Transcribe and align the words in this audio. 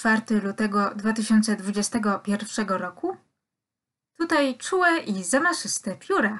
4 0.00 0.40
lutego 0.40 0.90
2021 0.94 2.68
roku. 2.68 3.16
Tutaj 4.18 4.58
czułe 4.58 4.98
i 4.98 5.24
zamaszyste 5.24 5.96
pióra. 5.96 6.38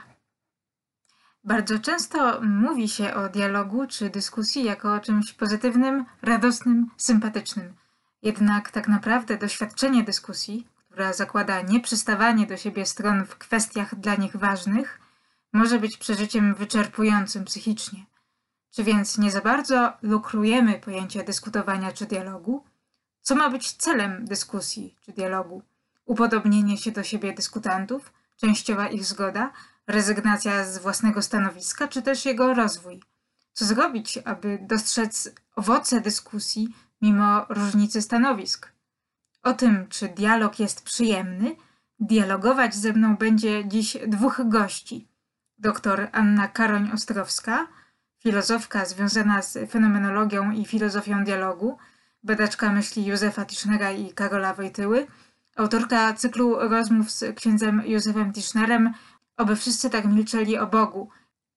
Bardzo 1.44 1.78
często 1.78 2.40
mówi 2.42 2.88
się 2.88 3.14
o 3.14 3.28
dialogu 3.28 3.86
czy 3.86 4.10
dyskusji 4.10 4.64
jako 4.64 4.94
o 4.94 5.00
czymś 5.00 5.32
pozytywnym, 5.32 6.04
radosnym, 6.22 6.90
sympatycznym. 6.96 7.74
Jednak 8.22 8.70
tak 8.70 8.88
naprawdę 8.88 9.38
doświadczenie 9.38 10.02
dyskusji, 10.02 10.66
która 10.90 11.12
zakłada 11.12 11.60
nieprzystawanie 11.60 12.46
do 12.46 12.56
siebie 12.56 12.86
stron 12.86 13.24
w 13.24 13.38
kwestiach 13.38 13.94
dla 13.94 14.14
nich 14.14 14.36
ważnych, 14.36 15.00
może 15.52 15.78
być 15.78 15.96
przeżyciem 15.96 16.54
wyczerpującym 16.54 17.44
psychicznie. 17.44 18.04
Czy 18.70 18.84
więc 18.84 19.18
nie 19.18 19.30
za 19.30 19.40
bardzo 19.40 19.92
lukrujemy 20.02 20.78
pojęcia 20.78 21.22
dyskutowania 21.22 21.92
czy 21.92 22.06
dialogu? 22.06 22.69
Co 23.22 23.34
ma 23.34 23.50
być 23.50 23.72
celem 23.72 24.24
dyskusji 24.24 24.94
czy 25.00 25.12
dialogu? 25.12 25.62
Upodobnienie 26.04 26.78
się 26.78 26.92
do 26.92 27.02
siebie 27.02 27.32
dyskutantów, 27.32 28.12
częściowa 28.36 28.88
ich 28.88 29.04
zgoda, 29.04 29.52
rezygnacja 29.86 30.64
z 30.64 30.78
własnego 30.78 31.22
stanowiska, 31.22 31.88
czy 31.88 32.02
też 32.02 32.24
jego 32.24 32.54
rozwój? 32.54 33.02
Co 33.52 33.64
zrobić, 33.64 34.18
aby 34.24 34.58
dostrzec 34.62 35.34
owoce 35.56 36.00
dyskusji 36.00 36.74
mimo 37.02 37.46
różnicy 37.48 38.02
stanowisk? 38.02 38.72
O 39.42 39.52
tym, 39.52 39.88
czy 39.88 40.08
dialog 40.08 40.58
jest 40.58 40.82
przyjemny, 40.82 41.56
dialogować 42.00 42.74
ze 42.74 42.92
mną 42.92 43.16
będzie 43.16 43.68
dziś 43.68 43.96
dwóch 44.06 44.40
gości. 44.44 45.08
Doktor 45.58 46.08
Anna 46.12 46.48
Karoń-Ostrowska, 46.48 47.66
filozofka 48.18 48.84
związana 48.84 49.42
z 49.42 49.70
fenomenologią 49.70 50.50
i 50.50 50.64
filozofią 50.64 51.24
dialogu, 51.24 51.78
badaczka 52.22 52.72
myśli 52.72 53.06
Józefa 53.06 53.44
Tischnera 53.44 53.90
i 53.92 54.12
Karola 54.12 54.54
Wojtyły, 54.54 55.06
autorka 55.56 56.14
cyklu 56.14 56.68
rozmów 56.68 57.10
z 57.10 57.36
księdzem 57.36 57.82
Józefem 57.86 58.32
Tischnerem 58.32 58.94
Oby 59.40 59.56
wszyscy 59.56 59.90
tak 59.90 60.04
milczeli 60.04 60.58
o 60.58 60.66
Bogu. 60.66 61.08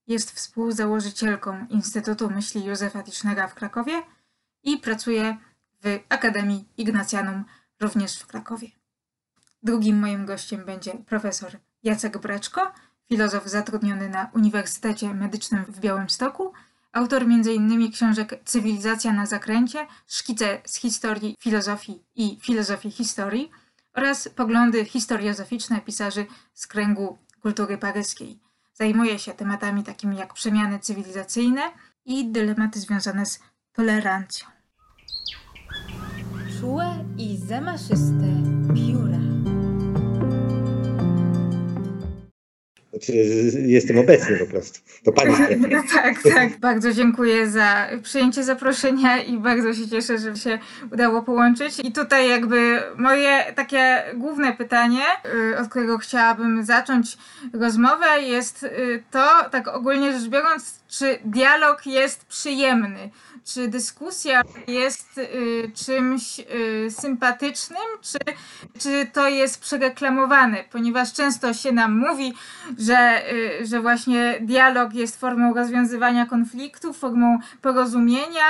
Jest 0.08 0.32
współzałożycielką 0.32 1.66
Instytutu 1.70 2.30
Myśli 2.30 2.66
Józefa 2.66 3.04
Tischnera 3.04 3.48
w 3.48 3.54
Krakowie 3.54 3.94
i 4.64 4.78
pracuje 4.78 5.38
w 5.84 6.00
Akademii 6.10 6.68
Ignacjanum 6.78 7.46
również 7.80 8.20
w 8.20 8.28
Krakowie. 8.28 8.68
Drugim 9.64 10.00
moim 10.00 10.26
gościem 10.26 10.66
będzie 10.66 10.94
profesor 10.94 11.52
Jacek 11.84 12.18
Breczko, 12.18 12.74
filozof 13.08 13.48
zatrudniony 13.48 14.10
na 14.10 14.30
Uniwersytecie 14.34 15.14
Medycznym 15.14 15.66
w 15.66 15.80
Białymstoku, 15.80 16.54
autor 16.94 17.22
m.in. 17.22 17.92
książek 17.92 18.40
Cywilizacja 18.46 19.14
na 19.14 19.26
zakręcie, 19.26 19.88
szkice 20.08 20.62
z 20.66 20.76
historii 20.76 21.36
filozofii 21.40 22.04
i 22.16 22.38
filozofii 22.42 22.92
historii 22.92 23.52
oraz 23.94 24.28
poglądy 24.28 24.86
historiozoficzne 24.86 25.82
pisarzy 25.82 26.26
z 26.54 26.68
kręgu 26.68 27.18
kultury 27.42 27.78
paryskiej. 27.78 28.40
Zajmuje 28.74 29.20
się 29.20 29.32
tematami 29.32 29.84
takimi 29.84 30.18
jak 30.18 30.34
przemiany 30.34 30.80
cywilizacyjne 30.80 31.62
i 32.06 32.32
dylematy 32.32 32.80
związane 32.80 33.26
z 33.26 33.40
tolerancją. 33.74 34.48
Czułe 36.60 37.06
i 37.18 37.38
zamaszyste 37.38 38.28
pióra. 38.76 39.23
Znaczy, 42.94 43.14
jestem 43.66 43.98
obecny 43.98 44.38
po 44.38 44.46
prostu. 44.46 44.80
To 45.04 45.12
pani 45.12 45.36
tak, 45.94 46.24
tak. 46.34 46.60
Bardzo 46.60 46.94
dziękuję 46.94 47.50
za 47.50 47.88
przyjęcie 48.04 48.44
zaproszenia 48.44 49.24
i 49.24 49.38
bardzo 49.38 49.74
się 49.74 49.90
cieszę, 49.90 50.18
że 50.18 50.36
się 50.36 50.60
udało 50.92 51.22
połączyć. 51.22 51.80
I 51.80 51.92
tutaj 51.92 52.30
jakby 52.30 52.80
moje 52.98 53.54
takie 53.56 54.04
główne 54.16 54.54
pytanie, 54.54 55.04
y, 55.54 55.58
od 55.58 55.70
którego 55.70 55.98
chciałabym 55.98 56.66
zacząć 56.66 57.18
rozmowę, 57.54 58.22
jest 58.22 58.64
y, 58.64 59.04
to, 59.12 59.28
tak 59.52 59.68
ogólnie 59.68 60.20
rzecz 60.20 60.30
biorąc, 60.30 60.80
czy 60.88 61.20
dialog 61.26 61.86
jest 61.86 62.26
przyjemny? 62.26 63.10
Czy 63.46 63.68
dyskusja 63.68 64.42
jest 64.68 65.18
y, 65.18 65.72
czymś 65.86 66.40
y, 66.40 66.92
sympatycznym, 66.92 67.82
czy, 68.02 68.18
czy 68.80 69.08
to 69.14 69.28
jest 69.28 69.62
przereklamowane? 69.62 70.64
Ponieważ 70.72 71.14
często 71.14 71.54
się 71.54 71.72
nam 71.72 71.98
mówi, 71.98 72.34
że, 72.78 73.32
y, 73.34 73.66
że 73.66 73.82
właśnie 73.82 74.38
dialog 74.42 74.94
jest 74.94 75.20
formą 75.20 75.54
rozwiązywania 75.54 76.26
konfliktów, 76.26 76.98
formą 76.98 77.40
porozumienia, 77.62 78.48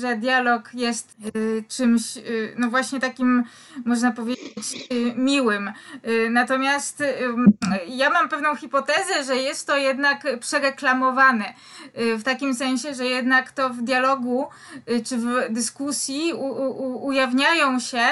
że 0.00 0.16
dialog 0.16 0.74
jest 0.74 1.16
czymś, 1.68 2.02
no 2.58 2.70
właśnie 2.70 3.00
takim, 3.00 3.44
można 3.84 4.12
powiedzieć, 4.12 4.88
miłym. 5.16 5.72
Natomiast 6.30 7.02
ja 7.88 8.10
mam 8.10 8.28
pewną 8.28 8.56
hipotezę, 8.56 9.24
że 9.26 9.36
jest 9.36 9.66
to 9.66 9.76
jednak 9.76 10.26
przereklamowane. 10.40 11.54
W 11.94 12.22
takim 12.22 12.54
sensie, 12.54 12.94
że 12.94 13.06
jednak 13.06 13.52
to 13.52 13.70
w 13.70 13.82
dialogu 13.82 14.33
y, 14.90 15.04
czy 15.04 15.16
w 15.16 15.26
dyskusji 15.50 16.32
u, 16.32 16.46
u, 16.46 17.06
ujawniają 17.06 17.80
się 17.80 18.06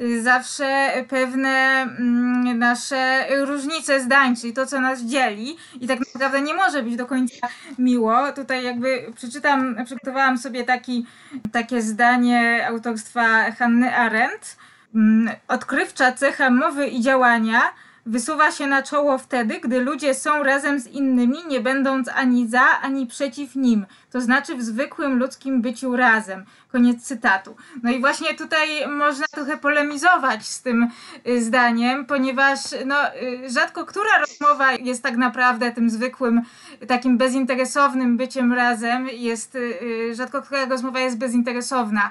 y, 0.00 0.22
zawsze 0.22 0.92
pewne 1.08 1.82
mm, 1.82 2.58
nasze 2.58 3.26
różnice 3.44 4.00
zdań, 4.00 4.36
czyli 4.36 4.52
to, 4.52 4.66
co 4.66 4.80
nas 4.80 5.02
dzieli 5.02 5.56
i 5.80 5.86
tak 5.86 5.98
naprawdę 6.14 6.40
nie 6.40 6.54
może 6.54 6.82
być 6.82 6.96
do 6.96 7.06
końca 7.06 7.48
miło. 7.78 8.32
Tutaj 8.32 8.64
jakby 8.64 9.12
przeczytam, 9.16 9.76
przygotowałam 9.84 10.38
sobie 10.38 10.64
taki, 10.64 11.06
takie 11.52 11.82
zdanie 11.82 12.66
autorstwa 12.68 13.50
Hanny 13.50 13.96
Arendt. 13.96 14.56
Mm, 14.94 15.34
Odkrywcza 15.48 16.12
cecha 16.12 16.50
mowy 16.50 16.86
i 16.86 17.00
działania 17.00 17.60
wysuwa 18.06 18.52
się 18.52 18.66
na 18.66 18.82
czoło 18.82 19.18
wtedy, 19.18 19.60
gdy 19.60 19.80
ludzie 19.80 20.14
są 20.14 20.42
razem 20.42 20.80
z 20.80 20.86
innymi, 20.86 21.38
nie 21.48 21.60
będąc 21.60 22.08
ani 22.08 22.48
za, 22.48 22.80
ani 22.82 23.06
przeciw 23.06 23.56
nim. 23.56 23.86
To 24.10 24.20
znaczy 24.20 24.56
w 24.56 24.62
zwykłym 24.62 25.18
ludzkim 25.18 25.62
byciu 25.62 25.96
razem. 25.96 26.44
Koniec 26.72 27.02
cytatu. 27.02 27.56
No 27.82 27.90
i 27.90 28.00
właśnie 28.00 28.34
tutaj 28.34 28.68
można 28.88 29.26
trochę 29.26 29.56
polemizować 29.56 30.46
z 30.46 30.62
tym 30.62 30.88
y, 31.28 31.44
zdaniem, 31.44 32.06
ponieważ 32.06 32.58
no, 32.86 33.14
y, 33.14 33.50
rzadko 33.50 33.84
która 33.84 34.18
rozmowa 34.18 34.72
jest 34.72 35.02
tak 35.02 35.16
naprawdę 35.16 35.72
tym 35.72 35.90
zwykłym, 35.90 36.42
takim 36.88 37.18
bezinteresownym 37.18 38.16
byciem 38.16 38.52
razem. 38.52 39.08
Jest, 39.08 39.54
y, 39.54 40.14
rzadko 40.14 40.42
która 40.42 40.64
rozmowa 40.64 41.00
jest 41.00 41.18
bezinteresowna. 41.18 42.10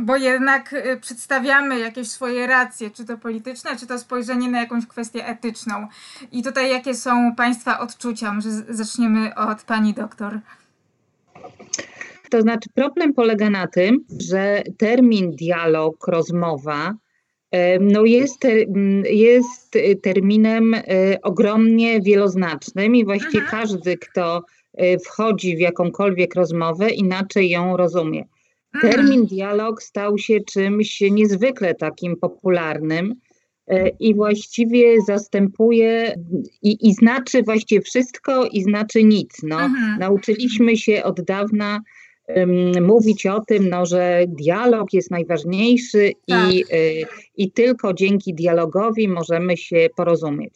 Bo 0.00 0.16
jednak 0.16 0.72
y, 0.72 0.98
przedstawiamy 1.00 1.78
jakieś 1.78 2.08
swoje 2.08 2.46
racje, 2.46 2.90
czy 2.90 3.04
to 3.04 3.18
polityczne, 3.18 3.76
czy 3.76 3.86
to 3.86 3.98
spojrzenie 3.98 4.50
na 4.50 4.60
jakąś 4.60 4.86
kwestię 4.86 5.26
etyczną. 5.26 5.86
I 6.32 6.42
tutaj 6.42 6.70
jakie 6.70 6.94
są 6.94 7.34
Państwa 7.34 7.80
odczucia? 7.80 8.32
Może 8.32 8.50
zaczniemy 8.50 9.34
od 9.34 9.62
Pani 9.62 9.94
doktor. 9.94 10.40
To 12.30 12.42
znaczy, 12.42 12.68
problem 12.74 13.14
polega 13.14 13.50
na 13.50 13.66
tym, 13.66 14.04
że 14.20 14.62
termin 14.78 15.30
dialog, 15.30 16.06
rozmowa, 16.06 16.94
no 17.80 18.04
jest, 18.04 18.46
jest 19.10 19.76
y, 19.76 19.96
terminem 20.02 20.74
y, 20.74 20.82
ogromnie 21.22 22.00
wieloznacznym 22.00 22.94
i 22.94 23.04
właściwie 23.04 23.40
Mhm. 23.40 23.60
każdy, 23.60 23.98
kto 23.98 24.44
wchodzi 25.04 25.56
w 25.56 25.60
jakąkolwiek 25.60 26.34
rozmowę, 26.34 26.90
inaczej 26.90 27.50
ją 27.50 27.76
rozumie. 27.76 28.24
Termin 28.80 29.26
dialog 29.26 29.82
stał 29.82 30.18
się 30.18 30.40
czymś 30.40 31.00
niezwykle 31.00 31.74
takim 31.74 32.16
popularnym 32.16 33.14
e, 33.66 33.88
i 33.88 34.14
właściwie 34.14 35.00
zastępuje 35.02 36.14
i, 36.62 36.88
i 36.88 36.94
znaczy 36.94 37.42
właściwie 37.42 37.80
wszystko 37.80 38.46
i 38.46 38.62
znaczy 38.62 39.04
nic. 39.04 39.42
No. 39.42 39.60
Mhm. 39.60 39.98
Nauczyliśmy 39.98 40.76
się 40.76 41.02
od 41.02 41.20
dawna 41.20 41.80
em, 42.26 42.84
mówić 42.84 43.26
o 43.26 43.40
tym, 43.40 43.68
no, 43.68 43.86
że 43.86 44.24
dialog 44.28 44.92
jest 44.92 45.10
najważniejszy 45.10 46.12
Tak. 46.28 46.52
i, 46.54 46.64
y, 46.74 47.06
i 47.36 47.50
tylko 47.50 47.94
dzięki 47.94 48.34
dialogowi 48.34 49.08
możemy 49.08 49.56
się 49.56 49.88
porozumieć. 49.96 50.54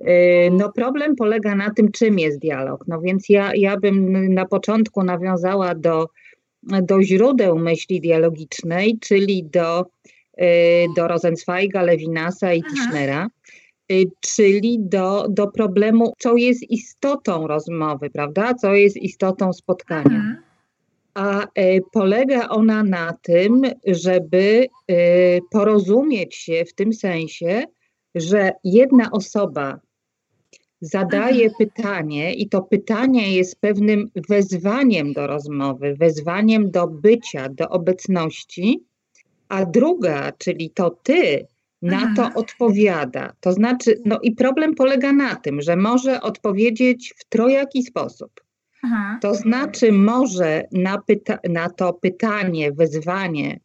Y, 0.00 0.06
No 0.52 0.72
problem 0.72 1.16
polega 1.16 1.54
na 1.54 1.70
tym, 1.70 1.90
czym 1.92 2.18
jest 2.18 2.38
dialog. 2.38 2.84
No 2.88 3.00
więc 3.00 3.28
ja, 3.28 3.50
ja 3.54 3.76
bym 3.76 4.28
na 4.34 4.46
początku 4.46 5.04
nawiązała 5.04 5.74
do 5.74 6.08
do 6.62 7.02
źródeł 7.02 7.58
myśli 7.58 8.00
dialogicznej, 8.00 8.98
czyli 9.00 9.44
do, 9.44 9.86
do 10.96 11.08
Rosenzweiga, 11.08 11.82
Lewinasa 11.82 12.54
i 12.54 12.62
Tischnera, 12.62 13.28
czyli 14.20 14.78
do, 14.80 15.26
do 15.28 15.46
problemu, 15.46 16.12
co 16.18 16.36
jest 16.36 16.62
istotą 16.70 17.46
rozmowy, 17.46 18.10
prawda? 18.10 18.54
Co 18.54 18.74
jest 18.74 18.96
istotą 18.96 19.52
spotkania. 19.52 20.16
Mhm. 20.16 20.36
A 21.14 21.46
polega 21.92 22.48
ona 22.48 22.82
na 22.82 23.12
tym, 23.22 23.62
żeby 23.86 24.66
porozumieć 25.50 26.36
się 26.36 26.64
w 26.64 26.74
tym 26.74 26.92
sensie, 26.92 27.64
że 28.14 28.52
jedna 28.64 29.10
osoba 29.12 29.80
zadaje 30.80 31.44
mhm. 31.44 31.54
pytanie 31.58 32.34
i 32.34 32.48
to 32.48 32.62
pytanie 32.62 33.36
jest 33.36 33.60
pewnym 33.60 34.10
wezwaniem 34.28 35.12
do 35.12 35.26
rozmowy, 35.26 35.94
wezwaniem 35.94 36.70
do 36.70 36.86
bycia, 36.86 37.48
do 37.48 37.68
obecności, 37.68 38.84
a 39.48 39.66
druga, 39.66 40.32
czyli 40.38 40.70
to 40.70 40.90
ty, 40.90 41.46
na 41.82 42.00
to 42.00 42.22
mhm. 42.22 42.32
odpowiada. 42.34 43.32
To 43.40 43.52
znaczy, 43.52 44.02
no 44.04 44.18
i 44.22 44.32
problem 44.32 44.74
polega 44.74 45.12
na 45.12 45.36
tym, 45.36 45.62
że 45.62 45.76
może 45.76 46.20
odpowiedzieć 46.20 47.14
w 47.16 47.24
trojaki 47.24 47.82
sposób. 47.82 48.40
Aha. 48.82 49.18
To 49.22 49.34
znaczy, 49.34 49.92
może 49.92 50.64
na, 50.72 50.98
pyta- 50.98 51.38
na 51.48 51.70
to 51.70 51.92
pytanie, 51.92 52.72
wezwanie 52.72 53.60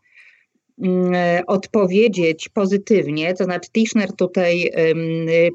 odpowiedzieć 1.48 2.50
pozytywnie, 2.50 3.34
to 3.34 3.44
znaczy 3.44 3.70
Tischner 3.72 4.14
tutaj 4.14 4.72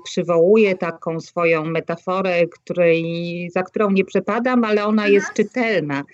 przywołuje 0.05 0.77
taką 0.77 1.21
swoją 1.21 1.65
metaforę, 1.65 2.47
której, 2.47 3.51
za 3.55 3.63
którą 3.63 3.91
nie 3.91 4.05
przepadam, 4.05 4.65
ale 4.65 4.85
ona 4.85 5.09
jest 5.09 5.33
czytelna 5.35 6.05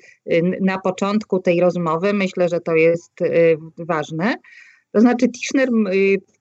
na 0.60 0.78
początku 0.78 1.38
tej 1.38 1.60
rozmowy. 1.60 2.12
Myślę, 2.12 2.48
że 2.48 2.60
to 2.60 2.74
jest 2.74 3.20
y, 3.20 3.56
ważne. 3.78 4.34
To 4.92 5.00
znaczy 5.00 5.28
Tischner 5.28 5.68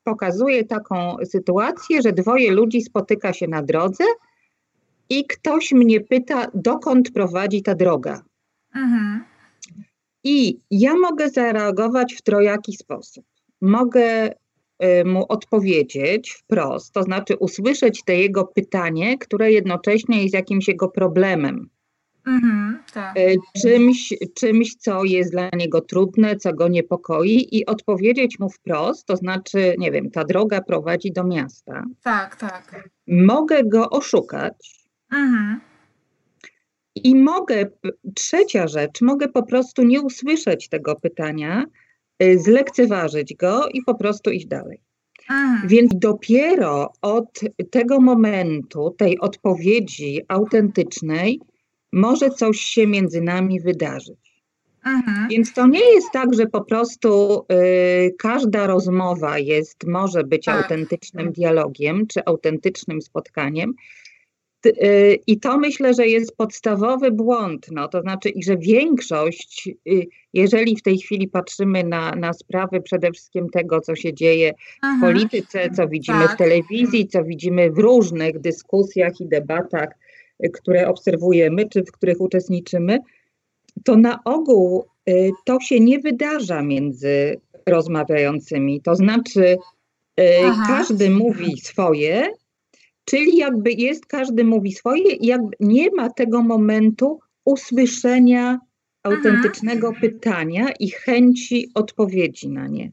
pokazuje 0.04 0.64
taką 0.64 1.16
sytuację, 1.26 2.02
że 2.02 2.14
dwoje 2.14 2.52
ludzi 2.52 2.82
spotyka 2.82 3.34
się 3.34 3.48
na 3.48 3.64
drodze 3.64 4.04
i 5.10 5.26
ktoś 5.26 5.72
mnie 5.72 6.02
pyta, 6.02 6.48
dokąd 6.54 7.12
prowadzi 7.12 7.64
ta 7.64 7.76
droga. 7.76 8.22
Mhm. 8.76 9.33
I 10.24 10.60
ja 10.72 10.96
mogę 10.96 11.30
zareagować 11.30 12.14
w 12.14 12.22
trojaki 12.22 12.74
sposób. 12.74 13.26
Mogę 13.62 14.30
y, 14.30 15.06
mu 15.06 15.26
odpowiedzieć 15.30 16.32
wprost, 16.32 16.94
to 16.94 17.04
znaczy 17.04 17.36
usłyszeć 17.38 18.04
te 18.06 18.16
jego 18.16 18.46
pytanie, 18.46 19.18
które 19.18 19.52
jednocześnie 19.52 20.24
jest 20.24 20.34
jakimś 20.34 20.68
jego 20.68 20.90
problemem. 20.90 21.70
Mhm, 22.28 22.80
tak. 22.94 23.18
Y, 23.18 23.36
czymś, 23.62 24.14
czymś, 24.36 24.76
co 24.76 25.04
jest 25.04 25.32
dla 25.32 25.50
niego 25.54 25.82
trudne, 25.82 26.36
co 26.36 26.54
go 26.54 26.68
niepokoi, 26.68 27.48
i 27.52 27.66
odpowiedzieć 27.66 28.40
mu 28.40 28.50
wprost, 28.50 29.06
to 29.06 29.16
znaczy, 29.16 29.76
nie 29.78 29.92
wiem, 29.92 30.12
ta 30.12 30.24
droga 30.24 30.62
prowadzi 30.62 31.12
do 31.12 31.24
miasta. 31.24 31.84
Tak, 32.04 32.36
tak. 32.36 32.90
Mogę 33.08 33.64
go 33.64 33.90
oszukać. 33.90 34.88
Mhm. 35.12 35.73
I 36.96 37.16
mogę, 37.16 37.66
trzecia 38.16 38.68
rzecz, 38.68 39.02
mogę 39.02 39.28
po 39.28 39.44
prostu 39.44 39.84
nie 39.84 40.02
usłyszeć 40.02 40.70
tego 40.70 40.96
pytania, 40.96 41.66
y, 42.24 42.40
zlekceważyć 42.40 43.36
go 43.36 43.68
i 43.74 43.82
po 43.82 43.96
prostu 43.96 44.32
iść 44.32 44.46
dalej. 44.46 44.80
Więc 45.68 45.92
dopiero 45.96 46.94
od 47.02 47.40
tego 47.72 48.02
momentu, 48.02 48.96
tej 48.98 49.20
odpowiedzi 49.20 50.22
autentycznej, 50.28 51.40
może 51.94 52.30
coś 52.30 52.60
się 52.60 52.88
między 52.88 53.22
nami 53.22 53.62
wydarzyć. 53.62 54.44
Aha. 54.84 55.28
Więc 55.30 55.54
to 55.54 55.68
nie 55.68 55.94
jest 55.94 56.08
tak, 56.14 56.34
że 56.34 56.46
po 56.46 56.62
prostu 56.64 57.40
y, 57.52 58.16
każda 58.20 58.68
rozmowa 58.68 59.40
jest, 59.40 59.88
może 59.88 60.24
być 60.24 60.46
tak. 60.46 60.64
autentycznym 60.64 61.32
dialogiem 61.32 62.08
czy 62.08 62.26
autentycznym 62.26 63.02
spotkaniem, 63.02 63.74
I 65.28 65.40
to 65.40 65.58
myślę, 65.58 65.94
że 65.94 66.08
jest 66.08 66.38
podstawowy 66.38 67.12
błąd. 67.12 67.68
No, 67.72 67.88
to 67.88 68.02
znaczy, 68.02 68.30
że 68.46 68.58
większość, 68.58 69.70
y, 69.88 70.08
jeżeli 70.34 70.76
w 70.76 70.82
tej 70.82 70.98
chwili 70.98 71.28
patrzymy 71.28 71.84
na, 71.84 72.16
na 72.16 72.34
sprawy 72.34 72.82
przede 72.82 73.12
wszystkim 73.12 73.50
tego, 73.50 73.82
co 73.82 73.96
się 73.96 74.14
dzieje 74.14 74.54
Aha. 74.82 74.98
w 74.98 75.02
polityce, 75.02 75.70
co 75.76 75.88
widzimy 75.88 76.20
tak. 76.28 76.36
w 76.36 76.38
telewizji, 76.38 77.08
co 77.08 77.24
widzimy 77.24 77.72
w 77.72 77.78
różnych 77.78 78.40
dyskusjach 78.40 79.22
i 79.22 79.28
debatach, 79.28 79.90
y, 80.46 80.50
które 80.50 80.88
obserwujemy, 80.88 81.70
czy 81.70 81.84
w 81.84 81.92
których 81.92 82.22
uczestniczymy, 82.22 83.00
to 83.84 83.98
na 83.98 84.20
ogół 84.24 84.86
to 85.46 85.60
się 85.60 85.80
nie 85.80 86.00
wydarza 86.00 86.62
między 86.62 87.42
rozmawiającymi. 87.66 88.82
To 88.82 88.96
znaczy, 88.96 89.58
Aha. 90.46 90.64
każdy 90.68 91.10
mówi 91.10 91.58
swoje, 91.58 92.28
Czyli 93.06 93.38
jakby 93.38 93.72
jest, 93.72 94.06
każdy 94.06 94.44
mówi 94.44 94.72
swoje 94.72 95.14
i 95.14 95.26
jakby 95.26 95.56
nie 95.60 95.92
ma 95.92 96.10
tego 96.10 96.44
momentu 96.44 97.20
usłyszenia 97.46 98.60
autentycznego 99.04 99.88
Aha. 99.92 99.98
pytania 100.02 100.68
i 100.80 100.90
chęci 100.90 101.72
odpowiedzi 101.74 102.50
na 102.50 102.68
nie. 102.68 102.92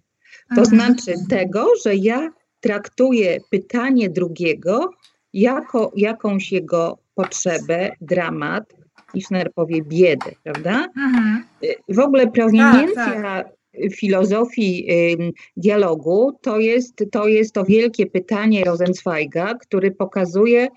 To 0.55 0.61
Aha. 0.61 0.65
znaczy 0.65 1.15
tego, 1.29 1.67
że 1.85 1.97
ja 1.97 2.31
traktuję 2.61 3.39
pytanie 3.51 4.11
drugiego 4.11 4.91
jako 5.33 5.93
jakąś 5.97 6.53
jego 6.53 6.99
potrzebę, 7.15 7.91
dramat, 8.01 8.75
Ischner 9.15 9.53
powie 9.55 9.83
biedę, 9.83 10.31
prawda? 10.43 10.87
Aha. 10.97 11.43
W 11.89 11.99
ogóle 11.99 12.27
prowiniencja 12.27 12.95
tak, 12.95 13.23
tak 13.23 13.60
filozofii 13.93 14.89
dialogu, 15.57 16.39
to 16.43 16.59
jest, 16.59 17.05
to 17.13 17.29
jest 17.29 17.55
to 17.55 17.65
wielkie 17.65 18.07
pytanie 18.07 18.65
Rosenzweiga, 18.65 19.55
który 19.55 19.91
pokazuje 19.91 20.69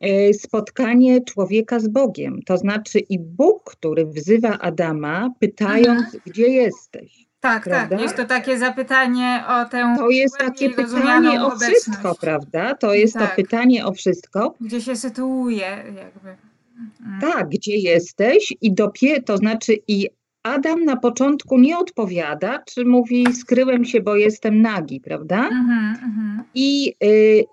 e, 0.00 0.34
spotkanie 0.34 1.20
człowieka 1.24 1.80
z 1.80 1.88
Bogiem. 1.88 2.42
To 2.46 2.58
znaczy 2.58 2.98
i 2.98 3.18
Bóg, 3.18 3.70
który 3.70 4.06
wzywa 4.06 4.58
Adama, 4.58 5.30
pytając, 5.40 6.04
Aha. 6.08 6.18
gdzie 6.26 6.48
jesteś. 6.48 7.28
Tak, 7.40 7.64
tak. 7.64 7.64
prawda? 7.64 7.96
tak. 7.96 8.02
Jest 8.02 8.16
to 8.16 8.24
takie 8.24 8.58
zapytanie 8.58 9.44
o 9.48 9.64
tę. 9.64 9.94
To 9.98 10.10
jest 10.10 10.38
takie 10.38 10.70
pytanie 10.70 11.44
o 11.44 11.50
wszystko, 11.50 12.14
prawda? 12.14 12.74
To 12.74 12.94
jest 12.94 13.14
tak. 13.14 13.30
to 13.30 13.36
pytanie 13.36 13.86
o 13.86 13.92
wszystko. 13.92 14.54
Gdzie 14.60 14.80
się 14.80 14.96
sytuuje, 14.96 15.84
jakby. 15.96 16.36
Mm. 17.06 17.20
Tak, 17.20 17.48
gdzie 17.48 17.76
jesteś 17.76 18.54
i 18.60 18.74
dopiero, 18.74 19.22
to 19.22 19.36
znaczy 19.36 19.78
i 19.88 20.08
Adam 20.48 20.84
na 20.84 20.96
początku 20.96 21.58
nie 21.58 21.78
odpowiada, 21.78 22.62
czy 22.66 22.84
mówi 22.84 23.34
skryłem 23.34 23.84
się, 23.84 24.00
bo 24.00 24.16
jestem 24.16 24.62
nagi, 24.62 25.00
prawda? 25.00 25.48
Mhm, 25.48 25.94
mhm. 26.04 26.42
I, 26.54 26.94
y, 27.04 27.44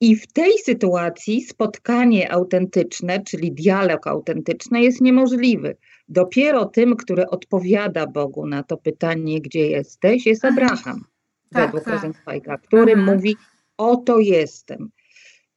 I 0.00 0.16
w 0.16 0.32
tej 0.32 0.52
sytuacji 0.58 1.42
spotkanie 1.42 2.32
autentyczne, 2.32 3.20
czyli 3.20 3.52
dialog 3.52 4.06
autentyczny 4.06 4.82
jest 4.82 5.00
niemożliwy. 5.00 5.76
Dopiero 6.08 6.64
tym, 6.64 6.96
który 6.96 7.26
odpowiada 7.26 8.06
Bogu 8.06 8.46
na 8.46 8.62
to 8.62 8.76
pytanie, 8.76 9.40
gdzie 9.40 9.66
jesteś, 9.66 10.26
jest 10.26 10.44
Abraham, 10.44 11.04
tak, 11.50 11.64
według 11.66 11.84
tak. 11.84 11.94
Rosenzweiga, 11.94 12.58
który 12.58 12.96
mówi, 12.96 13.36
oto 13.76 14.18
jestem. 14.18 14.90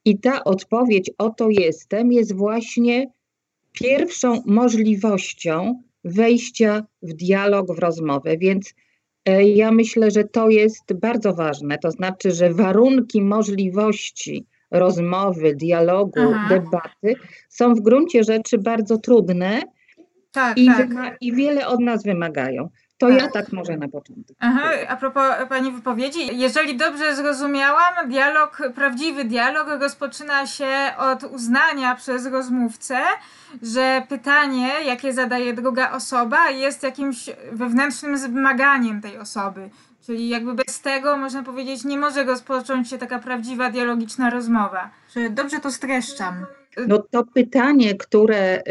I 0.06 0.20
ta 0.20 0.44
odpowiedź, 0.44 1.12
oto 1.18 1.48
jestem, 1.50 2.12
jest 2.12 2.36
właśnie 2.36 3.08
pierwszą 3.72 4.44
możliwością 4.46 5.82
wejścia 6.06 6.86
w 7.02 7.14
dialog, 7.14 7.76
w 7.76 7.80
rozmowę. 7.80 8.38
Więc 8.38 8.74
e, 9.26 9.44
ja 9.44 9.72
myślę, 9.72 10.12
że 10.12 10.24
to 10.24 10.50
jest 10.50 10.94
bardzo 10.94 11.34
ważne. 11.34 11.78
To 11.78 11.92
znaczy, 11.92 12.32
że 12.32 12.54
warunki 12.54 13.22
możliwości 13.22 14.46
rozmowy, 14.72 15.56
dialogu, 15.56 16.20
Aha. 16.36 16.48
debaty 16.50 17.22
są 17.50 17.76
w 17.76 17.82
gruncie 17.82 18.24
rzeczy 18.24 18.58
bardzo 18.58 18.98
trudne 18.98 19.62
tak, 20.32 20.58
i, 20.58 20.66
tak. 20.66 21.18
i 21.22 21.34
wiele 21.34 21.68
od 21.68 21.80
nas 21.80 22.04
wymagają. 22.04 22.70
To 22.98 23.08
tak. 23.08 23.22
ja 23.22 23.28
tak 23.30 23.54
może 23.54 23.78
na 23.78 23.88
początek. 23.88 24.38
Aha, 24.40 24.70
a 24.88 24.96
propos 24.96 25.24
Pani 25.50 25.72
wypowiedzi, 25.72 26.38
jeżeli 26.38 26.78
dobrze 26.78 27.16
zrozumiałam, 27.16 28.10
dialog, 28.10 28.62
prawdziwy 28.76 29.26
dialog 29.26 29.68
rozpoczyna 29.82 30.48
się 30.48 30.94
od 30.98 31.24
uznania 31.24 31.96
przez 31.96 32.26
rozmówcę, 32.26 32.98
że 33.62 34.04
pytanie, 34.10 34.70
jakie 34.86 35.14
zadaje 35.14 35.54
druga 35.54 35.92
osoba, 35.92 36.50
jest 36.50 36.84
jakimś 36.84 37.30
wewnętrznym 37.52 38.18
wymaganiem 38.18 39.02
tej 39.02 39.18
osoby. 39.18 39.70
Czyli 40.06 40.30
jakby 40.30 40.54
bez 40.54 40.82
tego, 40.82 41.18
można 41.18 41.44
powiedzieć, 41.44 41.84
nie 41.84 41.98
może 41.98 42.24
rozpocząć 42.24 42.90
się 42.90 42.98
taka 42.98 43.20
prawdziwa 43.20 43.70
dialogiczna 43.72 44.30
rozmowa. 44.30 44.92
Czy 45.14 45.30
dobrze 45.30 45.60
to 45.60 45.72
streszczam? 45.72 46.46
No 46.88 47.00
to 47.12 47.24
pytanie, 47.34 47.96
które 47.96 48.62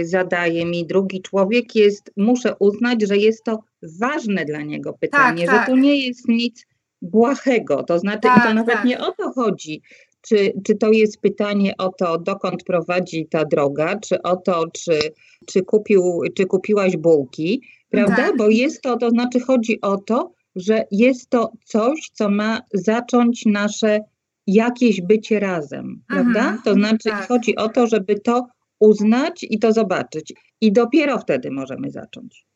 y, 0.00 0.06
zadaje 0.06 0.64
mi 0.64 0.86
drugi 0.86 1.22
człowiek 1.22 1.76
jest, 1.76 2.10
muszę 2.16 2.54
uznać, 2.58 3.02
że 3.02 3.16
jest 3.16 3.44
to 3.44 3.58
ważne 4.00 4.44
dla 4.44 4.62
niego 4.62 4.92
pytanie, 4.92 5.46
tak, 5.46 5.54
że 5.54 5.58
tak. 5.58 5.66
to 5.66 5.76
nie 5.76 6.06
jest 6.06 6.28
nic 6.28 6.66
błahego, 7.02 7.82
to 7.82 7.98
znaczy 7.98 8.20
tak, 8.20 8.38
i 8.38 8.48
to 8.48 8.54
nawet 8.54 8.74
tak. 8.74 8.84
nie 8.84 9.00
o 9.00 9.12
to 9.12 9.32
chodzi, 9.32 9.82
czy, 10.22 10.52
czy 10.64 10.74
to 10.74 10.90
jest 10.90 11.20
pytanie 11.20 11.74
o 11.78 11.88
to, 11.88 12.18
dokąd 12.18 12.64
prowadzi 12.64 13.26
ta 13.26 13.44
droga, 13.44 13.98
czy 13.98 14.22
o 14.22 14.36
to, 14.36 14.64
czy, 14.72 14.98
czy, 15.46 15.62
kupił, 15.62 16.20
czy 16.36 16.46
kupiłaś 16.46 16.96
bułki, 16.96 17.62
prawda? 17.90 18.16
Tak. 18.16 18.36
Bo 18.36 18.48
jest 18.48 18.82
to, 18.82 18.96
to 18.96 19.10
znaczy 19.10 19.40
chodzi 19.40 19.80
o 19.80 19.96
to, 19.96 20.32
że 20.56 20.84
jest 20.90 21.30
to 21.30 21.52
coś, 21.64 22.10
co 22.12 22.30
ma 22.30 22.60
zacząć 22.74 23.46
nasze 23.46 24.00
jakieś 24.46 25.00
bycie 25.00 25.40
razem, 25.40 26.02
prawda? 26.08 26.40
Mhm, 26.40 26.62
to 26.64 26.74
znaczy 26.74 27.08
tak. 27.08 27.28
chodzi 27.28 27.56
o 27.56 27.68
to, 27.68 27.86
żeby 27.86 28.20
to 28.20 28.46
uznać 28.80 29.46
i 29.50 29.58
to 29.58 29.72
zobaczyć. 29.72 30.32
I 30.60 30.72
dopiero 30.72 31.18
wtedy 31.18 31.50
możemy 31.50 31.90
zacząć. 31.90 32.46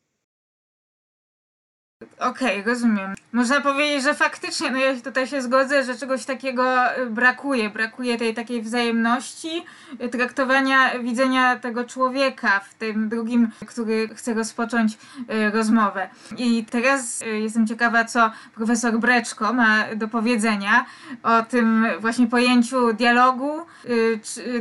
Okej, 2.19 2.61
okay, 2.61 2.73
rozumiem. 2.73 3.15
Można 3.33 3.61
powiedzieć, 3.61 4.03
że 4.03 4.13
faktycznie, 4.13 4.71
no 4.71 4.77
ja 4.77 4.95
tutaj 5.01 5.27
się 5.27 5.41
zgodzę, 5.41 5.83
że 5.83 5.97
czegoś 5.97 6.25
takiego 6.25 6.97
y, 6.97 7.09
brakuje. 7.09 7.69
Brakuje 7.69 8.17
tej 8.17 8.33
takiej 8.33 8.61
wzajemności, 8.61 9.65
y, 10.03 10.09
traktowania, 10.09 10.99
widzenia 10.99 11.55
tego 11.55 11.83
człowieka 11.83 12.59
w 12.59 12.73
tym 12.73 13.09
drugim, 13.09 13.49
który 13.67 14.09
chce 14.15 14.33
rozpocząć 14.33 14.93
y, 14.93 15.51
rozmowę. 15.51 16.09
I 16.37 16.65
teraz 16.65 17.23
jestem 17.41 17.67
ciekawa, 17.67 18.05
co 18.05 18.31
profesor 18.55 18.99
Breczko 18.99 19.53
ma 19.53 19.95
do 19.95 20.07
powiedzenia 20.07 20.85
o 21.23 21.41
tym 21.43 21.87
właśnie 21.99 22.27
pojęciu 22.27 22.93
dialogu, 22.93 23.65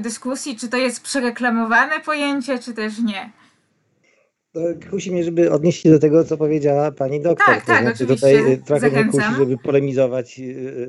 dyskusji, 0.00 0.56
czy 0.56 0.68
to 0.68 0.76
jest 0.76 1.02
przereklamowane 1.02 2.00
pojęcie, 2.00 2.58
czy 2.58 2.74
też 2.74 2.98
nie 2.98 3.30
kusi 4.90 5.12
mnie, 5.12 5.24
żeby 5.24 5.52
odnieść 5.52 5.82
się 5.82 5.90
do 5.90 5.98
tego, 5.98 6.24
co 6.24 6.36
powiedziała 6.36 6.92
pani 6.92 7.20
doktor. 7.20 7.46
Tak, 7.46 7.60
to 7.60 7.66
tak, 7.66 7.82
znaczy 7.82 8.06
tutaj 8.06 8.52
y, 8.52 8.58
trochę 8.58 8.90
mnie 8.90 9.04
kusi, 9.04 9.34
żeby 9.38 9.58
polemizować 9.58 10.38
y, 10.38 10.42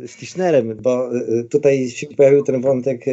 y, 0.04 0.08
z 0.08 0.16
Tischnerem, 0.16 0.78
bo 0.82 1.10
tutaj 1.50 1.90
się 1.90 2.08
pojawił 2.08 2.44
ten 2.44 2.62
wątek, 2.62 3.06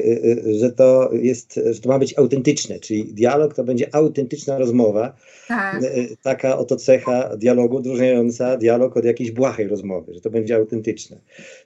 że 0.61 0.73
to 0.73 1.11
jest, 1.13 1.61
że 1.71 1.81
to 1.81 1.89
ma 1.89 1.99
być 1.99 2.19
autentyczne, 2.19 2.81
czyli 2.81 3.05
dialog 3.05 3.55
to 3.55 3.65
będzie 3.65 3.95
autentyczna 3.95 4.59
rozmowa. 4.59 5.17
Tak. 5.49 5.83
Taka 6.23 6.59
oto 6.59 6.77
cecha 6.77 7.37
dialogu 7.37 7.77
odróżniająca 7.77 8.57
dialog 8.57 8.97
od 8.97 9.05
jakiejś 9.05 9.31
błahej 9.31 9.69
rozmowy, 9.69 10.15
że 10.15 10.21
to 10.21 10.31
będzie 10.31 10.57
autentyczne. 10.57 11.17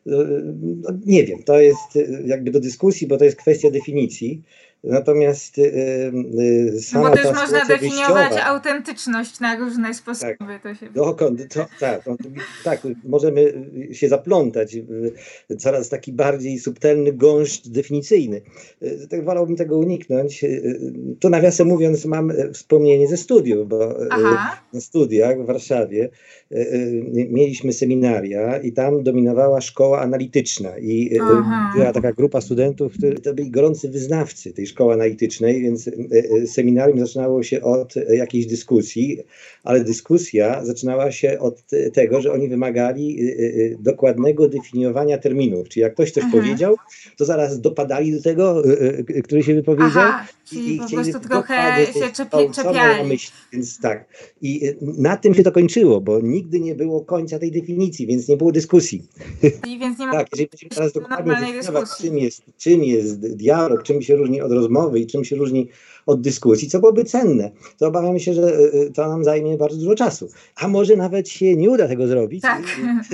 No, 0.07 0.90
nie 1.07 1.25
wiem, 1.25 1.42
to 1.42 1.61
jest 1.61 1.99
jakby 2.25 2.50
do 2.50 2.61
dyskusji, 2.61 3.07
bo 3.07 3.16
to 3.16 3.25
jest 3.25 3.37
kwestia 3.37 3.71
definicji. 3.71 4.42
Natomiast 4.85 5.58
y, 5.58 5.62
y, 6.40 6.80
sama 6.82 7.04
no 7.04 7.11
bo 7.11 7.16
też 7.16 7.35
można 7.35 7.64
definiować 7.64 8.32
autentyczność 8.44 9.40
na 9.40 9.56
różne 9.56 9.94
sposoby. 9.94 10.37
Tak, 10.38 10.62
to 10.62 10.75
się... 10.75 10.90
dokąd, 10.90 11.54
to, 11.54 11.66
tak, 11.80 12.06
no, 12.06 12.16
tak, 12.64 12.80
możemy 13.04 13.68
się 13.92 14.08
zaplątać 14.08 14.76
w 14.76 15.56
coraz 15.58 15.88
taki 15.88 16.12
bardziej 16.12 16.58
subtelny 16.58 17.12
gąszcz 17.12 17.68
definicyjny. 17.68 18.42
Y, 18.82 19.08
tak 19.11 19.25
wolałbym 19.25 19.56
tego 19.56 19.78
uniknąć. 19.78 20.44
To 21.20 21.28
nawiasem 21.28 21.68
mówiąc 21.68 22.04
mam 22.04 22.32
wspomnienie 22.52 23.08
ze 23.08 23.16
studiów, 23.16 23.68
bo 23.68 23.97
Aha. 24.11 24.62
na 24.73 24.80
studiach 24.80 25.42
w 25.42 25.47
Warszawie 25.47 26.11
mieliśmy 27.30 27.72
seminaria 27.72 28.58
i 28.58 28.72
tam 28.72 29.02
dominowała 29.02 29.60
szkoła 29.60 30.00
analityczna 30.00 30.78
i 30.78 31.18
Aha. 31.22 31.72
była 31.76 31.92
taka 31.92 32.12
grupa 32.12 32.40
studentów, 32.40 32.92
którzy 32.92 33.14
to 33.14 33.34
byli 33.34 33.50
gorący 33.50 33.88
wyznawcy 33.88 34.52
tej 34.52 34.66
szkoły 34.66 34.94
analitycznej, 34.94 35.62
więc 35.62 35.90
seminarium 36.46 36.98
zaczynało 36.98 37.42
się 37.42 37.62
od 37.62 37.94
jakiejś 37.96 38.46
dyskusji, 38.46 39.18
ale 39.64 39.84
dyskusja 39.84 40.64
zaczynała 40.64 41.12
się 41.12 41.38
od 41.38 41.62
tego, 41.92 42.20
że 42.20 42.32
oni 42.32 42.48
wymagali 42.48 43.18
dokładnego 43.78 44.48
definiowania 44.48 45.18
terminów. 45.18 45.68
Czyli 45.68 45.82
jak 45.82 45.94
ktoś 45.94 46.10
coś 46.10 46.24
Aha. 46.26 46.32
powiedział, 46.36 46.76
to 47.16 47.24
zaraz 47.24 47.60
dopadali 47.60 48.12
do 48.12 48.22
tego, 48.22 48.62
który 49.24 49.42
się 49.42 49.54
wypowiedział. 49.54 49.90
Aha, 49.96 50.26
czyli 50.44 50.76
i 50.76 50.78
po 50.78 50.88
prostu 50.88 51.20
trochę 51.20 51.86
się 51.86 52.12
czepi, 52.12 52.54
czepiali. 52.54 53.18
Więc 53.52 53.80
tak. 53.80 54.04
I 54.42 54.72
na 54.98 55.16
tym 55.16 55.34
się 55.34 55.42
to 55.42 55.52
kończyło, 55.52 56.00
bo 56.00 56.20
nigdy 56.38 56.61
nie 56.61 56.75
było 56.75 57.04
końca 57.04 57.38
tej 57.38 57.50
definicji, 57.50 58.07
więc 58.07 58.28
nie 58.28 58.37
było 58.37 58.52
dyskusji. 58.52 59.02
I 59.66 59.78
więc 59.78 59.99
nie 59.99 60.07
ma 60.07 60.12
tak, 60.12 60.28
jeżeli 60.33 60.49
będziemy 60.50 60.71
teraz 60.71 60.92
dokładnie 60.92 61.33
definiować, 61.40 61.88
czym 62.00 62.18
jest, 62.18 62.42
czym 62.59 62.85
jest 62.85 63.21
dialog, 63.37 63.83
czym 63.83 64.02
się 64.02 64.16
różni 64.16 64.40
od 64.40 64.52
rozmowy 64.52 65.00
i 65.00 65.07
czym 65.07 65.25
się 65.25 65.37
różni 65.37 65.68
od 66.07 66.21
dyskusji, 66.21 66.68
co 66.68 66.80
byłoby 66.80 67.04
cenne, 67.04 67.50
to 67.78 67.87
obawiam 67.87 68.18
się, 68.18 68.35
że 68.35 68.42
e, 68.42 68.73
e, 68.73 68.90
to 68.90 69.09
nam 69.09 69.25
zajmie 69.25 69.57
bardzo 69.57 69.76
dużo 69.76 69.95
czasu. 69.95 70.28
A 70.57 70.68
może 70.68 70.97
nawet 70.97 71.28
się 71.28 71.57
nie 71.57 71.71
uda 71.71 71.88
tego 71.88 72.07
zrobić. 72.07 72.42
Tak, 72.42 72.62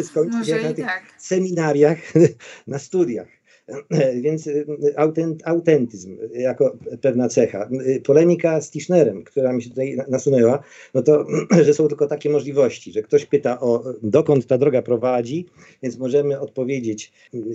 skończy 0.04 0.45
się 0.47 0.62
na 0.62 0.75
tych 0.75 0.87
tak. 0.87 1.02
seminariach, 1.19 1.99
na 2.66 2.78
studiach. 2.78 3.43
Więc 4.23 4.47
y, 4.47 4.66
autent, 4.97 5.42
autentyzm 5.44 6.16
jako 6.35 6.76
pewna 7.00 7.28
cecha. 7.28 7.68
Polemika 8.04 8.61
z 8.61 8.71
Tischnerem, 8.71 9.25
która 9.25 9.52
mi 9.52 9.62
się 9.62 9.71
tutaj 9.71 9.97
nasunęła, 10.09 10.62
no 10.94 11.02
to, 11.02 11.26
że 11.64 11.75
są 11.75 11.88
tylko 11.88 12.06
takie 12.06 12.30
możliwości, 12.30 12.92
że 12.92 13.02
ktoś 13.02 13.26
pyta 13.26 13.61
o 13.61 13.85
dokąd 14.02 14.47
ta 14.47 14.59
droga 14.59 14.83
prowadzi, 14.83 15.47
więc 15.83 15.99
możemy 15.99 16.40
odpowiedzieć 16.40 17.12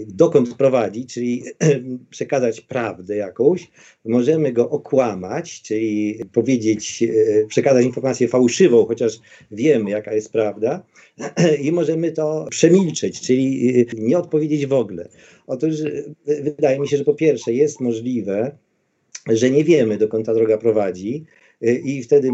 dokąd 0.07 0.55
prowadzi, 0.55 1.05
czyli 1.05 1.43
przekazać 2.09 2.61
prawdę 2.61 3.15
jakąś, 3.15 3.71
możemy 4.05 4.53
go 4.53 4.69
okłamać, 4.69 5.61
czyli 5.61 6.19
powiedzieć, 6.33 7.03
przekazać 7.47 7.85
informację 7.85 8.27
fałszywą, 8.27 8.85
chociaż 8.85 9.19
wiemy 9.51 9.89
jaka 9.89 10.13
jest 10.13 10.31
prawda 10.31 10.83
i 11.65 11.71
możemy 11.71 12.11
to 12.11 12.45
przemilczeć, 12.49 13.21
czyli 13.21 13.73
e, 13.79 13.85
nie 13.93 14.17
odpowiedzieć 14.17 14.65
w 14.65 14.73
ogóle. 14.73 15.09
Otóż 15.47 15.81
e, 15.81 16.43
wydaje 16.43 16.79
mi 16.79 16.87
się, 16.87 16.97
że 16.97 17.03
po 17.03 17.13
pierwsze 17.13 17.53
jest 17.53 17.79
możliwe, 17.79 18.57
że 19.27 19.49
nie 19.49 19.63
wiemy, 19.63 19.97
dokąd 19.97 20.25
ta 20.25 20.33
droga 20.33 20.57
prowadzi, 20.57 21.25
e, 21.61 21.73
i 21.73 22.03
wtedy 22.03 22.31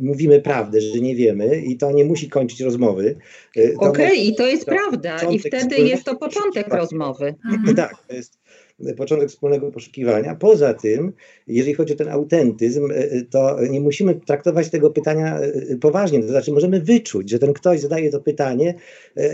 mówimy 0.00 0.40
prawdę, 0.40 0.80
że 0.80 1.00
nie 1.00 1.16
wiemy, 1.16 1.62
i 1.62 1.76
to 1.76 1.92
nie 1.92 2.04
musi 2.04 2.28
kończyć 2.28 2.60
rozmowy. 2.60 3.16
Okej, 3.56 3.76
okay, 3.76 4.14
i 4.16 4.34
to 4.34 4.46
jest 4.46 4.64
prawda, 4.64 5.18
i 5.30 5.38
wtedy 5.38 5.76
jest 5.76 6.04
to 6.04 6.16
początek 6.16 6.74
rozmowy. 6.74 7.34
Tak, 7.76 7.94
to 8.08 8.14
jest 8.14 8.38
początek 8.96 9.28
wspólnego 9.28 9.70
poszukiwania. 9.70 10.34
Poza 10.34 10.74
tym, 10.74 11.12
jeżeli 11.46 11.74
chodzi 11.74 11.92
o 11.92 11.96
ten 11.96 12.08
autentyzm, 12.08 12.90
e, 12.90 12.94
e, 12.94 13.22
to 13.22 13.56
nie 13.70 13.80
musimy 13.80 14.14
traktować 14.14 14.70
tego 14.70 14.90
pytania 14.90 15.38
e, 15.38 15.76
poważnie. 15.76 16.22
To 16.22 16.28
znaczy, 16.28 16.52
możemy 16.52 16.80
wyczuć, 16.80 17.30
że 17.30 17.38
ten 17.38 17.52
ktoś 17.52 17.80
zadaje 17.80 18.10
to 18.10 18.20
pytanie 18.20 18.74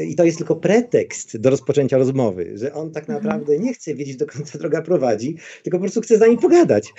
i 0.06 0.14
to 0.14 0.24
jest 0.24 0.38
tylko 0.38 0.56
pretekst 0.56 1.36
do 1.36 1.50
rozpoczęcia 1.50 1.98
rozmowy, 1.98 2.52
że 2.54 2.74
on 2.74 2.90
tak 2.90 3.02
mhm. 3.02 3.22
naprawdę 3.22 3.58
nie 3.58 3.74
chce 3.74 3.94
wiedzieć, 3.94 4.16
dokąd 4.16 4.52
ta 4.52 4.58
droga 4.58 4.82
prowadzi, 4.82 5.36
tylko 5.62 5.78
po 5.78 5.82
prostu 5.82 6.00
chce 6.00 6.16
z 6.16 6.20
nami 6.20 6.38
pogadać. 6.38 6.92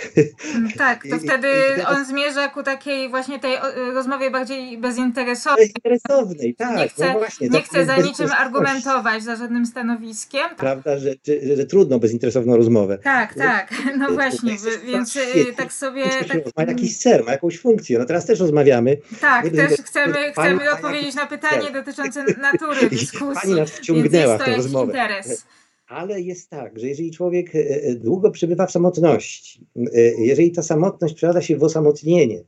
Mm, 0.55 0.71
tak, 0.77 1.03
to 1.09 1.17
wtedy 1.17 1.47
on 1.87 2.05
zmierza 2.05 2.47
ku 2.47 2.63
takiej 2.63 3.09
właśnie 3.09 3.39
tej 3.39 3.55
rozmowie 3.93 4.31
bardziej 4.31 4.77
bezinteresownej. 4.77 5.67
Bezinteresownej, 5.67 6.55
tak. 6.55 6.77
Nie 6.77 6.87
chce, 6.87 7.13
no 7.13 7.19
właśnie, 7.19 7.49
nie 7.49 7.61
chce 7.61 7.85
za 7.85 7.97
niczym 7.97 8.29
argumentować, 8.37 9.23
za 9.23 9.35
żadnym 9.35 9.65
stanowiskiem. 9.65 10.43
Prawda, 10.57 10.97
że, 10.97 11.13
że, 11.27 11.55
że 11.55 11.65
trudno 11.65 11.99
bezinteresownie 11.99 12.32
sensowną 12.33 12.57
rozmowę. 12.57 12.97
Tak, 12.97 13.33
tak, 13.33 13.73
no 13.97 14.11
właśnie, 14.11 14.55
więc 14.85 15.15
y, 15.15 15.53
tak 15.57 15.73
sobie... 15.73 16.03
Tak... 16.27 16.41
Ma 16.57 16.63
jakiś 16.63 16.97
cel, 16.97 17.23
ma 17.23 17.31
jakąś 17.31 17.59
funkcję, 17.59 17.99
no 17.99 18.05
teraz 18.05 18.25
też 18.25 18.39
rozmawiamy. 18.39 18.97
Tak, 19.21 19.49
też 19.49 19.71
chcemy, 19.71 20.31
chcemy 20.31 20.71
odpowiedzieć 20.71 21.15
na 21.15 21.25
pytanie 21.25 21.71
dotyczące 21.71 22.23
natury 22.41 22.89
dyskusji, 22.89 23.41
Pani 23.41 23.53
nas 23.53 23.71
wciągnęła 23.71 24.37
w 24.37 24.45
tę 24.45 24.55
rozmowę. 24.55 24.85
interes. 24.85 25.45
Ale 25.87 26.21
jest 26.21 26.49
tak, 26.49 26.79
że 26.79 26.87
jeżeli 26.87 27.11
człowiek 27.11 27.55
e, 27.55 27.59
e, 27.59 27.95
długo 27.95 28.31
przebywa 28.31 28.65
w 28.67 28.71
samotności, 28.71 29.65
e, 29.77 30.01
jeżeli 30.01 30.51
ta 30.51 30.61
samotność 30.61 31.13
przerada 31.13 31.41
się 31.41 31.57
w 31.57 31.63
osamotnienie, 31.63 32.43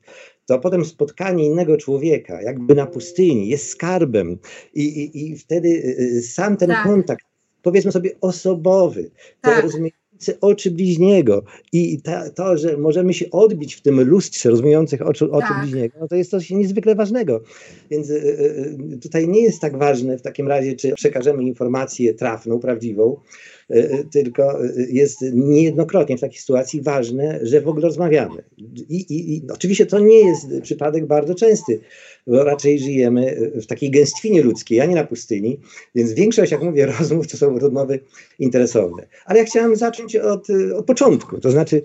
to 0.46 0.60
potem 0.60 0.86
spotkanie 0.86 1.46
innego 1.46 1.78
człowieka, 1.78 2.42
jakby 2.42 2.76
na 2.76 2.86
pustyni, 2.86 3.48
jest 3.48 3.70
skarbem 3.70 4.38
i, 4.74 4.84
i, 4.84 5.32
i 5.32 5.38
wtedy 5.38 5.96
sam 6.22 6.58
ten 6.58 6.70
tak. 6.70 6.84
kontakt 6.84 7.26
powiedzmy 7.66 7.92
sobie 7.92 8.12
osobowy, 8.22 9.10
tak. 9.42 9.64
rozumiejący 9.64 10.40
oczy 10.42 10.72
bliźniego 10.72 11.44
i 11.72 12.02
ta, 12.02 12.30
to, 12.30 12.58
że 12.58 12.78
możemy 12.78 13.14
się 13.14 13.32
odbić 13.32 13.76
w 13.76 13.82
tym 13.82 14.02
lustrze 14.02 14.50
rozumiejących 14.50 15.02
oczu, 15.02 15.32
oczy 15.32 15.48
tak. 15.48 15.62
bliźniego, 15.62 15.98
no 16.02 16.08
to 16.08 16.16
jest 16.16 16.32
coś 16.32 16.50
niezwykle 16.50 16.96
ważnego. 16.96 17.42
Więc 17.92 18.10
y, 18.10 19.00
tutaj 19.02 19.28
nie 19.28 19.42
jest 19.42 19.62
tak 19.62 19.78
ważne 19.78 20.18
w 20.18 20.22
takim 20.22 20.48
razie, 20.48 20.76
czy 20.76 20.94
przekażemy 20.94 21.44
informację 21.44 22.14
trafną, 22.14 22.60
prawdziwą, 22.60 23.18
tylko 24.12 24.60
jest 24.90 25.22
niejednokrotnie 25.34 26.18
w 26.18 26.22
takiej 26.22 26.40
sytuacji 26.40 26.82
ważne, 26.82 27.40
że 27.42 27.62
w 27.62 27.68
ogóle 27.68 27.86
rozmawiamy. 27.86 28.44
I, 28.58 28.96
i, 28.96 29.36
i 29.36 29.42
oczywiście 29.52 29.86
to 29.86 30.00
nie 30.00 30.20
jest 30.20 30.48
przypadek 30.62 31.06
bardzo 31.06 31.36
częsty 31.36 31.80
bo 32.28 32.44
raczej 32.44 32.80
żyjemy 32.80 33.52
w 33.56 33.66
takiej 33.66 33.92
gęstwinie 33.92 34.42
ludzkiej, 34.42 34.82
a 34.82 34.86
nie 34.86 34.96
na 34.96 35.04
pustyni, 35.04 35.60
więc 35.96 36.14
większość, 36.14 36.52
jak 36.52 36.64
mówię, 36.64 36.86
rozmów 37.00 37.28
to 37.28 37.38
są 37.38 37.60
rozmowy 37.60 38.00
interesowne. 38.40 39.08
Ale 39.26 39.40
ja 39.40 39.46
chciałem 39.46 39.76
zacząć 39.76 40.16
od, 40.16 40.48
od 40.76 40.86
początku, 40.86 41.40
to 41.40 41.52
znaczy 41.52 41.82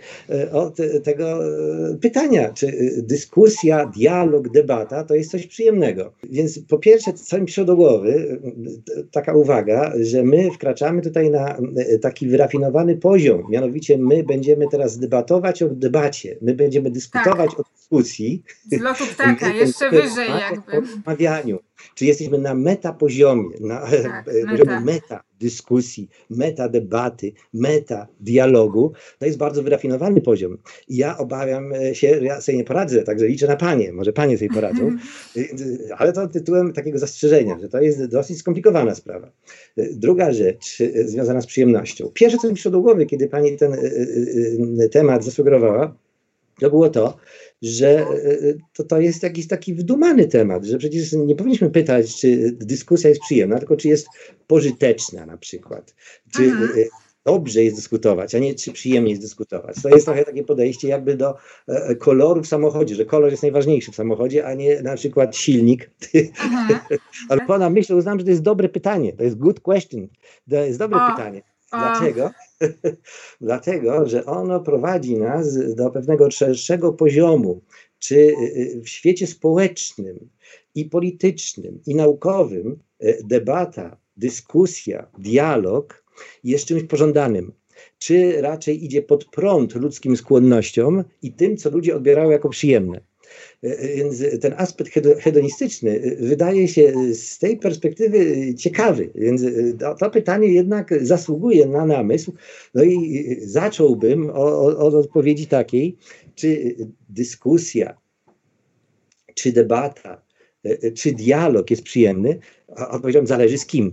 od 0.52 0.76
tego 1.02 1.38
pytania, 2.00 2.52
czy 2.52 2.94
dyskusja, 3.02 3.86
dialog, 3.86 4.48
debata 4.48 5.04
to 5.04 5.14
jest 5.14 5.30
coś 5.30 5.46
przyjemnego. 5.46 6.12
Więc 6.22 6.58
po 6.68 6.78
pierwsze, 6.78 7.12
co 7.12 7.38
mi 7.38 7.46
przyszło 7.46 7.64
do 7.64 7.76
głowy, 7.76 8.40
taka 9.10 9.34
uwaga, 9.34 9.92
że 10.00 10.22
my 10.22 10.50
wkraczamy 10.50 11.02
tutaj 11.02 11.30
na 11.30 11.58
taki 12.02 12.28
wyrafinowany 12.28 12.96
poziom, 12.96 13.42
mianowicie 13.50 13.98
my 13.98 14.22
będziemy 14.22 14.68
teraz 14.70 14.98
debatować 14.98 15.62
o 15.62 15.68
debacie, 15.68 16.36
my 16.42 16.54
będziemy 16.54 16.90
dyskutować 16.90 17.50
tak. 17.50 17.60
o 17.60 17.64
dyskusji. 17.76 18.42
Z 18.72 18.80
lotu 18.80 19.04
ptaka, 19.14 19.52
jeszcze 19.64 19.90
wyżej 19.90 20.29
jakby. 20.38 20.76
O 20.76 20.80
rozmawianiu. 20.80 21.58
Czy 21.94 22.06
jesteśmy 22.06 22.38
na 22.38 22.54
meta 22.54 22.92
poziomie, 22.92 23.56
na 23.60 23.80
tak, 23.80 24.24
poziomie 24.50 24.80
meta 24.80 25.22
dyskusji, 25.40 26.08
meta 26.30 26.68
debaty, 26.68 27.32
meta 27.54 28.06
dialogu, 28.20 28.92
to 29.18 29.26
jest 29.26 29.38
bardzo 29.38 29.62
wyrafinowany 29.62 30.20
poziom. 30.20 30.58
I 30.88 30.96
ja 30.96 31.18
obawiam 31.18 31.72
się, 31.92 32.06
ja 32.06 32.40
sobie 32.40 32.58
nie 32.58 32.64
poradzę, 32.64 33.02
także 33.02 33.26
liczę 33.26 33.46
na 33.46 33.56
panie, 33.56 33.92
może 33.92 34.12
panie 34.12 34.38
sobie 34.38 34.50
poradzą, 34.50 34.96
ale 35.96 36.12
to 36.12 36.28
tytułem 36.28 36.72
takiego 36.72 36.98
zastrzeżenia, 36.98 37.58
że 37.58 37.68
to 37.68 37.80
jest 37.80 38.04
dosyć 38.04 38.38
skomplikowana 38.38 38.94
sprawa. 38.94 39.32
Druga 39.76 40.32
rzecz 40.32 40.78
związana 41.04 41.40
z 41.40 41.46
przyjemnością. 41.46 42.10
Pierwsze, 42.14 42.38
co 42.38 42.48
mi 42.48 42.54
przyszło 42.54 42.72
do 42.72 42.80
głowy, 42.80 43.06
kiedy 43.06 43.28
pani 43.28 43.56
ten 43.56 43.76
temat 44.92 45.24
zasugerowała, 45.24 45.96
to 46.60 46.70
było 46.70 46.90
to, 46.90 47.16
że 47.62 47.88
e, 48.00 48.06
to, 48.72 48.84
to 48.84 49.00
jest 49.00 49.22
jakiś 49.22 49.48
taki 49.48 49.74
wdumany 49.74 50.26
temat, 50.26 50.64
że 50.64 50.78
przecież 50.78 51.12
nie 51.12 51.34
powinniśmy 51.34 51.70
pytać, 51.70 52.16
czy 52.16 52.52
dyskusja 52.52 53.08
jest 53.08 53.22
przyjemna, 53.22 53.58
tylko 53.58 53.76
czy 53.76 53.88
jest 53.88 54.06
pożyteczna 54.46 55.26
na 55.26 55.36
przykład, 55.36 55.94
czy 56.32 56.42
mhm. 56.42 56.70
e, 56.78 56.84
dobrze 57.24 57.64
jest 57.64 57.76
dyskutować, 57.76 58.34
a 58.34 58.38
nie 58.38 58.54
czy 58.54 58.72
przyjemnie 58.72 59.10
jest 59.10 59.22
dyskutować. 59.22 59.76
To 59.82 59.88
jest 59.88 60.04
trochę 60.06 60.24
takie 60.24 60.44
podejście 60.44 60.88
jakby 60.88 61.16
do 61.16 61.34
e, 61.68 61.96
koloru 61.96 62.42
w 62.42 62.46
samochodzie, 62.46 62.94
że 62.94 63.04
kolor 63.04 63.30
jest 63.30 63.42
najważniejszy 63.42 63.92
w 63.92 63.94
samochodzie, 63.94 64.46
a 64.46 64.54
nie 64.54 64.82
na 64.82 64.96
przykład 64.96 65.36
silnik. 65.36 65.90
Mhm. 66.14 66.80
Ale 67.28 67.40
pana 67.46 67.70
myślę, 67.70 67.96
uznam, 67.96 68.18
że 68.18 68.24
to 68.24 68.30
jest 68.30 68.42
dobre 68.42 68.68
pytanie, 68.68 69.12
to 69.12 69.24
jest 69.24 69.36
good 69.36 69.60
question, 69.60 70.08
to 70.50 70.56
jest 70.56 70.78
dobre 70.78 70.98
o. 70.98 71.10
pytanie. 71.10 71.42
Dlaczego? 71.70 72.30
Dlatego, 73.40 74.08
że 74.08 74.26
ono 74.26 74.60
prowadzi 74.60 75.16
nas 75.16 75.74
do 75.74 75.90
pewnego 75.90 76.30
szerszego 76.30 76.92
poziomu, 76.92 77.62
czy 77.98 78.16
y, 78.16 78.34
y, 78.76 78.82
w 78.84 78.88
świecie 78.88 79.26
społecznym 79.26 80.28
i 80.74 80.84
politycznym 80.84 81.80
i 81.86 81.94
naukowym 81.94 82.78
y, 83.02 83.18
debata, 83.24 83.96
dyskusja, 84.16 85.06
dialog 85.18 86.04
jest 86.44 86.64
czymś 86.64 86.82
pożądanym. 86.82 87.52
Czy 87.98 88.42
raczej 88.42 88.84
idzie 88.84 89.02
pod 89.02 89.24
prąd 89.24 89.74
ludzkim 89.74 90.16
skłonnościom 90.16 91.04
i 91.22 91.32
tym, 91.32 91.56
co 91.56 91.70
ludzie 91.70 91.96
odbierają 91.96 92.30
jako 92.30 92.48
przyjemne. 92.48 93.00
Więc 93.96 94.22
ten 94.40 94.54
aspekt 94.56 94.92
hedonistyczny 95.20 96.16
wydaje 96.20 96.68
się 96.68 96.92
z 97.14 97.38
tej 97.38 97.56
perspektywy 97.56 98.54
ciekawy. 98.54 99.10
Więc 99.14 99.42
to, 99.78 99.94
to 99.94 100.10
pytanie 100.10 100.48
jednak 100.48 100.94
zasługuje 101.06 101.66
na 101.66 101.86
namysł. 101.86 102.34
No 102.74 102.82
i 102.82 103.36
zacząłbym 103.40 104.30
od 104.30 104.94
odpowiedzi 104.94 105.46
takiej, 105.46 105.96
czy 106.34 106.76
dyskusja, 107.08 107.96
czy 109.34 109.52
debata, 109.52 110.22
czy 110.94 111.12
dialog 111.12 111.70
jest 111.70 111.82
przyjemny, 111.82 112.38
odpowiedziałem, 112.90 113.26
zależy 113.26 113.58
z 113.58 113.66
kim. 113.66 113.92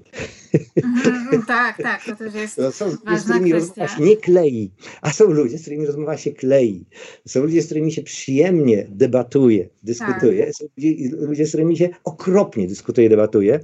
Mm, 0.84 1.44
tak, 1.48 1.78
tak, 1.84 2.06
to 2.06 2.16
też 2.16 2.36
jest 2.36 2.58
no, 2.58 2.72
Są 2.72 2.86
ludzie, 2.86 3.20
z 3.20 3.24
którymi 3.24 3.54
rozmowa 3.54 3.88
się 3.88 4.04
nie 4.04 4.18
klei, 4.18 4.72
a 5.02 5.12
są 5.12 5.26
ludzie, 5.26 5.58
z 5.58 5.62
którymi 5.62 5.86
rozmowa 5.86 6.18
się 6.18 6.32
klei. 6.32 6.86
Są 7.28 7.44
ludzie, 7.44 7.62
z 7.62 7.66
którymi 7.66 7.92
się 7.92 8.04
przyjemnie 8.04 8.88
debatuje, 8.90 9.70
dyskutuje. 9.84 10.46
Tak. 10.46 10.56
Są 10.56 10.66
ludzie, 10.78 10.96
ludzie, 11.20 11.46
z 11.46 11.50
którymi 11.50 11.78
się 11.78 11.90
okropnie 12.04 12.68
dyskutuje, 12.68 13.10
debatuje. 13.10 13.60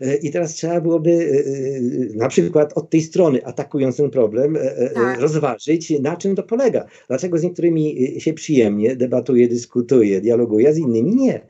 E, 0.00 0.16
I 0.16 0.30
teraz 0.30 0.54
trzeba 0.54 0.80
byłoby 0.80 1.10
e, 1.10 1.14
e, 1.14 2.16
na 2.16 2.28
przykład 2.28 2.72
od 2.72 2.90
tej 2.90 3.02
strony, 3.02 3.44
atakując 3.44 3.96
ten 3.96 4.10
problem, 4.10 4.58
tak. 4.94 5.20
rozważyć, 5.20 6.00
na 6.00 6.16
czym 6.16 6.36
to 6.36 6.42
polega. 6.42 6.86
Dlaczego 7.08 7.38
z 7.38 7.42
niektórymi 7.42 8.14
się 8.18 8.32
przyjemnie 8.32 8.96
debatuje, 8.96 9.48
dyskutuje, 9.48 10.20
dialoguje, 10.20 10.68
a 10.68 10.72
z 10.72 10.78
innymi 10.78 11.16
nie. 11.16 11.40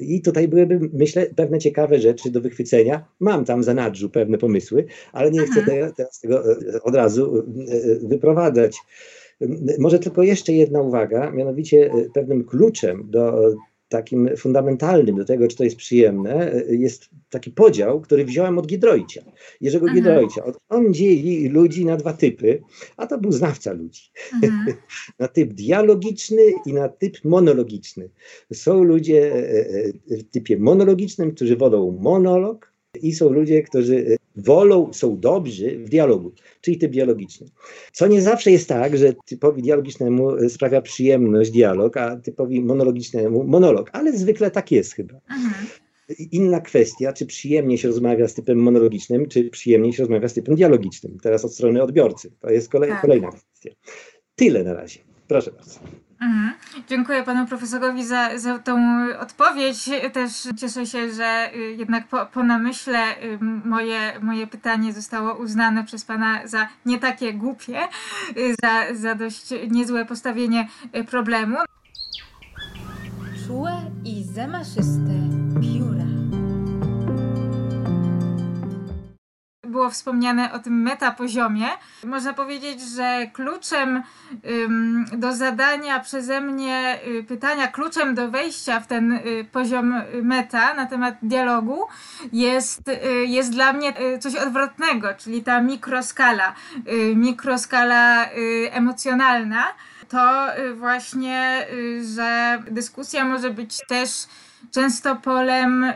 I 0.00 0.22
tutaj 0.22 0.48
byłyby, 0.48 0.80
myślę, 0.92 1.26
pewne 1.36 1.58
ciekawe 1.58 2.00
rzeczy, 2.00 2.30
do 2.30 2.40
wychwycenia. 2.40 3.04
Mam 3.20 3.44
tam 3.44 3.62
za 3.62 3.74
nadrzu 3.94 4.10
pewne 4.10 4.38
pomysły, 4.38 4.86
ale 5.12 5.30
nie 5.30 5.40
chcę 5.40 5.60
mhm. 5.60 5.92
teraz 5.92 6.20
tego 6.20 6.52
e, 6.52 6.82
od 6.82 6.94
razu 6.94 7.36
e, 7.36 7.72
e, 7.72 8.08
wyprowadzać. 8.08 8.78
Może 9.78 9.98
tylko 9.98 10.22
jeszcze 10.22 10.52
jedna 10.52 10.80
uwaga, 10.80 11.30
mianowicie 11.30 11.90
pewnym 12.14 12.44
kluczem 12.44 13.10
do 13.10 13.50
takim 13.88 14.30
fundamentalnym 14.36 15.16
do 15.16 15.24
tego, 15.24 15.48
czy 15.48 15.56
to 15.56 15.64
jest 15.64 15.76
przyjemne, 15.76 16.52
jest 16.68 17.08
taki 17.30 17.50
podział, 17.50 18.00
który 18.00 18.24
wziąłem 18.24 18.58
od 18.58 18.66
Giedroycia. 18.66 19.22
Jerzego. 19.60 19.86
Giedroycia. 19.86 20.42
On 20.68 20.94
dzieli 20.94 21.48
ludzi 21.48 21.84
na 21.84 21.96
dwa 21.96 22.12
typy, 22.12 22.62
a 22.96 23.06
to 23.06 23.18
był 23.18 23.32
znawca 23.32 23.72
ludzi. 23.72 24.02
Na 25.18 25.28
typ 25.28 25.52
dialogiczny 25.52 26.42
i 26.66 26.72
na 26.72 26.88
typ 26.88 27.24
monologiczny. 27.24 28.10
Są 28.52 28.84
ludzie 28.84 29.32
w 30.06 30.24
typie 30.30 30.58
monologicznym, 30.58 31.34
którzy 31.34 31.56
wolą 31.56 31.98
monolog, 32.00 32.73
i 32.96 33.12
są 33.12 33.28
ludzie, 33.28 33.62
którzy 33.62 34.16
wolą, 34.36 34.92
są 34.92 35.20
dobrzy 35.20 35.78
w 35.78 35.88
dialogu, 35.88 36.32
czyli 36.60 36.78
typ 36.78 36.92
dialogiczny. 36.92 37.46
Co 37.92 38.06
nie 38.06 38.22
zawsze 38.22 38.50
jest 38.50 38.68
tak, 38.68 38.96
że 38.96 39.14
typowi 39.26 39.62
dialogicznemu 39.62 40.48
sprawia 40.48 40.82
przyjemność 40.82 41.50
dialog, 41.50 41.96
a 41.96 42.16
typowi 42.16 42.60
monologicznemu 42.60 43.44
monolog, 43.44 43.90
ale 43.92 44.12
zwykle 44.12 44.50
tak 44.50 44.72
jest 44.72 44.92
chyba. 44.92 45.14
Mhm. 45.14 45.54
Inna 46.32 46.60
kwestia, 46.60 47.12
czy 47.12 47.26
przyjemnie 47.26 47.78
się 47.78 47.88
rozmawia 47.88 48.28
z 48.28 48.34
typem 48.34 48.58
monologicznym, 48.58 49.28
czy 49.28 49.50
przyjemnie 49.50 49.92
się 49.92 50.02
rozmawia 50.02 50.28
z 50.28 50.34
typem 50.34 50.54
dialogicznym. 50.54 51.18
Teraz 51.22 51.44
od 51.44 51.54
strony 51.54 51.82
odbiorcy. 51.82 52.30
To 52.40 52.50
jest 52.50 52.68
kolej, 52.68 52.90
tak. 52.90 53.00
kolejna 53.00 53.28
kwestia. 53.28 53.70
Tyle 54.36 54.64
na 54.64 54.74
razie. 54.74 55.00
Proszę 55.28 55.50
bardzo. 55.52 56.03
Mhm. 56.24 56.52
Dziękuję 56.88 57.22
panu 57.22 57.46
profesorowi 57.46 58.04
za, 58.04 58.38
za 58.38 58.58
tą 58.58 58.76
odpowiedź. 59.20 59.90
Też 60.12 60.48
cieszę 60.56 60.86
się, 60.86 61.12
że 61.12 61.50
y, 61.56 61.58
jednak 61.78 62.08
po, 62.08 62.26
po 62.26 62.42
namyśle 62.42 63.22
y, 63.22 63.38
moje, 63.64 64.20
moje 64.20 64.46
pytanie 64.46 64.92
zostało 64.92 65.34
uznane 65.34 65.84
przez 65.84 66.04
pana 66.04 66.46
za 66.46 66.68
nie 66.86 66.98
takie 66.98 67.32
głupie, 67.32 67.82
y, 68.36 68.54
za, 68.62 68.94
za 68.94 69.14
dość 69.14 69.50
niezłe 69.70 70.04
postawienie 70.04 70.68
problemu. 71.10 71.56
Czułe 73.46 73.72
i 74.04 74.24
zamaszyste 74.24 75.14
było 79.74 79.90
wspomniane 79.90 80.52
o 80.52 80.58
tym 80.58 80.82
metapoziomie. 80.82 81.68
Można 82.04 82.32
powiedzieć, 82.32 82.80
że 82.80 83.26
kluczem 83.32 84.02
do 85.12 85.34
zadania 85.34 86.00
przeze 86.00 86.40
mnie 86.40 86.98
y, 87.06 87.24
pytania, 87.24 87.68
kluczem 87.68 88.14
do 88.14 88.30
wejścia 88.30 88.80
w 88.80 88.86
ten 88.86 89.12
y, 89.12 89.46
poziom 89.52 90.02
meta 90.22 90.74
na 90.74 90.86
temat 90.86 91.14
dialogu 91.22 91.82
jest, 92.32 92.88
y, 92.88 93.26
jest 93.26 93.50
dla 93.52 93.72
mnie 93.72 93.92
coś 94.20 94.34
odwrotnego, 94.36 95.08
czyli 95.18 95.42
ta 95.42 95.60
mikroskala, 95.60 96.54
mikroskala 97.14 98.26
emocjonalna. 98.70 99.64
To 100.08 100.46
właśnie, 100.74 101.66
że 102.14 102.58
dyskusja 102.70 103.24
może 103.24 103.50
być 103.50 103.78
też 103.88 104.10
często 104.70 105.16
polem 105.16 105.92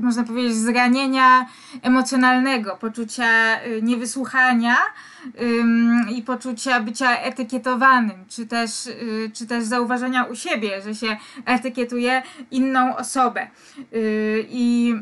można 0.00 0.24
powiedzieć, 0.24 0.54
zranienia 0.54 1.46
emocjonalnego, 1.82 2.76
poczucia 2.76 3.60
y, 3.66 3.82
niewysłuchania 3.82 4.76
ym, 5.42 6.06
i 6.10 6.22
poczucia 6.22 6.80
bycia 6.80 7.16
etykietowanym, 7.16 8.24
czy 8.28 8.46
też, 8.46 8.86
y, 8.86 9.30
czy 9.34 9.46
też 9.46 9.64
zauważenia 9.64 10.24
u 10.24 10.34
siebie, 10.34 10.82
że 10.82 10.94
się 10.94 11.16
etykietuje 11.44 12.22
inną 12.50 12.96
osobę. 12.96 13.46
Y, 13.92 14.46
I 14.50 14.94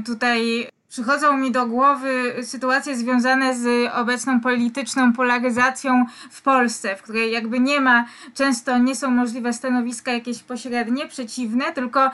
y, 0.00 0.04
tutaj 0.04 0.68
Przychodzą 0.88 1.36
mi 1.36 1.50
do 1.50 1.66
głowy 1.66 2.34
sytuacje 2.42 2.96
związane 2.96 3.56
z 3.56 3.90
obecną 3.94 4.40
polityczną 4.40 5.12
polaryzacją 5.12 6.04
w 6.30 6.42
Polsce, 6.42 6.96
w 6.96 7.02
której 7.02 7.32
jakby 7.32 7.60
nie 7.60 7.80
ma, 7.80 8.04
często 8.34 8.78
nie 8.78 8.96
są 8.96 9.10
możliwe 9.10 9.52
stanowiska 9.52 10.12
jakieś 10.12 10.42
pośrednie, 10.42 11.06
przeciwne, 11.06 11.72
tylko, 11.72 12.10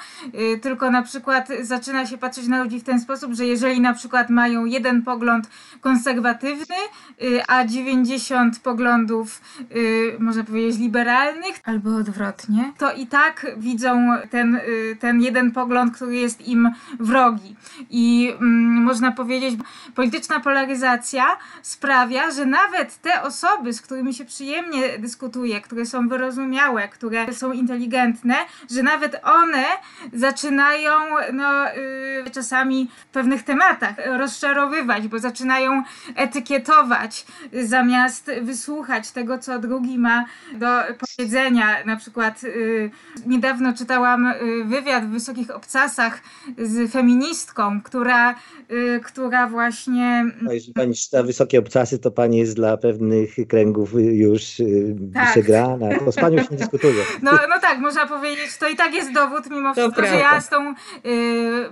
y, 0.55 0.59
tylko 0.59 0.91
na 0.91 1.03
przykład 1.03 1.49
zaczyna 1.63 2.07
się 2.07 2.19
patrzeć 2.19 2.47
na 2.47 2.63
ludzi 2.63 2.81
w 2.81 2.85
ten 2.85 3.01
sposób, 3.01 3.33
że 3.33 3.47
jeżeli 3.47 3.81
na 3.81 3.95
przykład 3.95 4.31
mają 4.31 4.65
jeden 4.65 5.03
pogląd 5.03 5.49
konserwatywny, 5.81 6.77
y, 7.23 7.41
a 7.49 7.65
90 7.65 8.59
poglądów, 8.59 9.41
y, 9.77 10.17
można 10.19 10.45
powiedzieć, 10.45 10.79
liberalnych, 10.79 11.61
albo 11.65 11.97
odwrotnie, 11.97 12.73
to 12.79 12.93
i 12.93 13.07
tak 13.07 13.47
widzą 13.57 14.09
ten, 14.31 14.61
ten 15.01 15.21
jeden 15.21 15.51
pogląd, 15.53 15.97
który 15.97 16.17
jest 16.17 16.49
im 16.49 16.71
wrogi. 17.01 17.57
I 17.91 18.35
mm, 18.41 18.64
można 18.65 19.13
powiedzieć, 19.13 19.61
polityczna 19.95 20.41
polaryzacja 20.41 21.25
sprawia, 21.63 22.31
że 22.31 22.47
nawet 22.47 23.01
te 23.01 23.23
osoby, 23.23 23.73
z 23.73 23.81
którymi 23.83 24.15
się 24.15 24.25
przyjemnie 24.25 24.99
dyskutuje, 24.99 25.61
które 25.61 25.87
są 25.87 26.09
wyrozumiałe, 26.09 26.89
które 26.89 27.33
są 27.33 27.53
inteligentne, 27.53 28.35
że 28.71 28.83
nawet 28.83 29.21
one 29.23 29.65
zaczynają 30.13 30.91
no, 31.33 31.65
yy, 31.65 32.31
czasami 32.33 32.91
w 32.97 33.07
pewnych 33.07 33.43
tematach 33.43 33.95
rozczarowywać, 34.07 35.09
bo 35.09 35.19
zaczynają 35.19 35.83
etykietować 36.15 37.27
zamiast 37.63 38.31
wysłuchać 38.43 39.11
tego, 39.11 39.39
co 39.39 39.59
drugi 39.59 39.99
ma 39.99 40.25
do 40.53 40.67
powiedzenia. 40.99 41.85
Na 41.85 41.97
przykład 41.97 42.43
yy, 42.43 42.91
niedawno 43.27 43.73
czytałam 43.73 44.27
y, 44.27 44.65
wywiad 44.65 45.05
w 45.05 45.11
Wysokich 45.11 45.51
Obcasach 45.51 46.21
z 46.59 46.93
feministką, 46.93 47.81
która, 47.83 48.35
y, 48.71 49.01
która 49.05 49.49
właśnie... 49.49 50.25
No, 50.43 50.53
jeśli 50.53 50.73
pani 50.73 50.95
czyta 50.95 51.23
Wysokie 51.23 51.59
Obcasy, 51.59 51.99
to 51.99 52.11
pani 52.11 52.39
jest 52.39 52.57
dla 52.57 52.77
pewnych 52.77 53.35
kręgów 53.49 53.91
już 53.95 54.61
y, 54.61 54.97
tak. 55.15 55.31
przegrana. 55.31 55.99
To 56.05 56.13
z 56.13 56.17
panią 56.17 56.43
się 56.43 56.49
nie 56.51 56.57
dyskutuje. 56.57 57.05
No, 57.23 57.31
no 57.33 57.61
tak, 57.61 57.79
można 57.79 58.07
powiedzieć, 58.07 58.59
to 58.59 58.69
i 58.69 58.77
tak 58.77 58.95
jest 58.95 59.13
dowód 59.13 59.51
mimo 59.51 59.73
wszystko, 59.73 60.07
że 60.07 60.17
ja 60.17 60.41
z 60.41 60.49
tą 60.49 60.75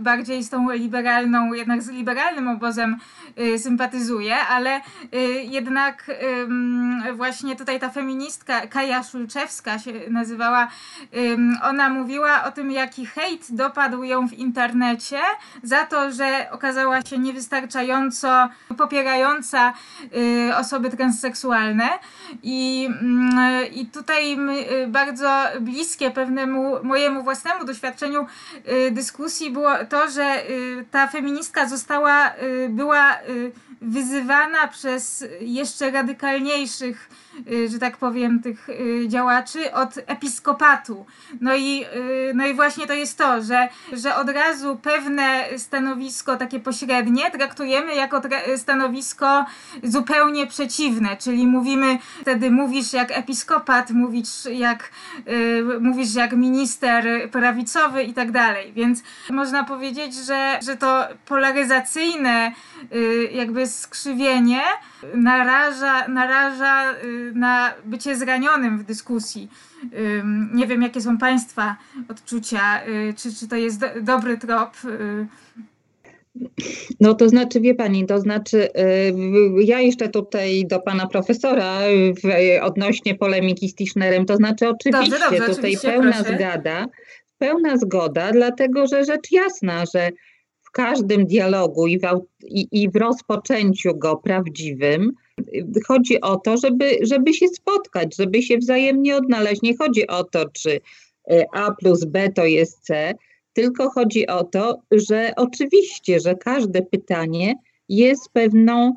bardziej 0.01 0.43
z 0.43 0.51
tą 0.51 0.71
liberalną, 0.71 1.53
jednak 1.53 1.83
z 1.83 1.89
liberalnym 1.89 2.49
obozem 2.49 2.97
sympatyzuję, 3.59 4.37
ale 4.37 4.81
jednak 5.45 6.11
właśnie 7.15 7.57
tutaj 7.57 7.81
ta 7.81 7.91
feministka 7.91 8.67
Kaja 8.67 9.03
Szulczewska 9.03 9.79
się 9.79 9.93
nazywała, 10.11 10.69
ona 11.63 11.89
mówiła 11.89 12.45
o 12.45 12.53
tym, 12.53 12.71
jaki 12.71 13.07
hejt 13.07 13.47
dopadł 13.51 14.03
ją 14.03 14.29
w 14.29 14.33
internecie 14.33 15.19
za 15.63 15.87
to, 15.87 16.13
że 16.13 16.47
okazała 16.51 16.72
się 17.07 17.19
niewystarczająco 17.19 18.49
popierająca 18.79 19.73
y, 20.17 20.57
osoby 20.57 20.91
transseksualne. 20.91 21.89
I, 22.43 22.89
mm, 23.01 23.73
i 23.73 23.87
tutaj 23.87 24.33
y, 24.33 24.87
bardzo 24.89 25.45
bliskie 25.61 26.11
pewnemu 26.11 26.85
mojemu 26.85 27.23
własnemu 27.23 27.65
doświadczeniu 27.65 28.27
y, 28.69 28.91
dyskusji 28.91 29.51
było 29.51 29.71
to, 29.89 30.11
że 30.11 30.43
ta 30.91 31.07
feministka 31.07 31.69
została, 31.69 32.33
była 32.69 33.19
wyzywana 33.81 34.69
przez 34.69 35.25
jeszcze 35.41 35.91
radykalniejszych, 35.91 37.09
że 37.69 37.79
tak 37.79 37.97
powiem, 37.97 38.43
tych 38.43 38.69
y, 38.69 39.09
działaczy 39.09 39.73
od 39.73 39.99
episkopatu. 40.07 41.07
No 41.41 41.57
i, 41.57 41.85
y, 42.31 42.33
no 42.35 42.47
i 42.47 42.55
właśnie 42.55 42.87
to 42.87 42.93
jest 42.93 43.19
to, 43.19 43.43
że, 43.43 43.69
że 43.93 44.17
od 44.17 44.29
razu 44.29 44.79
pewne 44.83 45.45
stanowisko 45.59 46.37
takie 46.37 46.61
pośrednie 46.61 47.31
traktujemy 47.31 47.95
jako 47.95 48.23
stanowisko 48.57 49.45
zupełnie 49.83 50.47
przeciwne, 50.47 51.17
czyli 51.17 51.47
mówimy, 51.47 51.99
wtedy 52.21 52.51
mówisz 52.51 52.93
jak 52.93 53.19
episkopat, 53.19 53.91
mówisz 53.91 54.45
jak, 54.53 54.91
mówisz 55.81 56.15
jak 56.15 56.33
minister 56.33 57.31
prawicowy 57.31 58.03
i 58.03 58.15
tak 58.15 58.31
dalej. 58.31 58.73
Więc 58.73 59.03
można 59.31 59.65
powiedzieć, 59.65 60.15
że, 60.15 60.59
że 60.67 60.77
to 60.77 61.05
polaryzacyjne 61.27 62.53
jakby 63.33 63.67
skrzywienie 63.67 64.63
naraża, 65.15 66.09
naraża 66.09 66.93
y, 66.93 67.33
na 67.35 67.75
bycie 67.85 68.17
zranionym 68.17 68.79
w 68.79 68.85
dyskusji. 68.85 69.49
Nie 70.55 70.67
wiem, 70.67 70.83
jakie 70.83 71.01
są 71.01 71.19
Państwa 71.19 71.77
odczucia, 72.09 72.87
y, 72.87 73.15
czy, 73.17 73.35
czy 73.35 73.49
to 73.49 73.57
jest 73.57 73.81
do, 73.81 73.87
dobry 74.03 74.39
trop. 74.39 74.71
Y. 74.85 75.27
No 77.01 77.15
to 77.15 77.29
znaczy, 77.29 77.61
wie 77.61 77.75
Pani, 77.75 78.07
to 78.07 78.21
znaczy, 78.21 78.69
ja 79.65 79.81
jeszcze 79.81 80.09
tutaj 80.09 80.67
do 80.67 80.81
Pana 80.81 81.07
Profesora 81.07 81.79
odnośnie 82.63 83.15
polemiki 83.15 83.69
z 83.69 83.75
Tischnerem, 83.75 84.27
to 84.27 84.37
znaczy 84.37 84.69
oczywiście 84.69 85.11
dobrze, 85.11 85.25
dobrze, 85.25 85.39
tutaj 85.39 85.53
oczywiście, 85.55 85.89
pełna 85.89 86.13
proszę. 86.13 86.35
zgoda, 86.35 86.87
pełna 87.39 87.77
zgoda, 87.77 88.33
dlatego 88.33 88.87
że 88.87 89.05
rzecz 89.05 89.33
jasna, 89.33 89.85
że 89.95 90.11
każdym 90.73 91.27
dialogu 91.27 91.87
i 91.87 91.99
w, 91.99 92.03
i, 92.45 92.69
i 92.83 92.91
w 92.91 92.97
rozpoczęciu 92.97 93.95
go 93.95 94.17
prawdziwym 94.17 95.13
chodzi 95.87 96.21
o 96.21 96.37
to, 96.37 96.57
żeby, 96.57 96.99
żeby 97.03 97.35
się 97.35 97.49
spotkać, 97.49 98.17
żeby 98.17 98.43
się 98.43 98.59
wzajemnie 98.59 99.17
odnaleźć. 99.17 99.63
Nie 99.63 99.77
chodzi 99.77 100.07
o 100.07 100.25
to, 100.25 100.49
czy 100.49 100.81
e, 101.31 101.45
A 101.53 101.73
plus 101.73 102.05
B 102.05 102.29
to 102.29 102.45
jest 102.45 102.85
C, 102.85 103.15
tylko 103.53 103.91
chodzi 103.91 104.27
o 104.27 104.45
to, 104.45 104.83
że 104.91 105.33
oczywiście, 105.37 106.21
że 106.21 106.35
każde 106.35 106.83
pytanie 106.83 107.55
jest 107.89 108.31
pewną, 108.33 108.97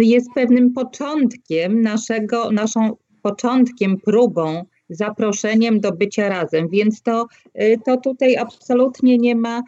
jest 0.00 0.28
pewnym 0.34 0.72
początkiem 0.72 1.82
naszego, 1.82 2.50
naszą 2.50 2.96
początkiem, 3.22 3.96
próbą, 4.00 4.64
zaproszeniem 4.88 5.80
do 5.80 5.92
bycia 5.92 6.28
razem, 6.28 6.68
więc 6.68 7.02
to, 7.02 7.26
e, 7.54 7.78
to 7.78 7.96
tutaj 7.96 8.36
absolutnie 8.36 9.18
nie 9.18 9.36
ma 9.36 9.62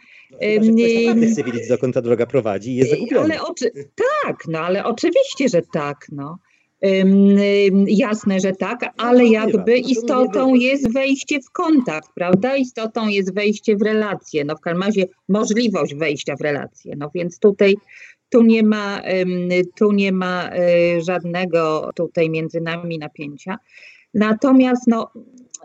nie 0.62 1.33
chce 1.33 1.44
wiedzieć, 1.44 1.68
dokąd 1.68 1.94
ta 1.94 2.02
droga 2.02 2.26
prowadzi 2.26 2.70
i 2.70 2.76
jest 2.76 2.90
zagubiony. 2.90 3.24
Ale 3.24 3.42
oczy, 3.42 3.70
tak, 3.94 4.37
no 4.48 4.59
ale 4.59 4.85
oczywiście, 4.85 5.48
że 5.48 5.62
tak, 5.72 6.06
no. 6.12 6.38
jasne, 7.87 8.40
że 8.40 8.52
tak, 8.52 8.80
no, 8.80 8.88
ale 8.96 9.26
jakby 9.26 9.78
istotą 9.78 10.54
jest 10.54 10.92
wejście 10.92 11.40
w 11.40 11.50
kontakt, 11.50 12.09
prawda? 12.14 12.56
Istotą 12.56 13.09
jest 13.09 13.35
wejście 13.35 13.76
w 13.76 13.83
relacje, 13.83 14.44
no 14.44 14.56
w 14.56 14.61
każdym 14.61 14.83
razie 14.83 15.06
możliwość 15.28 15.94
wejścia 15.94 16.37
w 16.37 16.40
relacje, 16.40 16.94
no 16.98 17.11
więc 17.14 17.38
tutaj 17.38 17.76
tu 18.30 18.42
nie 18.42 18.62
ma, 18.62 19.02
tu 19.78 19.92
nie 19.92 20.12
ma 20.12 20.50
e, 20.50 21.00
żadnego 21.00 21.90
tutaj 21.94 22.30
między 22.30 22.61
nami 22.61 22.98
napięcia. 22.98 23.56
Natomiast 24.14 24.87
no, 24.87 25.11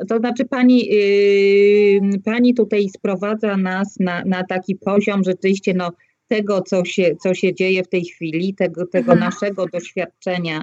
to 0.07 0.17
znaczy 0.17 0.45
pani, 0.45 0.87
yy, 0.87 2.19
pani 2.25 2.53
tutaj 2.53 2.89
sprowadza 2.89 3.57
nas 3.57 3.99
na, 3.99 4.23
na 4.25 4.43
taki 4.43 4.75
poziom 4.75 5.23
rzeczywiście 5.23 5.73
no, 5.73 5.91
tego, 6.27 6.61
co 6.61 6.85
się, 6.85 7.15
co 7.23 7.33
się 7.33 7.53
dzieje 7.53 7.83
w 7.83 7.89
tej 7.89 8.05
chwili, 8.05 8.53
tego, 8.53 8.87
tego 8.87 9.11
mhm. 9.13 9.19
naszego 9.19 9.65
doświadczenia 9.65 10.61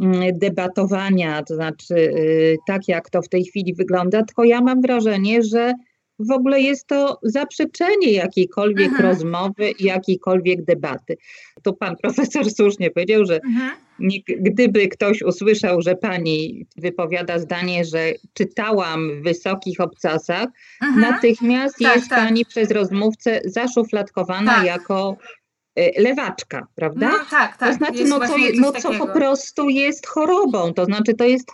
mm, 0.00 0.38
debatowania, 0.38 1.42
to 1.42 1.54
znaczy 1.54 1.94
yy, 1.94 2.56
tak 2.66 2.88
jak 2.88 3.10
to 3.10 3.22
w 3.22 3.28
tej 3.28 3.44
chwili 3.44 3.74
wygląda, 3.74 4.22
tylko 4.22 4.44
ja 4.44 4.60
mam 4.60 4.80
wrażenie, 4.80 5.42
że 5.42 5.74
w 6.18 6.30
ogóle 6.30 6.60
jest 6.60 6.86
to 6.86 7.18
zaprzeczenie 7.22 8.12
jakiejkolwiek 8.12 8.88
mhm. 8.88 9.08
rozmowy 9.08 9.70
i 9.70 9.84
jakiejkolwiek 9.84 10.64
debaty. 10.64 11.16
Tu 11.62 11.74
pan 11.74 11.96
profesor 12.02 12.50
słusznie 12.50 12.90
powiedział, 12.90 13.24
że 13.24 13.40
mhm. 13.42 13.70
gdyby 14.40 14.88
ktoś 14.88 15.22
usłyszał, 15.22 15.82
że 15.82 15.96
pani 15.96 16.66
wypowiada 16.76 17.38
zdanie, 17.38 17.84
że 17.84 18.12
czytałam 18.32 19.10
w 19.10 19.22
wysokich 19.24 19.80
obcasach, 19.80 20.46
mhm. 20.82 21.12
natychmiast 21.12 21.78
tak, 21.78 21.96
jest 21.96 22.10
tak. 22.10 22.18
pani 22.18 22.44
przez 22.44 22.70
rozmówcę 22.70 23.40
zaszufladkowana 23.44 24.54
tak. 24.54 24.66
jako 24.66 25.16
e, 25.76 26.02
lewaczka, 26.02 26.66
prawda? 26.74 27.08
No, 27.08 27.18
tak, 27.30 27.56
tak. 27.56 27.68
To 27.68 27.74
znaczy, 27.74 28.04
no, 28.04 28.20
co, 28.20 28.34
no 28.54 28.72
co 28.72 28.92
po 28.94 29.06
prostu 29.06 29.68
jest 29.68 30.06
chorobą, 30.06 30.74
to 30.74 30.84
znaczy 30.84 31.14
to 31.14 31.24
jest 31.24 31.50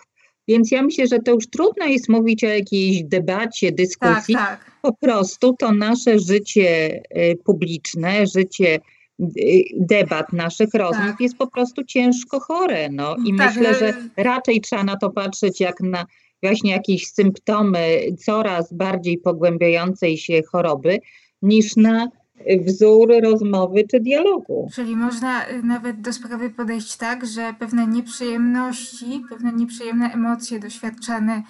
więc 0.51 0.71
ja 0.71 0.83
myślę, 0.83 1.07
że 1.07 1.19
to 1.19 1.31
już 1.31 1.47
trudno 1.47 1.87
jest 1.87 2.09
mówić 2.09 2.45
o 2.45 2.49
jakiejś 2.49 3.03
debacie, 3.05 3.73
dyskusji. 3.73 4.35
Tak, 4.35 4.65
tak. 4.65 4.71
Po 4.83 4.93
prostu 4.93 5.57
to 5.59 5.73
nasze 5.73 6.19
życie 6.19 7.01
y, 7.17 7.39
publiczne, 7.45 8.27
życie 8.27 8.81
y, 9.21 9.63
debat 9.77 10.33
naszych 10.33 10.75
rozmów 10.75 11.07
tak. 11.07 11.21
jest 11.21 11.37
po 11.37 11.47
prostu 11.47 11.85
ciężko 11.85 12.41
chore. 12.41 12.89
No. 12.93 13.17
I 13.27 13.37
tak, 13.37 13.57
myślę, 13.57 13.75
że 13.75 13.95
raczej 14.17 14.61
trzeba 14.61 14.85
na 14.85 14.97
to 14.97 15.11
patrzeć 15.11 15.61
jak 15.61 15.81
na 15.81 16.07
właśnie 16.43 16.71
jakieś 16.71 17.07
symptomy 17.07 18.01
coraz 18.19 18.73
bardziej 18.73 19.19
pogłębiającej 19.19 20.19
się 20.19 20.41
choroby, 20.53 20.99
niż 21.43 21.77
na 21.77 22.09
wzór 22.67 23.09
rozmowy 23.23 23.85
czy 23.91 24.01
dialogu. 24.01 24.69
Czyli 24.75 24.97
można 24.97 25.49
y, 25.49 25.63
nawet 25.63 26.01
do 26.01 26.13
sprawy 26.13 26.51
podejść 26.51 26.97
tak, 26.97 27.27
że 27.27 27.55
pewne 27.59 27.87
nieprzyjemności, 27.87 29.25
pewne 29.29 29.53
nieprzyjemne 29.53 30.13
emocje 30.13 30.61
doświadczane 30.61 31.43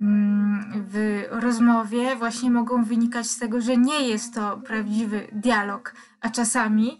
mm, 0.00 0.84
w 0.92 1.22
rozmowie 1.30 2.16
właśnie 2.16 2.50
mogą 2.50 2.84
wynikać 2.84 3.26
z 3.26 3.38
tego, 3.38 3.60
że 3.60 3.76
nie 3.76 4.08
jest 4.08 4.34
to 4.34 4.60
prawdziwy 4.66 5.20
dialog, 5.32 5.94
a 6.20 6.30
czasami 6.30 6.98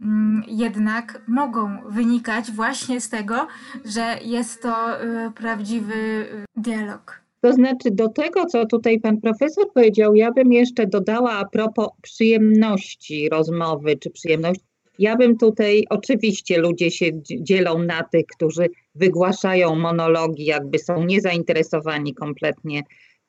mm, 0.00 0.42
jednak 0.46 1.22
mogą 1.28 1.78
wynikać 1.88 2.52
właśnie 2.52 3.00
z 3.00 3.08
tego, 3.08 3.46
że 3.84 4.18
jest 4.24 4.62
to 4.62 5.02
y, 5.02 5.30
prawdziwy 5.30 5.94
y, 5.94 6.44
dialog. 6.56 7.27
To 7.40 7.52
znaczy, 7.52 7.90
do 7.90 8.08
tego, 8.08 8.46
co 8.46 8.66
tutaj 8.66 9.00
pan 9.00 9.20
profesor 9.20 9.72
powiedział, 9.74 10.14
ja 10.14 10.32
bym 10.32 10.52
jeszcze 10.52 10.86
dodała 10.86 11.32
a 11.32 11.44
propos 11.44 11.88
przyjemności 12.02 13.28
rozmowy 13.28 13.96
czy 13.96 14.10
przyjemności. 14.10 14.64
Ja 14.98 15.16
bym 15.16 15.38
tutaj, 15.38 15.84
oczywiście 15.90 16.58
ludzie 16.58 16.90
się 16.90 17.06
dzielą 17.22 17.78
na 17.78 18.02
tych, 18.02 18.26
którzy 18.36 18.68
wygłaszają 18.94 19.74
monologi, 19.74 20.44
jakby 20.44 20.78
są 20.78 21.04
niezainteresowani 21.04 22.14
kompletnie 22.14 22.82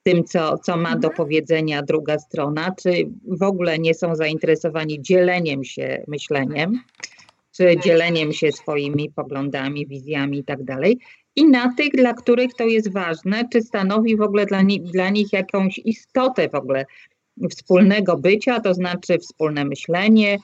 tym, 0.03 0.23
co, 0.23 0.57
co 0.57 0.77
ma 0.77 0.89
do 0.89 1.07
Mhm. 1.07 1.15
powiedzenia 1.15 1.81
druga 1.83 2.19
strona, 2.19 2.75
czy 2.81 2.91
w 3.27 3.43
ogóle 3.43 3.79
nie 3.79 3.93
są 3.93 4.15
zainteresowani 4.15 5.01
dzieleniem 5.01 5.63
się 5.63 6.03
myśleniem, 6.07 6.79
czy 7.51 7.77
dzieleniem 7.83 8.33
się 8.33 8.51
swoimi 8.51 9.11
poglądami, 9.15 9.87
wizjami 9.87 10.39
i 10.39 10.43
tak 10.43 10.63
dalej. 10.63 10.99
I 11.39 11.45
na 11.45 11.73
tych, 11.73 11.91
dla 11.91 12.13
których 12.13 12.53
to 12.53 12.63
jest 12.63 12.93
ważne, 12.93 13.49
czy 13.51 13.61
stanowi 13.61 14.17
w 14.17 14.21
ogóle 14.21 14.45
dla, 14.45 14.63
dla 14.93 15.09
nich 15.09 15.33
jakąś 15.33 15.77
istotę 15.85 16.49
w 16.49 16.55
ogóle 16.55 16.85
wspólnego 17.49 18.17
bycia, 18.17 18.59
to 18.59 18.73
znaczy 18.73 19.19
wspólne 19.19 19.65
myślenie, 19.65 20.37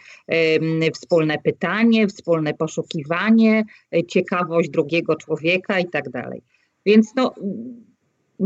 wspólne 0.93 1.37
pytanie, 1.43 2.07
wspólne 2.07 2.53
poszukiwanie, 2.53 3.63
e, 3.95 4.03
ciekawość 4.03 4.69
drugiego 4.69 5.15
człowieka 5.15 5.79
i 5.79 5.89
tak 5.89 6.09
dalej. 6.09 6.41
Więc 6.85 7.15
no, 7.15 7.33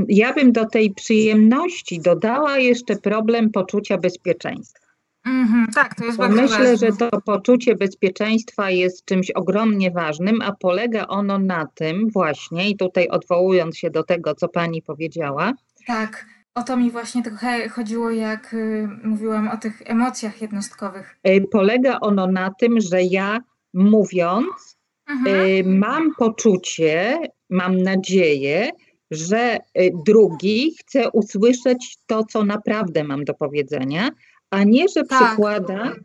ja 0.08 0.34
bym 0.34 0.52
do 0.52 0.66
tej 0.66 0.94
przyjemności 0.94 2.00
dodała 2.00 2.58
jeszcze 2.58 2.96
problem 2.96 3.52
poczucia 3.52 3.98
bezpieczeństwa. 3.98 4.89
Mhm, 5.26 5.68
tak, 5.76 5.96
to 5.96 6.06
jest 6.06 6.18
Bo 6.18 6.24
bardzo 6.24 6.42
myślę, 6.42 6.58
ważne. 6.58 6.78
że 6.78 6.98
to 6.98 7.22
poczucie 7.22 7.76
bezpieczeństwa 7.76 8.70
jest 8.70 9.06
czymś 9.06 9.32
ogromnie 9.32 9.92
ważnym, 9.92 10.42
a 10.42 10.52
polega 10.60 11.08
ono 11.08 11.40
na 11.40 11.66
tym 11.76 12.10
właśnie, 12.10 12.70
i 12.70 12.78
tutaj 12.78 13.08
odwołując 13.08 13.78
się 13.78 13.90
do 13.90 14.04
tego, 14.04 14.36
co 14.36 14.48
pani 14.48 14.82
powiedziała, 14.82 15.54
Tak, 15.88 16.26
o 16.56 16.64
to 16.64 16.78
mi 16.78 16.92
właśnie 16.92 17.24
trochę 17.24 17.70
chodziło, 17.70 18.10
jak 18.12 18.54
y, 18.54 18.88
mówiłam 19.04 19.48
o 19.48 19.58
tych 19.58 19.82
emocjach 19.86 20.42
jednostkowych. 20.42 21.16
y, 21.28 21.44
polega 21.52 21.98
ono 22.00 22.28
na 22.28 22.50
tym, 22.60 22.82
że 22.82 23.04
ja 23.04 23.40
mówiąc, 23.74 24.78
Mhm. 25.10 25.36
y, 25.46 25.64
mam 25.66 26.16
poczucie, 26.18 27.20
mam 27.50 27.82
nadzieję, 27.82 28.70
że 29.12 29.58
drugi 30.06 30.76
chce 30.80 31.12
usłyszeć 31.12 31.98
to, 32.08 32.24
co 32.24 32.44
naprawdę 32.46 33.04
mam 33.04 33.24
do 33.24 33.34
powiedzenia, 33.34 34.10
a 34.50 34.64
nie, 34.64 34.88
że 34.96 35.04
Tak. 35.04 35.28
przykłada 35.28 35.96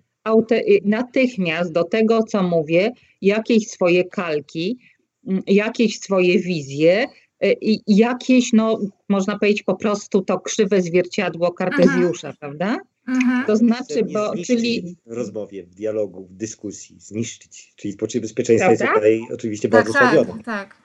y, 0.53 0.81
natychmiast 0.85 1.73
do 1.73 1.85
tego, 1.85 2.23
co 2.23 2.43
mówię, 2.43 2.93
jakieś 3.23 3.69
swoje 3.69 4.05
kalki, 4.05 4.79
mm, 5.27 5.43
jakieś 5.47 5.99
swoje 5.99 6.39
wizje 6.39 7.07
y, 7.45 7.53
i 7.61 7.81
jakieś, 7.87 8.53
no, 8.53 8.79
można 9.09 9.39
powiedzieć 9.39 9.63
po 9.63 9.77
prostu 9.77 10.23
to 10.23 10.41
krzywe 10.41 10.83
zwierciadło 10.83 11.53
Kartezjusza, 11.53 12.33
prawda? 12.41 12.79
Mhm. 13.09 13.47
To 13.47 13.57
znaczy, 13.57 14.05
bo, 14.13 14.33
czyli 14.47 14.97
w 15.07 15.13
rozmowie, 15.13 15.65
w 15.65 15.75
dialogu, 15.75 16.25
w 16.25 16.35
dyskusji, 16.35 16.97
zniszczyć. 17.01 17.73
Czyli 17.77 17.97
poczucie 17.97 18.21
bezpieczeństwa 18.21 18.71
jest 18.71 18.85
tutaj 18.95 19.21
oczywiście 19.35 19.69
Tak, 19.69 19.85
bardzo 19.85 19.99
tak, 19.99 20.13
osłabione. 20.13 20.43
tak. 20.43 20.84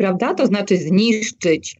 Prawda? 0.00 0.34
To 0.34 0.46
znaczy 0.46 0.76
zniszczyć, 0.76 1.76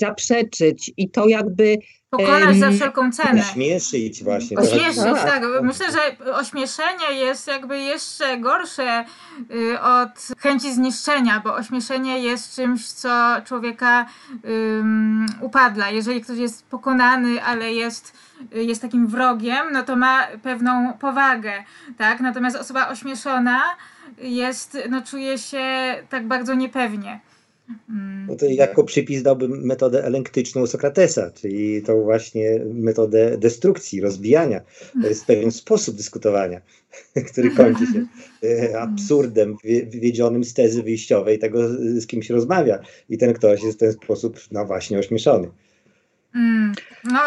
zaprzeczyć 0.00 0.92
i 0.96 1.10
to 1.10 1.28
jakby 1.28 1.76
Pokonać 2.10 2.56
za 2.56 2.70
wszelką 2.70 3.12
cenę. 3.12 3.40
Ośmieszyć 3.40 4.24
właśnie. 4.24 4.56
Ośmieszyć, 4.56 5.02
trochę- 5.02 5.26
tak. 5.30 5.42
Myślę, 5.62 5.86
że 5.92 6.32
ośmieszenie 6.34 7.12
jest 7.12 7.46
jakby 7.46 7.78
jeszcze 7.78 8.38
gorsze 8.38 9.04
y, 9.50 9.80
od 9.80 10.28
chęci 10.38 10.74
zniszczenia, 10.74 11.40
bo 11.44 11.54
ośmieszenie 11.54 12.18
jest 12.18 12.54
czymś, 12.56 12.86
co 12.86 13.36
człowieka 13.44 14.06
ym, 14.44 15.26
upadla. 15.40 15.90
Jeżeli 15.90 16.20
ktoś 16.20 16.38
jest 16.38 16.66
pokonany, 16.66 17.42
ale 17.42 17.72
jest, 17.72 18.12
jest 18.52 18.82
takim 18.82 19.06
wrogiem, 19.06 19.66
no 19.72 19.82
to 19.82 19.96
ma 19.96 20.26
pewną 20.42 20.92
powagę, 20.92 21.52
tak? 21.98 22.20
Natomiast 22.20 22.56
osoba 22.56 22.88
ośmieszona 22.88 23.62
jest, 24.18 24.78
no 24.90 25.02
czuje 25.02 25.38
się 25.38 25.94
tak 26.08 26.26
bardzo 26.26 26.54
niepewnie. 26.54 27.20
Mm. 27.88 28.26
No 28.28 28.36
to 28.36 28.46
jako 28.46 28.84
przypis 28.84 29.22
dałbym 29.22 29.66
metodę 29.66 30.04
elenktyczną 30.04 30.66
Sokratesa, 30.66 31.30
czyli 31.30 31.82
tą 31.82 32.02
właśnie 32.02 32.60
metodę 32.74 33.38
destrukcji, 33.38 34.00
rozbijania. 34.00 34.60
To 35.02 35.08
jest 35.08 35.26
pewien 35.26 35.50
sposób 35.50 35.96
dyskutowania, 35.96 36.60
który 37.32 37.50
kończy 37.50 37.86
się 37.86 38.06
e, 38.48 38.80
absurdem 38.80 39.56
wy- 39.64 39.86
wywiedzionym 39.86 40.44
z 40.44 40.54
tezy 40.54 40.82
wyjściowej 40.82 41.38
tego, 41.38 41.68
z 42.00 42.06
kim 42.06 42.22
się 42.22 42.34
rozmawia. 42.34 42.78
I 43.08 43.18
ten 43.18 43.32
ktoś 43.32 43.62
jest 43.62 43.76
w 43.76 43.80
ten 43.80 43.92
sposób, 43.92 44.40
no 44.50 44.66
właśnie, 44.66 44.98
ośmieszony. 44.98 45.48
Mm. 46.34 46.74
No, 47.04 47.20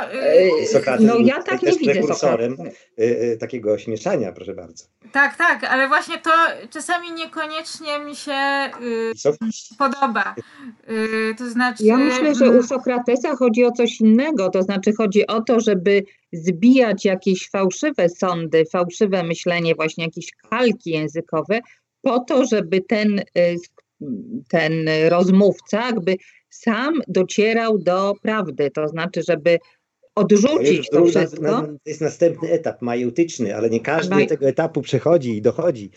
y, 0.64 0.68
Sokrates 0.68 1.06
no 1.06 1.14
był 1.14 1.26
ja 1.26 1.44
tak 1.44 1.62
nie 1.62 1.70
też 1.70 1.78
widzę 1.78 1.92
prekursorem 1.92 2.52
Sokratesa. 2.52 2.86
e, 2.98 3.32
e, 3.34 3.38
takiego 3.38 3.74
ośmieszania, 3.74 4.32
proszę 4.32 4.54
bardzo. 4.54 4.86
Tak, 5.12 5.36
tak, 5.38 5.64
ale 5.64 5.88
właśnie 5.88 6.18
to 6.18 6.32
czasami 6.70 7.12
niekoniecznie 7.12 8.00
mi 8.00 8.16
się 8.16 8.32
y, 8.82 9.14
podoba. 9.78 10.36
Y, 10.90 11.36
to 11.38 11.50
znaczy. 11.50 11.84
Ja 11.86 11.98
myślę, 11.98 12.36
że 12.36 12.46
mm, 12.46 12.60
u 12.60 12.64
Sokratesa 12.64 13.36
chodzi 13.36 13.66
o 13.66 13.72
coś 13.72 14.02
innego, 14.02 14.50
to 14.50 14.64
znaczy 14.64 14.94
chodzi 14.94 15.28
o 15.28 15.42
to, 15.42 15.60
żeby 15.60 16.04
zbijać 16.34 17.06
jakieś 17.06 17.50
fałszywe 17.50 18.10
sądy, 18.10 18.66
fałszywe 18.72 19.24
myślenie, 19.24 19.76
właśnie 19.76 20.04
jakieś 20.04 20.32
kalki 20.50 20.90
językowe, 20.90 21.60
po 22.02 22.20
to, 22.20 22.46
żeby 22.46 22.82
ten, 22.82 23.20
y, 23.20 23.56
ten 24.50 24.74
rozmówca 25.10 25.86
jakby 25.86 26.16
sam 26.50 27.02
docierał 27.08 27.78
do 27.78 28.14
prawdy, 28.22 28.72
to 28.72 28.88
znaczy, 28.88 29.22
żeby 29.28 29.58
To 30.14 30.22
odrzucić 30.22 30.90
to 30.90 30.98
druga- 30.98 31.20
wszystko. 31.20 31.62
to 31.62 31.68
jest 31.86 32.02
następny 32.02 32.52
etap, 32.52 32.82
majeutyczny, 32.82 33.56
ale 33.56 33.70
nie 33.70 33.80
każdy 33.80 34.16
Maj- 34.16 34.28
tego 34.28 34.48
etapu 34.48 34.82
przechodzi 34.82 35.38
i 35.38 35.42
dochodzi. 35.42 35.92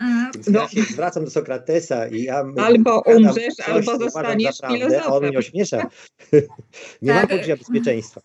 mm, 0.00 0.30
Więc 0.34 0.46
No. 0.48 0.60
ja 0.60 0.68
się 0.68 0.82
zwracam 0.82 1.24
do 1.24 1.30
Sokratesa 1.30 2.06
i 2.08 2.22
ja 2.22 2.44
Albo 2.56 3.02
umrzesz, 3.06 3.54
coś, 3.54 3.68
albo 3.68 3.98
zostaniesz 3.98 4.56
a 4.62 4.68
on 4.68 4.74
filozofem. 4.74 5.28
mnie 5.28 5.38
ośmiesza. 5.38 5.82
nie 7.02 7.12
mam 7.12 7.26
Tak. 7.26 7.30
poczucia 7.30 7.56
bezpieczeństwa. 7.56 8.20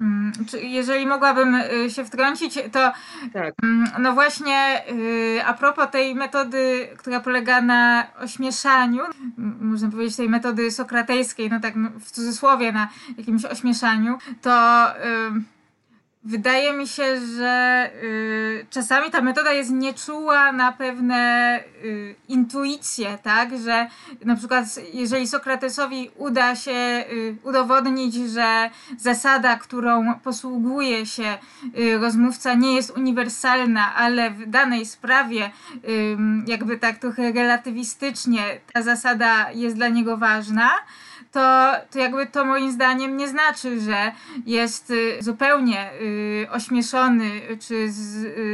Mm, 0.00 0.32
czy 0.48 0.60
jeżeli 0.60 1.06
mogłabym 1.06 1.54
y, 1.54 1.90
się 1.90 2.04
wtrącić, 2.04 2.54
to 2.72 2.92
Tak. 3.32 3.54
mm, 3.62 3.88
no 3.98 4.12
właśnie 4.12 4.82
y, 4.92 5.40
a 5.46 5.54
propos 5.54 5.90
tej 5.90 6.14
metody, 6.14 6.88
która 6.98 7.20
polega 7.20 7.60
na 7.60 8.06
ośmieszaniu, 8.20 9.02
można 9.60 9.90
powiedzieć 9.90 10.16
tej 10.16 10.28
metody 10.28 10.70
sokratejskiej, 10.70 11.50
no 11.50 11.60
tak 11.60 11.74
w 12.00 12.10
cudzysłowie 12.10 12.72
na 12.72 12.88
jakimś 13.18 13.44
ośmieszaniu, 13.44 14.18
to 14.42 14.86
Wydaje 16.24 16.72
mi 16.72 16.88
się, 16.88 17.20
że 17.36 17.90
y, 18.02 18.66
czasami 18.70 19.10
ta 19.10 19.20
metoda 19.20 19.52
jest 19.52 19.70
nieczuła 19.70 20.52
na 20.52 20.72
pewne 20.72 21.60
y, 21.84 22.14
intuicje, 22.28 23.18
tak? 23.22 23.58
Że 23.58 23.86
na 24.24 24.36
przykład 24.36 24.64
jeżeli 24.92 25.28
Sokratesowi 25.28 26.10
uda 26.16 26.56
się 26.56 27.04
y, 27.12 27.36
udowodnić, 27.42 28.14
że 28.14 28.70
zasada, 28.98 29.56
którą 29.56 30.14
posługuje 30.14 31.06
się 31.06 31.38
y, 31.78 31.98
rozmówca 31.98 32.54
nie 32.54 32.74
jest 32.74 32.90
uniwersalna, 32.90 33.94
ale 33.94 34.30
w 34.30 34.46
danej 34.46 34.86
sprawie 34.86 35.50
jakby 36.46 36.78
tak 36.78 36.98
trochę 36.98 37.32
relatywistycznie 37.32 38.60
ta 38.72 38.82
zasada 38.82 39.50
jest 39.52 39.76
dla 39.76 39.88
niego 39.88 40.16
ważna, 40.16 40.70
to, 41.32 41.72
to 41.90 41.98
jakby 41.98 42.26
to 42.26 42.44
moim 42.44 42.72
zdaniem 42.72 43.16
nie 43.16 43.28
znaczy, 43.28 43.80
że 43.80 44.12
jest 44.46 44.90
y, 44.90 45.18
zupełnie 45.20 45.90
y, 45.92 46.46
ośmieszony 46.50 47.24
y, 47.50 47.58
czy 47.58 47.92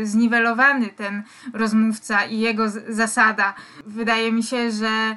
zniwelowany 0.02 0.88
ten 0.88 1.22
rozmówca 1.54 2.24
i 2.24 2.38
jego 2.38 2.64
zasada. 2.88 3.54
Wydaje 3.86 4.32
mi 4.32 4.42
się, 4.42 4.70
że 4.70 5.16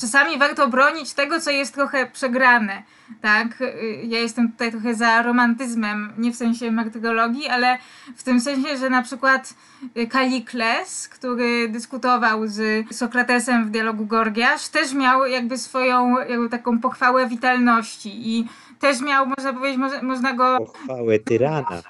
czasami 0.00 0.38
warto 0.38 0.68
bronić 0.68 1.14
tego, 1.14 1.40
co 1.40 1.50
jest 1.50 1.74
trochę 1.74 2.06
przegrane. 2.06 2.82
Tak, 3.20 3.60
Y, 3.60 4.00
ja 4.04 4.18
jestem 4.18 4.52
tutaj 4.52 4.70
trochę 4.70 4.94
za 4.94 5.22
romantyzmem, 5.22 6.12
nie 6.18 6.32
w 6.32 6.36
sensie 6.36 6.70
martyrologii, 6.70 7.48
ale 7.48 7.78
w 8.16 8.22
tym 8.22 8.40
sensie, 8.40 8.76
że 8.76 8.90
na 8.90 9.02
przykład 9.02 9.54
y, 9.96 10.06
Kalikles, 10.06 11.08
który 11.08 11.68
dyskutował 11.68 12.46
z 12.46 12.86
Sokratesem 12.96 13.66
w 13.66 13.70
dialogu 13.70 14.06
Gorgiasz, 14.06 14.68
też 14.68 14.94
miał 14.94 15.26
jakby 15.26 15.58
swoją 15.58 16.18
jakby 16.18 16.48
taką 16.48 16.80
pochwałę 16.80 17.28
witalności 17.28 18.36
i 18.36 18.48
też 18.78 19.00
miał, 19.00 19.26
można 19.26 19.52
powiedzieć, 19.52 19.78
może, 19.78 20.02
można 20.02 20.32
go... 20.32 20.58
Pochwałę 20.58 21.18
tyrana. 21.18 21.82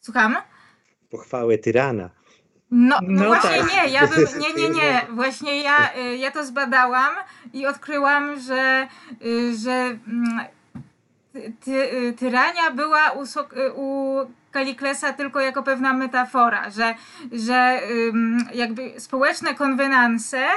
Słucham? 0.00 0.36
Pochwałę 1.10 1.58
tyrana. 1.58 2.10
No, 2.70 2.98
no, 3.02 3.22
No 3.22 3.26
właśnie 3.26 3.58
tak. 3.58 3.72
nie, 3.72 3.92
ja 3.92 4.06
bym, 4.06 4.26
nie, 4.40 4.62
nie, 4.62 4.70
nie, 4.70 5.06
właśnie 5.20 5.62
ja, 5.62 5.90
y, 5.96 6.16
ja 6.16 6.30
to 6.30 6.44
zbadałam 6.44 7.10
i 7.52 7.66
odkryłam, 7.66 8.40
że, 8.40 8.88
że 9.56 9.72
mm, 9.72 10.40
ty, 11.60 11.70
y, 11.70 12.12
tyrania 12.12 12.70
była 12.70 13.10
u, 13.10 13.22
y, 13.22 13.72
u 13.74 14.16
Kaliklesa 14.50 15.12
tylko 15.12 15.40
jako 15.40 15.62
pewna 15.62 15.92
metafora, 15.92 16.70
że, 16.70 16.94
że 17.32 17.80
jakby 18.54 19.00
społeczne 19.00 19.54
konwenanse, 19.54 20.48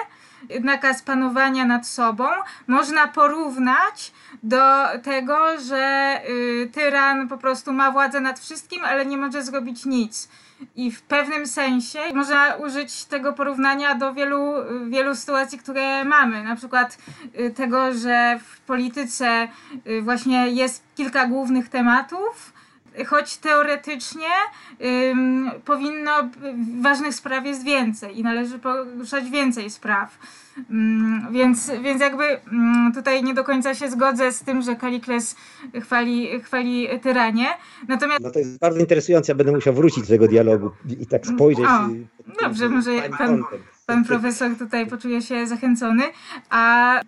nakaz 0.62 1.02
panowania 1.02 1.66
nad 1.66 1.88
sobą 1.88 2.28
można 2.68 3.08
porównać 3.08 4.12
do 4.44 4.86
tego, 5.04 5.60
że 5.60 6.22
y, 6.30 6.70
tyran 6.74 7.28
po 7.28 7.38
prostu 7.38 7.74
ma 7.74 7.92
władzę 7.92 8.20
nad 8.20 8.40
wszystkim, 8.40 8.86
ale 8.86 9.06
nie 9.06 9.18
może 9.18 9.44
zrobić 9.44 9.86
nic. 9.86 10.30
I 10.76 10.92
w 10.92 11.02
pewnym 11.02 11.48
sensie 11.48 12.00
można 12.14 12.56
użyć 12.56 13.06
tego 13.06 13.34
porównania 13.34 13.96
do 13.96 14.14
wielu, 14.14 14.54
wielu 14.90 15.16
sytuacji, 15.16 15.58
które 15.58 16.06
mamy. 16.06 16.44
Na 16.44 16.56
przykład 16.56 16.98
y, 17.40 17.52
tego, 17.52 17.94
że 17.94 18.40
w 18.44 18.60
polityce 18.60 19.48
y, 19.88 20.02
właśnie 20.02 20.50
jest 20.50 20.84
kilka 20.96 21.28
głównych 21.28 21.70
tematów, 21.70 22.54
choć 23.08 23.38
teoretycznie 23.38 24.28
ym, 25.12 25.52
powinno, 25.66 26.12
ważnych 26.82 27.16
spraw 27.16 27.46
jest 27.46 27.64
więcej 27.64 28.20
i 28.20 28.24
należy 28.24 28.60
poruszać 28.60 29.30
więcej 29.30 29.70
spraw. 29.70 30.18
Ym, 30.72 31.28
więc, 31.32 31.72
więc 31.84 32.02
jakby 32.02 32.24
ym, 32.24 32.92
tutaj 32.96 33.24
nie 33.24 33.34
do 33.34 33.44
końca 33.44 33.76
się 33.76 33.90
zgodzę 33.90 34.32
z 34.32 34.42
tym, 34.44 34.62
że 34.62 34.76
Kalikles 34.76 35.36
chwali, 35.82 36.42
chwali 36.42 36.88
tyranię. 37.02 37.46
Natomiast... 37.88 38.22
No 38.22 38.32
to 38.32 38.40
jest 38.40 38.60
bardzo 38.60 38.80
interesujące, 38.80 39.32
ja 39.32 39.36
będę 39.36 39.52
musiał 39.52 39.74
wrócić 39.74 40.04
do 40.04 40.10
tego 40.10 40.28
dialogu 40.28 40.72
i 41.00 41.08
tak 41.08 41.28
spojrzeć. 41.28 41.66
O, 41.66 41.90
dobrze, 42.44 42.70
może 42.70 42.92
pan, 43.18 43.44
pan 43.86 44.06
profesor 44.06 44.56
tutaj 44.58 44.88
poczuje 44.88 45.22
się 45.22 45.48
zachęcony. 45.48 46.04
A 46.50 47.02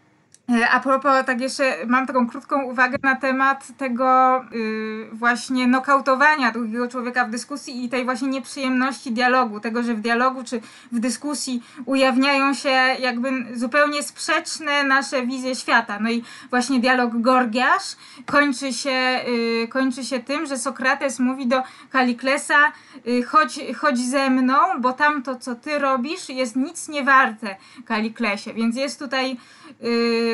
a 0.72 0.80
propos, 0.80 1.26
tak 1.26 1.42
jeszcze 1.42 1.86
mam 1.88 2.08
taką 2.08 2.28
krótką 2.28 2.64
uwagę 2.64 2.98
na 3.04 3.16
temat 3.16 3.68
tego 3.78 4.42
yy, 4.52 5.10
właśnie 5.12 5.68
nokautowania 5.68 6.52
drugiego 6.52 6.88
człowieka 6.88 7.26
w 7.26 7.30
dyskusji 7.30 7.86
i 7.86 7.90
tej 7.90 8.06
właśnie 8.06 8.28
nieprzyjemności 8.28 9.12
dialogu, 9.12 9.60
tego, 9.60 9.84
że 9.84 9.94
w 9.94 10.02
dialogu 10.02 10.44
czy 10.44 10.62
w 10.92 11.00
dyskusji 11.00 11.64
ujawniają 11.86 12.54
się 12.54 12.70
jakby 13.00 13.30
zupełnie 13.54 14.04
sprzeczne 14.04 14.84
nasze 14.84 15.26
wizje 15.26 15.56
świata. 15.56 16.00
No 16.00 16.10
i 16.10 16.24
właśnie 16.50 16.80
dialog 16.80 17.12
Gorgiasz 17.22 17.96
kończy 18.26 18.74
się, 18.74 19.20
yy, 19.28 19.68
kończy 19.68 20.04
się 20.04 20.20
tym, 20.20 20.46
że 20.46 20.58
Sokrates 20.58 21.20
mówi 21.20 21.48
do 21.48 21.64
Kaliklesa 21.90 22.72
yy, 23.06 23.24
chodź, 23.24 23.60
chodź 23.78 24.00
ze 24.00 24.30
mną, 24.30 24.56
bo 24.80 24.94
tamto, 24.94 25.36
co 25.36 25.56
ty 25.56 25.80
robisz 25.80 26.30
jest 26.30 26.56
nic 26.56 26.88
nie 26.88 27.04
warte, 27.04 27.56
Kaliklesie. 27.86 28.54
Więc 28.54 28.76
jest 28.76 29.00
tutaj 29.00 29.38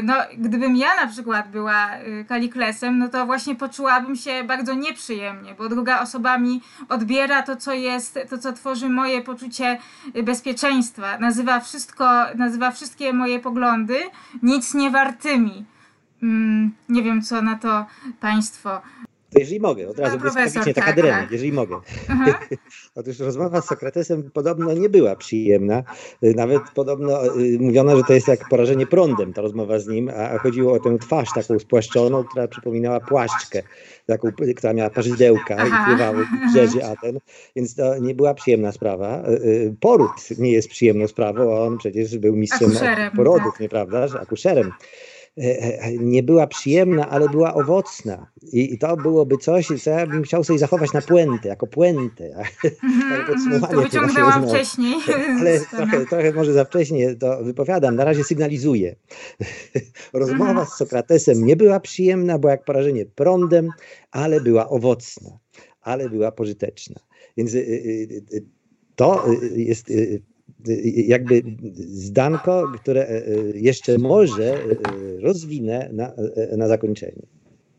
no, 0.03 0.13
gdybym 0.37 0.75
ja 0.75 0.95
na 0.95 1.07
przykład 1.07 1.51
była 1.51 1.97
y, 1.97 2.25
Kaliklesem, 2.27 2.97
no 2.97 3.09
to 3.09 3.25
właśnie 3.25 3.55
poczułabym 3.55 4.15
się 4.15 4.43
bardzo 4.43 4.73
nieprzyjemnie, 4.73 5.55
bo 5.57 5.69
druga 5.69 6.01
osoba 6.01 6.37
mi 6.37 6.61
odbiera 6.89 7.43
to, 7.43 7.55
co 7.55 7.73
jest, 7.73 8.19
to, 8.29 8.37
co 8.37 8.53
tworzy 8.53 8.89
moje 8.89 9.21
poczucie 9.21 9.77
bezpieczeństwa. 10.23 11.17
Nazywa 11.17 11.59
wszystko, 11.59 12.05
nazywa 12.35 12.71
wszystkie 12.71 13.13
moje 13.13 13.39
poglądy 13.39 13.97
nic 14.43 14.73
niewartymi. 14.73 15.65
Mm, 16.23 16.71
nie 16.89 17.03
wiem, 17.03 17.21
co 17.21 17.41
na 17.41 17.55
to 17.55 17.85
Państwo 18.19 18.81
to 19.33 19.39
jeżeli 19.39 19.59
mogę, 19.59 19.89
od 19.89 19.99
razu 19.99 20.19
błyskawicznie 20.19 20.73
tak, 20.73 20.85
taka 20.85 21.01
tak. 21.01 21.31
jeżeli 21.31 21.51
mogę. 21.51 21.79
Otóż 22.95 23.19
rozmowa 23.19 23.61
z 23.61 23.65
Sokratesem 23.65 24.31
podobno 24.31 24.73
nie 24.73 24.89
była 24.89 25.15
przyjemna. 25.15 25.83
Nawet 26.21 26.61
podobno 26.75 27.37
y, 27.37 27.57
mówiono, 27.59 27.97
że 27.97 28.03
to 28.03 28.13
jest 28.13 28.27
jak 28.27 28.49
porażenie 28.49 28.87
prądem, 28.87 29.33
ta 29.33 29.41
rozmowa 29.41 29.79
z 29.79 29.87
nim, 29.87 30.09
a 30.09 30.37
chodziło 30.37 30.73
o 30.73 30.79
tę 30.79 30.97
twarz 30.97 31.29
taką 31.35 31.59
spłaszczoną, 31.59 32.23
która 32.23 32.47
przypominała 32.47 32.99
płaszczkę, 32.99 33.63
taką, 34.05 34.27
która 34.55 34.73
miała 34.73 34.89
parzydełka 34.89 35.55
Aha. 35.59 35.83
i 35.83 35.85
pływały 35.85 36.25
w 36.25 36.51
brzeży 36.51 36.85
Aten, 36.85 37.19
więc 37.55 37.75
to 37.75 37.97
nie 37.97 38.15
była 38.15 38.33
przyjemna 38.33 38.71
sprawa. 38.71 39.23
Y, 39.27 39.31
y, 39.31 39.75
poród 39.79 40.11
nie 40.37 40.51
jest 40.51 40.69
przyjemną 40.69 41.07
sprawą, 41.07 41.57
a 41.57 41.61
on 41.61 41.77
przecież 41.77 42.17
był 42.17 42.35
mistrzem 42.35 42.71
porodów, 43.15 43.51
tak. 43.51 43.59
nieprawda, 43.59 44.07
akuszerem. 44.21 44.71
E, 45.37 45.81
e, 45.81 45.97
nie 45.97 46.23
była 46.23 46.47
przyjemna, 46.47 47.09
ale 47.09 47.29
była 47.29 47.53
owocna. 47.53 48.27
I, 48.51 48.77
to 48.77 48.97
byłoby 48.97 49.37
coś, 49.37 49.67
co 49.83 49.89
ja 49.89 50.07
bym 50.07 50.23
chciał 50.23 50.43
sobie 50.43 50.59
zachować 50.59 50.93
na 50.93 51.01
puentę, 51.01 51.49
jako 51.49 51.67
puentę. 51.67 52.23
Mm, 53.47 53.61
to 53.61 53.81
wyciągnęłam 53.81 54.47
wcześniej. 54.47 54.95
Ale 55.39 55.59
trochę, 55.59 56.05
trochę, 56.05 56.33
może 56.33 56.53
za 56.53 56.65
wcześnie 56.65 57.15
to 57.15 57.43
wypowiadam. 57.43 57.95
Na 57.95 58.05
razie 58.05 58.23
sygnalizuję. 58.23 58.95
Rozmowa 60.13 60.49
mhm. 60.49 60.67
z 60.67 60.69
Sokratesem 60.69 61.45
nie 61.45 61.55
była 61.55 61.79
przyjemna, 61.79 62.39
bo 62.39 62.49
jak 62.49 62.65
porażenie 62.65 63.05
prądem, 63.05 63.69
ale 64.11 64.41
była 64.41 64.69
owocna, 64.69 65.39
ale 65.81 66.09
była 66.09 66.31
pożyteczna. 66.31 66.99
Więc 67.37 67.53
y, 67.53 67.57
y, 67.57 68.23
y, 68.33 68.45
to 68.95 69.25
jest 69.55 69.89
jakby 70.95 71.43
zdanko, 71.85 72.71
które 72.81 73.01
e, 73.01 73.07
e, 73.07 73.31
jeszcze 73.55 73.97
może 73.97 74.53
e, 74.53 74.67
rozwinę 75.21 75.89
na, 75.93 76.11
na 76.57 76.67
zakończenie. 76.67 77.21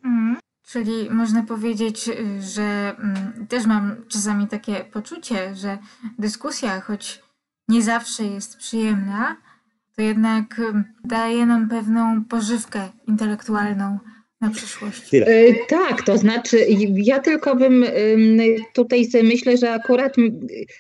Mhm. 0.05 0.37
Czyli 0.67 1.11
można 1.11 1.43
powiedzieć, 1.43 2.11
że 2.41 2.97
mm, 2.99 3.47
też 3.49 3.67
mam 3.67 3.97
czasami 4.09 4.49
takie 4.49 4.85
poczucie, 4.93 5.55
że 5.55 5.79
dyskusja, 6.19 6.81
choć 6.81 7.23
nie 7.69 7.83
zawsze 7.83 8.25
jest 8.25 8.57
przyjemna, 8.57 9.37
to 9.97 10.03
jednak 10.03 10.59
mm, 10.59 10.85
daje 11.05 11.47
nam 11.47 11.69
pewną 11.69 12.25
pożywkę 12.25 12.89
intelektualną 13.09 13.99
na 14.45 14.51
przyszłość. 14.51 15.15
E, 15.15 15.55
tak, 15.69 16.03
to 16.03 16.19
znaczy 16.19 16.67
ja 16.95 17.19
tylko 17.19 17.57
bym 17.57 17.85
tutaj 18.75 19.05
sobie 19.05 19.25
myślę, 19.25 19.57
że 19.57 19.73
akurat 19.73 20.17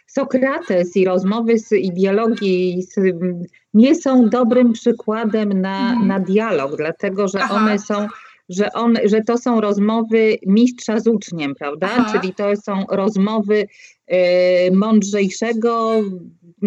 Sokrates 0.06 0.96
i 0.96 1.04
rozmowy 1.04 1.58
z, 1.58 1.72
i 1.72 1.92
dialogi 1.92 2.82
z, 2.82 2.94
nie 3.74 3.94
są 3.94 4.28
dobrym 4.28 4.72
przykładem 4.72 5.60
na, 5.60 5.90
mhm. 5.90 6.08
na 6.08 6.20
dialog, 6.20 6.76
dlatego 6.76 7.28
że 7.28 7.38
Aha. 7.42 7.54
one 7.54 7.78
są 7.78 8.06
że, 8.48 8.72
on, 8.72 8.96
że 9.04 9.20
to 9.20 9.38
są 9.38 9.60
rozmowy 9.60 10.38
mistrza 10.46 11.00
z 11.00 11.06
uczniem, 11.06 11.54
prawda? 11.54 11.88
Aha. 11.90 12.12
Czyli 12.12 12.34
to 12.34 12.56
są 12.56 12.84
rozmowy 12.90 13.66
y, 14.12 14.16
mądrzejszego, 14.72 16.02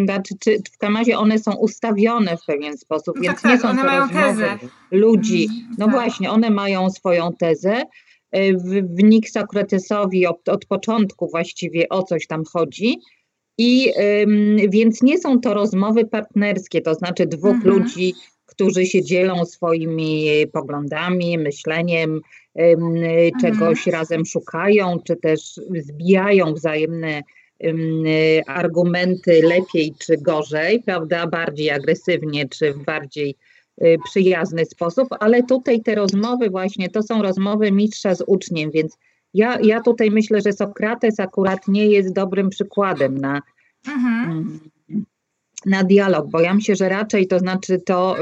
znaczy, 0.05 0.35
czy 0.39 0.57
w 0.73 0.77
Kamazie 0.77 1.17
one 1.17 1.39
są 1.39 1.55
ustawione 1.55 2.37
w 2.37 2.45
pewien 2.45 2.77
sposób, 2.77 3.15
no 3.15 3.21
więc 3.21 3.41
tak, 3.41 3.51
nie 3.51 3.59
tak, 3.59 3.71
są 3.71 3.77
to 3.77 3.83
rozmowy 3.83 4.43
tezę. 4.43 4.57
ludzi. 4.91 5.49
No 5.77 5.85
tak. 5.85 5.95
właśnie, 5.95 6.31
one 6.31 6.49
mają 6.49 6.89
swoją 6.89 7.33
tezę. 7.33 7.83
E, 8.31 8.53
w, 8.53 8.95
w 8.95 9.03
nich 9.03 9.29
Sokratesowi 9.29 10.27
od, 10.27 10.49
od 10.49 10.65
początku 10.65 11.29
właściwie 11.29 11.89
o 11.89 12.03
coś 12.03 12.27
tam 12.27 12.43
chodzi. 12.53 12.97
I 13.57 13.93
ym, 14.23 14.57
więc 14.69 15.01
nie 15.01 15.17
są 15.17 15.39
to 15.39 15.53
rozmowy 15.53 16.05
partnerskie, 16.05 16.81
to 16.81 16.95
znaczy 16.95 17.25
dwóch 17.25 17.55
mhm. 17.55 17.75
ludzi, 17.75 18.13
którzy 18.45 18.85
się 18.85 19.03
dzielą 19.03 19.45
swoimi 19.45 20.29
poglądami, 20.53 21.37
myśleniem, 21.37 22.21
ym, 22.59 22.95
czegoś 23.41 23.87
mhm. 23.87 23.93
razem 23.93 24.25
szukają, 24.25 24.99
czy 25.03 25.15
też 25.15 25.59
zbijają 25.79 26.53
wzajemne 26.53 27.21
argumenty 28.47 29.41
lepiej 29.41 29.93
czy 29.99 30.17
gorzej, 30.17 30.83
prawda, 30.83 31.27
bardziej 31.27 31.71
agresywnie 31.71 32.49
czy 32.49 32.73
w 32.73 32.83
bardziej 32.83 33.35
y, 33.83 33.97
przyjazny 34.05 34.65
sposób, 34.65 35.07
ale 35.19 35.43
tutaj 35.43 35.81
te 35.81 35.95
rozmowy 35.95 36.49
właśnie 36.49 36.89
to 36.89 37.03
są 37.03 37.21
rozmowy 37.21 37.71
mistrza 37.71 38.15
z 38.15 38.23
uczniem, 38.27 38.71
więc 38.71 38.97
ja, 39.33 39.59
ja 39.61 39.81
tutaj 39.81 40.11
myślę, 40.11 40.41
że 40.41 40.53
Sokrates 40.53 41.19
akurat 41.19 41.67
nie 41.67 41.87
jest 41.87 42.13
dobrym 42.13 42.49
przykładem 42.49 43.17
na, 43.17 43.41
mhm. 43.87 44.31
Mm, 44.31 44.59
na 45.65 45.83
dialog, 45.83 46.29
bo 46.29 46.41
ja 46.41 46.53
myślę, 46.53 46.75
że 46.75 46.89
raczej 46.89 47.27
to 47.27 47.39
znaczy 47.39 47.79
to 47.85 48.15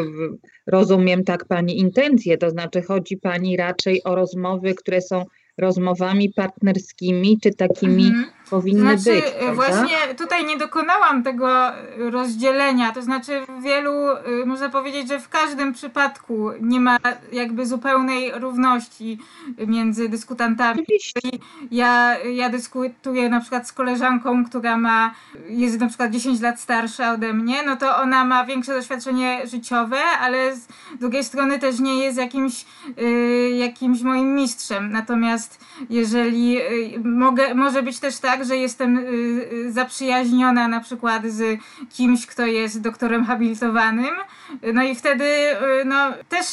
rozumiem 0.68 1.24
tak 1.24 1.46
pani 1.46 1.80
intencje, 1.80 2.38
to 2.38 2.50
znaczy 2.50 2.82
chodzi 2.82 3.18
pani 3.18 3.58
raczej 3.58 4.04
o 4.04 4.16
rozmowy, 4.16 4.74
które 4.74 5.02
są 5.02 5.26
rozmowami 5.58 6.30
partnerskimi, 6.30 7.40
czy 7.40 7.54
takimi 7.54 8.08
mhm. 8.08 8.35
Powinny 8.50 8.98
znaczy, 8.98 9.22
być. 9.22 9.32
Prawda? 9.32 9.54
Właśnie 9.54 9.98
tutaj 10.18 10.46
nie 10.46 10.58
dokonałam 10.58 11.24
tego 11.24 11.72
rozdzielenia, 11.98 12.92
to 12.92 13.02
znaczy 13.02 13.42
w 13.60 13.64
wielu, 13.64 13.92
y, 14.42 14.46
można 14.46 14.70
powiedzieć, 14.70 15.08
że 15.08 15.20
w 15.20 15.30
każdym 15.30 15.74
przypadku 15.74 16.52
nie 16.62 16.80
ma 16.80 16.98
jakby 17.32 17.66
zupełnej 17.66 18.32
równości 18.32 19.20
między 19.68 20.10
dyskutantami. 20.10 20.86
Ja, 21.72 22.18
ja 22.20 22.50
dyskutuję 22.50 23.30
na 23.30 23.40
przykład 23.40 23.68
z 23.68 23.74
koleżanką, 23.74 24.46
która 24.46 24.78
ma, 24.78 25.16
jest 25.50 25.80
na 25.80 25.88
przykład 25.88 26.12
10 26.12 26.42
lat 26.42 26.60
starsza 26.60 27.12
ode 27.12 27.34
mnie, 27.34 27.64
no 27.64 27.76
to 27.76 27.98
ona 27.98 28.26
ma 28.26 28.46
większe 28.46 28.74
doświadczenie 28.74 29.48
życiowe, 29.48 29.98
ale 30.22 30.56
z 30.56 30.68
drugiej 31.00 31.24
strony 31.24 31.60
też 31.60 31.80
nie 31.80 32.04
jest 32.04 32.18
jakimś, 32.18 32.66
y, 33.02 33.50
jakimś 33.50 34.02
moim 34.02 34.36
mistrzem. 34.36 34.92
Natomiast 34.92 35.66
jeżeli 35.90 36.58
y, 36.58 37.00
mogę, 37.00 37.56
może 37.56 37.84
być 37.84 38.00
też 38.00 38.18
tak, 38.18 38.35
że 38.44 38.58
jestem 38.58 38.98
y, 38.98 39.02
y, 39.02 39.72
zaprzyjaźniona 39.72 40.68
na 40.68 40.80
przykład 40.80 41.26
z 41.26 41.60
kimś, 41.94 42.26
kto 42.26 42.46
jest 42.46 42.82
doktorem 42.82 43.26
habilitowanym, 43.26 44.16
no 44.74 44.84
i 44.84 44.96
wtedy 44.96 45.26
no, 45.86 46.12
też 46.30 46.46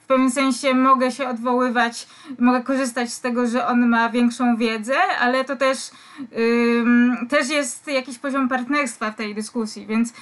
w 0.00 0.06
pewnym 0.08 0.30
sensie 0.30 0.74
mogę 0.74 1.10
się 1.10 1.28
odwoływać, 1.28 2.08
mogę 2.38 2.62
korzystać 2.62 3.12
z 3.12 3.20
tego, 3.20 3.46
że 3.46 3.66
on 3.66 3.88
ma 3.88 4.10
większą 4.10 4.56
wiedzę, 4.56 4.94
ale 5.20 5.44
to 5.44 5.56
też, 5.56 5.78
też 7.28 7.48
jest 7.48 7.86
jakiś 7.88 8.18
poziom 8.18 8.48
partnerstwa 8.48 9.10
w 9.10 9.16
tej 9.16 9.34
dyskusji, 9.34 9.86
więc 9.86 10.12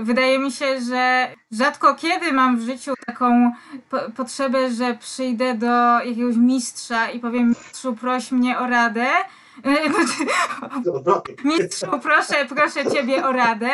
wydaje 0.00 0.38
mi 0.38 0.52
się, 0.52 0.80
że 0.80 1.28
rzadko 1.52 1.94
kiedy 1.94 2.32
mam 2.32 2.56
w 2.56 2.60
życiu 2.60 2.94
taką 3.06 3.52
po 3.90 3.98
potrzebę, 4.16 4.70
że 4.70 4.94
przyjdę 4.94 5.54
do 5.54 6.00
jakiegoś 6.00 6.36
mistrza 6.36 7.10
i 7.10 7.20
powiem 7.20 7.48
mistrzu, 7.48 7.96
proś 7.96 8.32
mnie 8.32 8.58
o 8.58 8.66
radę, 8.66 9.06
Mistrzu, 11.44 11.86
proszę, 12.02 12.34
proszę 12.48 12.92
ciebie 12.92 13.24
o 13.24 13.32
radę. 13.32 13.70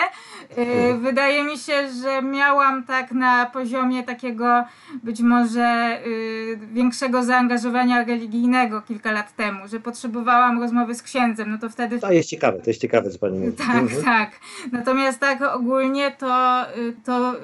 Y, 0.59 0.99
wydaje 0.99 1.45
mi 1.45 1.59
się, 1.59 1.89
że 2.03 2.23
miałam 2.23 2.85
tak 2.85 3.13
na 3.13 3.47
poziomie 3.47 4.03
takiego 4.03 4.65
być 5.03 5.21
może 5.21 5.99
y, 6.07 6.59
większego 6.73 7.25
zaangażowania 7.25 8.05
religijnego 8.05 8.83
kilka 8.83 9.13
lat 9.13 9.37
temu, 9.37 9.69
że 9.69 9.81
potrzebowałam 9.81 10.61
rozmowy 10.61 10.95
z 10.95 11.03
księdzem, 11.03 11.51
no 11.51 11.59
to 11.59 11.69
wtedy... 11.71 11.99
To 11.99 12.13
jest 12.13 12.29
ciekawe, 12.29 12.59
to 12.59 12.71
jest 12.71 12.81
ciekawe, 12.81 13.11
co 13.11 13.19
pani 13.19 13.39
mówi. 13.39 13.53
Tak, 13.53 13.77
mhm. 13.77 14.05
tak. 14.05 14.31
Natomiast 14.73 15.21
tak 15.21 15.43
ogólnie 15.43 16.11
to, 16.11 16.65
y, 16.77 16.95
to 17.05 17.35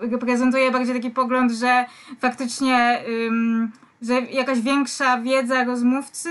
reprezentuje 0.00 0.70
bardziej 0.70 0.94
taki 0.94 1.10
pogląd, 1.10 1.52
że 1.52 1.84
faktycznie, 2.20 3.00
że 4.02 4.20
jakaś 4.20 4.60
większa 4.60 5.18
wiedza 5.18 5.64
rozmówcy 5.64 6.28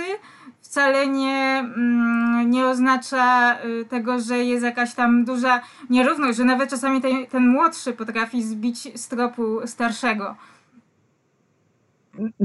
wcale 0.75 1.07
nie, 1.07 1.65
mm, 1.75 2.51
nie 2.51 2.67
oznacza 2.67 3.57
y, 3.65 3.85
tego, 3.85 4.19
że 4.19 4.37
jest 4.37 4.63
jakaś 4.63 4.93
tam 4.93 5.25
duża 5.25 5.61
nierówność, 5.89 6.37
że 6.37 6.43
nawet 6.43 6.69
czasami 6.69 7.01
ten, 7.01 7.25
ten 7.25 7.47
młodszy 7.47 7.93
potrafi 7.93 8.43
zbić 8.43 8.99
z 9.01 9.07
tropu 9.07 9.59
starszego. 9.65 10.35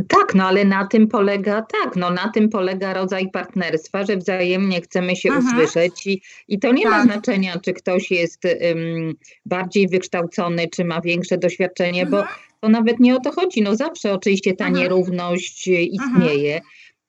Tak, 0.08 0.34
no 0.34 0.46
ale 0.46 0.64
na 0.64 0.86
tym 0.86 1.08
polega, 1.08 1.62
tak, 1.62 1.96
no 1.96 2.10
na 2.10 2.30
tym 2.34 2.48
polega 2.48 2.94
rodzaj 2.94 3.30
partnerstwa, 3.30 4.04
że 4.04 4.16
wzajemnie 4.16 4.80
chcemy 4.80 5.16
się 5.16 5.28
mhm. 5.28 5.46
usłyszeć 5.46 6.06
i, 6.06 6.22
i 6.48 6.58
to 6.58 6.72
nie 6.72 6.82
tak. 6.82 6.92
ma 6.92 7.02
znaczenia, 7.02 7.58
czy 7.58 7.72
ktoś 7.72 8.10
jest 8.10 8.44
um, 8.44 9.14
bardziej 9.46 9.88
wykształcony, 9.88 10.68
czy 10.68 10.84
ma 10.84 11.00
większe 11.00 11.38
doświadczenie, 11.38 12.02
mhm. 12.02 12.22
bo 12.22 12.28
to 12.60 12.68
nawet 12.68 13.00
nie 13.00 13.16
o 13.16 13.20
to 13.20 13.32
chodzi. 13.32 13.62
No 13.62 13.76
zawsze 13.76 14.12
oczywiście 14.12 14.52
ta 14.52 14.66
mhm. 14.66 14.82
nierówność 14.82 15.68
istnieje. 15.68 16.60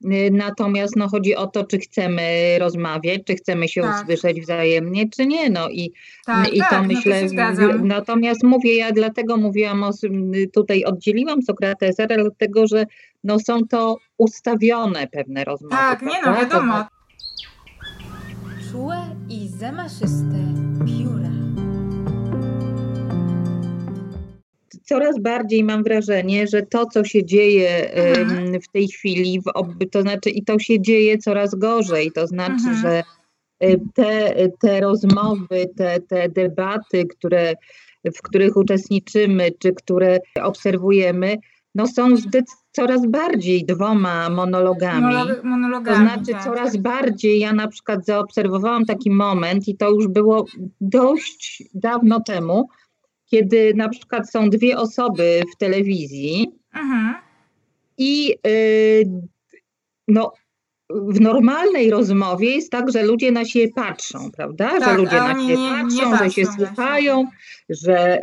Y, 0.06 0.32
natomiast 0.32 0.96
no, 0.96 1.10
chodzi 1.10 1.36
o 1.36 1.48
to, 1.48 1.64
czy 1.64 1.78
chcemy 1.78 2.56
rozmawiać, 2.60 3.22
czy 3.26 3.36
chcemy 3.36 3.68
się 3.68 3.82
tak. 3.82 4.04
usłyszeć 4.04 4.42
wzajemnie, 4.42 5.10
czy 5.10 5.26
nie. 5.26 5.50
No 5.50 5.70
i, 5.70 5.94
tak, 6.26 6.54
i 6.54 6.60
to 6.60 6.66
tak, 6.70 6.88
myślę. 6.88 7.22
No 7.34 7.56
to 7.56 7.78
natomiast 7.84 8.44
mówię, 8.44 8.76
ja 8.76 8.92
dlatego 8.92 9.38
mówiłam 9.38 9.84
o 9.84 9.92
tutaj 10.54 10.84
oddzieliłam 10.84 11.42
Sokratesa, 11.42 12.08
dlatego 12.08 12.68
że 12.68 12.86
no, 13.24 13.40
są 13.40 13.68
to 13.68 13.98
ustawione 14.18 15.08
pewne 15.08 15.44
rozmowy. 15.44 15.76
Tak, 15.76 16.02
nie 16.02 16.22
no, 16.26 16.36
wiadomo. 16.36 16.86
Czułe 18.72 18.98
i 19.30 19.48
zamaszyste 19.48 20.38
pióra. 20.86 21.31
Coraz 24.84 25.20
bardziej 25.20 25.64
mam 25.64 25.84
wrażenie, 25.84 26.48
że 26.48 26.62
to, 26.62 26.86
co 26.86 27.04
się 27.04 27.26
dzieje 27.26 27.94
mhm. 27.94 28.62
w 28.62 28.68
tej 28.68 28.88
chwili, 28.88 29.42
to 29.92 30.02
znaczy 30.02 30.30
i 30.30 30.44
to 30.44 30.60
się 30.60 30.82
dzieje 30.82 31.18
coraz 31.18 31.56
gorzej, 31.56 32.12
to 32.12 32.28
znaczy, 32.28 32.54
mhm. 32.54 32.78
że 32.78 33.04
e, 33.60 33.78
te, 33.94 34.36
te 34.60 34.82
rozmowy, 34.82 35.66
te, 35.78 36.00
te 36.00 36.30
debaty, 36.30 37.06
które, 37.06 37.54
w 38.16 38.22
których 38.22 38.58
uczestniczymy, 38.58 39.52
czy 39.60 39.74
które 39.74 40.20
obserwujemy, 40.44 41.38
no 41.76 41.88
są 41.88 42.08
coraz 42.72 43.08
bardziej 43.08 43.66
dwoma 43.66 44.30
monologami. 44.30 45.16
monologami 45.44 45.98
to 45.98 46.04
znaczy 46.04 46.32
tak. 46.32 46.44
coraz 46.44 46.78
bardziej, 46.78 47.40
ja 47.40 47.54
na 47.54 47.68
przykład 47.68 48.06
zaobserwowałam 48.06 48.86
taki 48.86 49.12
moment 49.12 49.68
i 49.68 49.78
to 49.78 49.90
już 49.90 50.08
było 50.08 50.46
dość 50.82 51.64
dawno 51.74 52.20
temu, 52.20 52.70
kiedy 53.32 53.74
na 53.76 53.90
przykład 53.90 54.32
są 54.32 54.50
dwie 54.50 54.78
osoby 54.78 55.42
w 55.54 55.58
telewizji 55.58 56.52
mhm. 56.74 57.16
i 57.98 58.36
y, 58.48 59.04
no, 60.08 60.32
w 60.90 61.22
normalnej 61.22 61.90
rozmowie 61.90 62.56
jest 62.56 62.72
tak, 62.72 62.92
że 62.92 63.04
ludzie 63.04 63.32
na 63.32 63.46
siebie 63.46 63.74
patrzą, 63.76 64.32
prawda? 64.32 64.70
Tak, 64.70 64.84
że 64.84 64.98
ludzie 64.98 65.16
na 65.16 65.34
siebie 65.34 65.58
nie, 65.58 65.70
patrzą, 65.70 66.12
nie 66.12 66.18
że 66.18 66.32
się 66.32 66.46
słuchają, 66.46 67.26
że, 67.70 68.22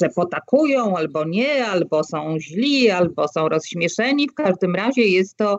że 0.00 0.08
potakują 0.08 0.96
albo 0.96 1.24
nie, 1.24 1.66
albo 1.66 2.04
są 2.04 2.36
źli, 2.40 2.90
albo 2.90 3.28
są 3.28 3.48
rozśmieszeni. 3.48 4.28
W 4.28 4.34
każdym 4.34 4.74
razie 4.74 5.02
jest 5.02 5.36
to 5.36 5.58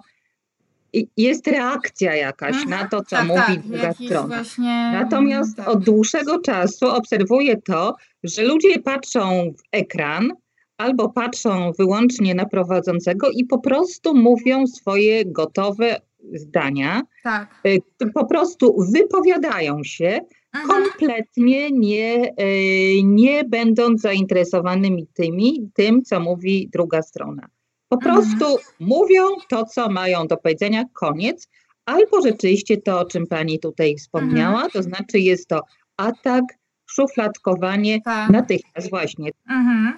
jest 1.18 1.48
reakcja 1.48 2.16
jakaś 2.16 2.56
mhm. 2.56 2.70
na 2.70 2.88
to, 2.88 3.04
co 3.04 3.16
tak, 3.16 3.28
mówi 3.28 3.40
tak, 3.40 3.62
druga 3.62 3.94
strona. 3.94 4.28
Właśnie... 4.28 4.92
Natomiast 4.94 5.58
tak. 5.58 5.68
od 5.68 5.84
dłuższego 5.84 6.40
czasu 6.40 6.88
obserwuję 6.88 7.62
to, 7.62 7.96
że 8.24 8.44
ludzie 8.44 8.80
patrzą 8.80 9.54
w 9.58 9.62
ekran 9.72 10.34
albo 10.78 11.10
patrzą 11.10 11.72
wyłącznie 11.80 12.36
na 12.36 12.46
prowadzącego 12.46 13.30
i 13.30 13.46
po 13.46 13.60
prostu 13.60 14.16
mówią 14.16 14.68
swoje 14.68 15.26
gotowe 15.26 16.02
zdania. 16.34 17.02
Tak. 17.24 17.62
Y, 17.68 17.82
po 18.14 18.26
prostu 18.26 18.76
wypowiadają 18.94 19.84
się, 19.84 20.20
mhm. 20.56 20.68
kompletnie 20.68 21.72
nie, 21.72 22.34
y, 22.42 23.04
nie 23.04 23.44
będąc 23.44 24.02
zainteresowanymi 24.02 25.08
tymi, 25.14 25.70
tym, 25.74 26.04
co 26.04 26.20
mówi 26.20 26.70
druga 26.74 27.02
strona. 27.02 27.48
Po 27.90 27.96
mhm. 27.96 28.16
prostu 28.16 28.58
mówią 28.80 29.24
to, 29.50 29.66
co 29.66 29.90
mają 29.90 30.28
do 30.28 30.38
powiedzenia, 30.38 30.84
koniec. 30.94 31.48
Albo 31.86 32.22
rzeczywiście 32.22 32.78
to, 32.78 33.00
o 33.00 33.06
czym 33.06 33.28
pani 33.28 33.60
tutaj 33.60 33.96
wspomniała, 33.96 34.56
mhm. 34.56 34.72
to 34.72 34.84
znaczy 34.84 35.20
jest 35.20 35.48
to 35.48 35.62
atak, 35.98 36.44
szufladkowanie 36.86 38.02
tak. 38.02 38.30
natychmiast 38.30 38.90
właśnie. 38.90 39.32
Mhm. 39.50 39.94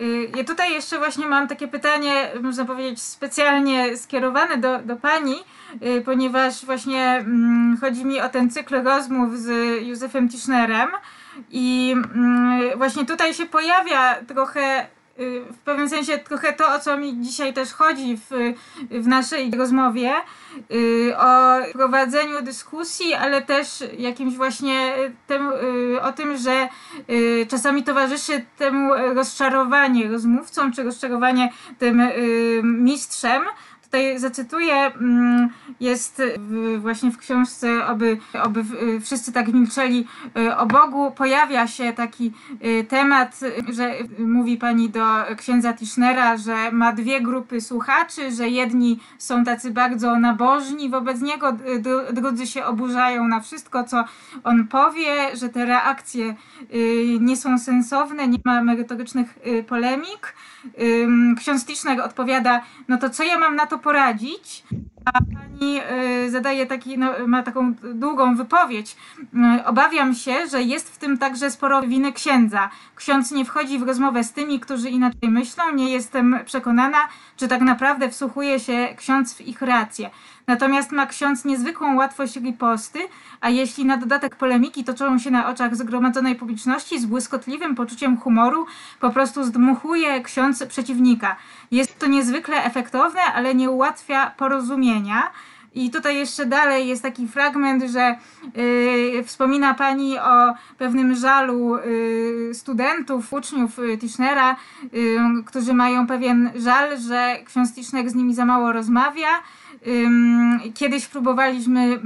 Y, 0.00 0.28
ja 0.36 0.44
tutaj 0.44 0.72
jeszcze 0.72 0.98
właśnie 0.98 1.26
mam 1.26 1.48
takie 1.48 1.68
pytanie, 1.68 2.12
można 2.42 2.64
powiedzieć, 2.64 3.02
specjalnie 3.02 3.96
skierowane 3.96 4.58
do, 4.58 4.78
do 4.78 4.96
Pani, 4.96 5.34
y, 5.82 6.02
ponieważ 6.04 6.64
właśnie 6.64 7.04
mm, 7.04 7.76
chodzi 7.80 8.04
mi 8.04 8.20
o 8.20 8.28
ten 8.28 8.50
cykl 8.50 8.82
rozmów 8.82 9.38
z 9.38 9.48
Józefem 9.82 10.28
Tischnerem 10.28 10.88
i 11.50 11.94
mm, 12.14 12.78
właśnie 12.78 13.04
tutaj 13.04 13.34
się 13.34 13.46
pojawia 13.46 14.14
trochę 14.14 14.86
w 15.52 15.58
pewnym 15.58 15.88
sensie 15.88 16.18
trochę 16.18 16.52
to, 16.52 16.74
o 16.74 16.78
co 16.78 16.96
mi 16.96 17.20
dzisiaj 17.20 17.52
też 17.52 17.72
chodzi 17.72 18.16
w, 18.16 18.54
w 18.90 19.06
naszej 19.06 19.50
rozmowie, 19.50 20.12
y, 20.72 21.14
o 21.18 21.58
prowadzeniu 21.72 22.42
dyskusji, 22.42 23.14
ale 23.14 23.42
też 23.42 23.84
jakimś 23.98 24.34
właśnie 24.34 24.94
tem, 25.26 25.52
y, 25.52 26.02
o 26.02 26.12
tym, 26.12 26.36
że 26.36 26.68
czasami 27.48 27.82
towarzyszy 27.82 28.44
temu 28.56 28.94
rozczarowanie 29.14 30.08
rozmówcą, 30.08 30.72
czy 30.72 30.82
rozczarowanie 30.82 31.52
tym 31.78 32.02
mistrzem, 32.62 33.42
tutaj 33.92 34.18
zacytuję, 34.18 34.74
mm, 34.74 35.48
jest 35.80 36.22
właśnie 36.78 37.10
w 37.10 37.18
książce 37.18 37.86
Oby, 37.86 38.18
oby 38.42 38.64
wszyscy 39.00 39.32
tak 39.32 39.52
milczeli 39.52 40.06
y, 40.36 40.56
o 40.56 40.66
Bogu, 40.66 41.10
pojawia 41.10 41.66
się 41.66 41.92
taki 41.92 42.32
y, 42.64 42.84
temat, 42.84 43.40
że 43.72 43.94
mówi 44.18 44.56
pani 44.56 44.90
do 44.90 45.04
księdza 45.36 45.72
Tischnera, 45.74 46.36
że 46.36 46.72
ma 46.72 46.92
dwie 46.92 47.20
grupy 47.20 47.60
słuchaczy, 47.60 48.30
że 48.30 48.48
jedni 48.48 49.00
są 49.18 49.44
tacy 49.44 49.70
bardzo 49.70 50.18
nabożni 50.18 50.90
wobec 50.90 51.20
niego, 51.20 51.56
drudzy 52.12 52.46
się 52.46 52.64
oburzają 52.64 53.28
na 53.28 53.40
wszystko, 53.40 53.84
co 53.84 54.04
on 54.44 54.68
powie, 54.68 55.36
że 55.36 55.48
te 55.48 55.64
reakcje 55.64 56.34
y, 56.74 57.18
nie 57.20 57.36
są 57.36 57.58
sensowne, 57.58 58.28
nie 58.28 58.38
ma 58.44 58.62
merytorycznych 58.62 59.38
polemik. 59.66 60.34
Ksiądz 61.38 61.66
Tischner 61.66 62.00
odpowiada, 62.00 62.62
no 62.88 62.98
to 62.98 63.10
co 63.10 63.22
ja 63.22 63.38
mam 63.38 63.56
na 63.56 63.66
to 63.66 63.78
poradzić, 63.82 64.64
a 65.04 65.12
pani 65.12 65.80
y, 66.26 66.30
zadaje 66.30 66.66
taki, 66.66 66.98
no, 66.98 67.12
ma 67.26 67.42
taką 67.42 67.74
długą 67.74 68.36
wypowiedź. 68.36 68.96
Y, 69.58 69.64
obawiam 69.64 70.14
się, 70.14 70.46
że 70.50 70.62
jest 70.62 70.94
w 70.94 70.98
tym 70.98 71.18
także 71.18 71.50
sporo 71.50 71.82
winy 71.82 72.12
księdza. 72.12 72.70
Ksiądz 72.96 73.32
nie 73.32 73.44
wchodzi 73.44 73.78
w 73.78 73.82
rozmowę 73.82 74.24
z 74.24 74.32
tymi, 74.32 74.60
którzy 74.60 74.90
inaczej 74.90 75.28
myślą. 75.28 75.64
Nie 75.74 75.90
jestem 75.90 76.38
przekonana, 76.44 76.98
czy 77.36 77.48
tak 77.48 77.60
naprawdę 77.60 78.10
wsłuchuje 78.10 78.60
się 78.60 78.88
ksiądz 78.96 79.34
w 79.34 79.40
ich 79.40 79.62
rację. 79.62 80.10
Natomiast 80.46 80.92
ma 80.92 81.06
ksiądz 81.06 81.44
niezwykłą 81.44 81.96
łatwość 81.96 82.36
riposty, 82.36 82.98
a 83.40 83.50
jeśli 83.50 83.84
na 83.84 83.96
dodatek 83.96 84.36
polemiki 84.36 84.84
toczą 84.84 85.18
się 85.18 85.30
na 85.30 85.48
oczach 85.48 85.76
zgromadzonej 85.76 86.36
publiczności 86.36 87.00
z 87.00 87.06
błyskotliwym 87.06 87.74
poczuciem 87.74 88.16
humoru, 88.16 88.66
po 89.00 89.10
prostu 89.10 89.44
zdmuchuje 89.44 90.20
ksiądz 90.20 90.66
przeciwnika. 90.66 91.36
Jest 91.70 91.98
to 91.98 92.06
niezwykle 92.06 92.64
efektowne, 92.64 93.20
ale 93.34 93.54
nie 93.54 93.70
ułatwia 93.70 94.30
porozumienia. 94.36 95.30
I 95.74 95.90
tutaj 95.90 96.16
jeszcze 96.16 96.46
dalej 96.46 96.88
jest 96.88 97.02
taki 97.02 97.28
fragment, 97.28 97.84
że 97.84 98.16
yy, 99.14 99.24
wspomina 99.24 99.74
Pani 99.74 100.18
o 100.18 100.54
pewnym 100.78 101.14
żalu 101.14 101.76
yy, 101.76 102.54
studentów, 102.54 103.32
uczniów 103.32 103.78
yy, 103.78 103.98
Tischnera, 103.98 104.56
yy, 104.92 105.44
którzy 105.46 105.74
mają 105.74 106.06
pewien 106.06 106.50
żal, 106.56 107.00
że 107.00 107.36
ksiądz 107.44 107.74
Tischner 107.74 108.10
z 108.10 108.14
nimi 108.14 108.34
za 108.34 108.44
mało 108.44 108.72
rozmawia 108.72 109.28
kiedyś 110.74 111.06
próbowaliśmy 111.06 112.00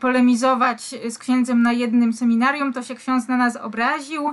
polemizować 0.00 0.94
z 1.10 1.18
księdzem 1.18 1.62
na 1.62 1.72
jednym 1.72 2.12
seminarium, 2.12 2.72
to 2.72 2.82
się 2.82 2.94
ksiądz 2.94 3.28
na 3.28 3.36
nas 3.36 3.56
obraził. 3.56 4.32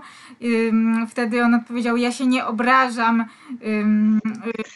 Wtedy 1.10 1.44
on 1.44 1.54
odpowiedział, 1.54 1.98
ja 1.98 2.12
się 2.12 2.28
nie 2.28 2.46
obrażam. 2.46 3.26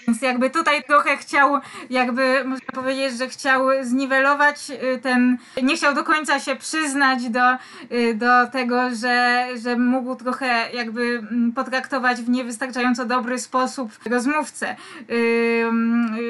Więc 0.08 0.22
jakby 0.22 0.50
tutaj 0.50 0.84
trochę 0.84 1.18
chciał, 1.18 1.60
jakby 1.90 2.44
można 2.46 2.68
powiedzieć, 2.74 3.18
że 3.18 3.28
chciał 3.28 3.62
zniwelować 3.82 4.72
y, 4.96 5.00
ten, 5.00 5.38
nie 5.64 5.76
chciał 5.76 5.96
do 5.96 6.04
końca 6.04 6.40
się 6.40 6.56
przyznać 6.56 7.30
do, 7.30 7.54
y, 7.92 8.16
do 8.16 8.48
tego, 8.48 8.96
że, 8.96 9.48
że 9.64 9.78
mógł 9.78 10.16
trochę 10.16 10.72
jakby 10.74 11.02
mm, 11.02 11.52
potraktować 11.52 12.22
w 12.22 12.30
niewystarczająco 12.30 13.06
dobry 13.06 13.40
sposób 13.40 13.92
rozmówcę. 14.06 14.76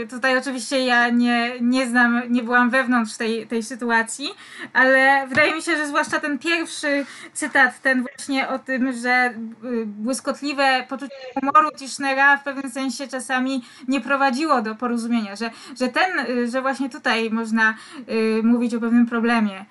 Tutaj 0.09 0.37
oczywiście 0.37 0.79
ja 0.85 1.09
nie, 1.09 1.50
nie 1.61 1.87
znam, 1.87 2.21
nie 2.29 2.43
byłam 2.43 2.69
wewnątrz 2.69 3.17
tej, 3.17 3.47
tej 3.47 3.63
sytuacji, 3.63 4.29
ale 4.73 5.27
wydaje 5.27 5.55
mi 5.55 5.61
się, 5.61 5.77
że 5.77 5.87
zwłaszcza 5.87 6.19
ten 6.19 6.39
pierwszy 6.39 7.05
cytat, 7.33 7.81
ten 7.81 8.01
właśnie 8.01 8.47
o 8.47 8.59
tym, 8.59 8.93
że 8.93 9.33
y, 9.63 9.85
błyskotliwe 9.85 10.85
poczucie 10.89 11.15
humoru 11.39 11.71
Tischnera 11.77 12.37
w 12.37 12.43
pewnym 12.43 12.71
sensie 12.71 13.07
czasami 13.07 13.63
nie 13.87 14.01
prowadziło 14.01 14.61
do 14.61 14.75
porozumienia, 14.75 15.35
że, 15.35 15.51
że 15.79 15.87
ten, 15.87 16.19
y, 16.19 16.49
że 16.49 16.61
właśnie 16.61 16.89
tutaj 16.89 17.29
można 17.29 17.73
y, 18.09 18.43
mówić 18.43 18.75
o 18.75 18.79
pewnym 18.79 19.05
problemie. 19.05 19.65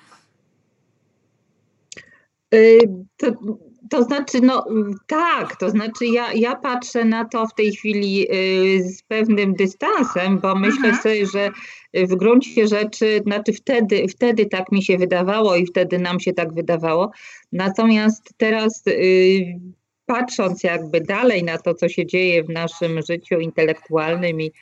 To, 3.17 3.27
to 3.91 4.03
znaczy, 4.03 4.41
no 4.41 4.67
tak, 5.07 5.57
to 5.57 5.71
znaczy 5.71 6.07
ja, 6.07 6.33
ja 6.33 6.57
patrzę 6.57 7.05
na 7.05 7.25
to 7.25 7.47
w 7.47 7.55
tej 7.55 7.73
chwili 7.73 8.27
z 8.81 9.03
pewnym 9.03 9.55
dystansem, 9.55 10.39
bo 10.39 10.55
myślę 10.55 10.89
mhm. 10.89 11.03
sobie, 11.03 11.27
że 11.27 11.51
w 11.95 12.17
gruncie 12.17 12.69
rzeczy, 12.69 13.21
znaczy 13.23 13.53
wtedy, 13.53 14.09
wtedy 14.09 14.47
tak 14.47 14.73
mi 14.73 14.83
się 14.83 14.99
wydawało 14.99 15.57
i 15.57 15.67
wtedy 15.67 15.99
nam 15.99 16.21
się 16.21 16.33
tak 16.33 16.55
wydawało. 16.55 17.11
Natomiast 17.53 18.35
teraz 18.37 18.85
patrząc 20.07 20.63
jakby 20.63 21.01
dalej 21.01 21.45
na 21.45 21.59
to, 21.59 21.75
co 21.75 21.89
się 21.89 22.07
dzieje 22.07 22.45
w 22.45 22.49
naszym 22.49 23.03
życiu 23.09 23.35
intelektualnym 23.41 24.41
i, 24.41 24.45
mm, 24.45 24.53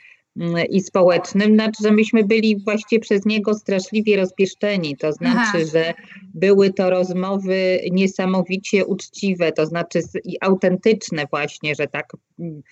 i 0.70 0.80
społecznym, 0.80 1.54
znaczy, 1.54 1.82
że 1.82 1.92
myśmy 1.92 2.24
byli 2.24 2.56
właściwie 2.56 3.00
przez 3.00 3.26
niego 3.26 3.54
straszliwie 3.54 4.16
rozpieszczeni. 4.16 4.96
To 4.96 5.12
znaczy, 5.12 5.38
Aha. 5.54 5.58
że 5.72 5.94
były 6.34 6.72
to 6.72 6.90
rozmowy 6.90 7.80
niesamowicie 7.90 8.86
uczciwe, 8.86 9.52
to 9.52 9.66
znaczy 9.66 10.00
i 10.24 10.36
autentyczne 10.40 11.26
właśnie, 11.30 11.74
że 11.74 11.86
tak 11.86 12.06
mm, 12.38 12.62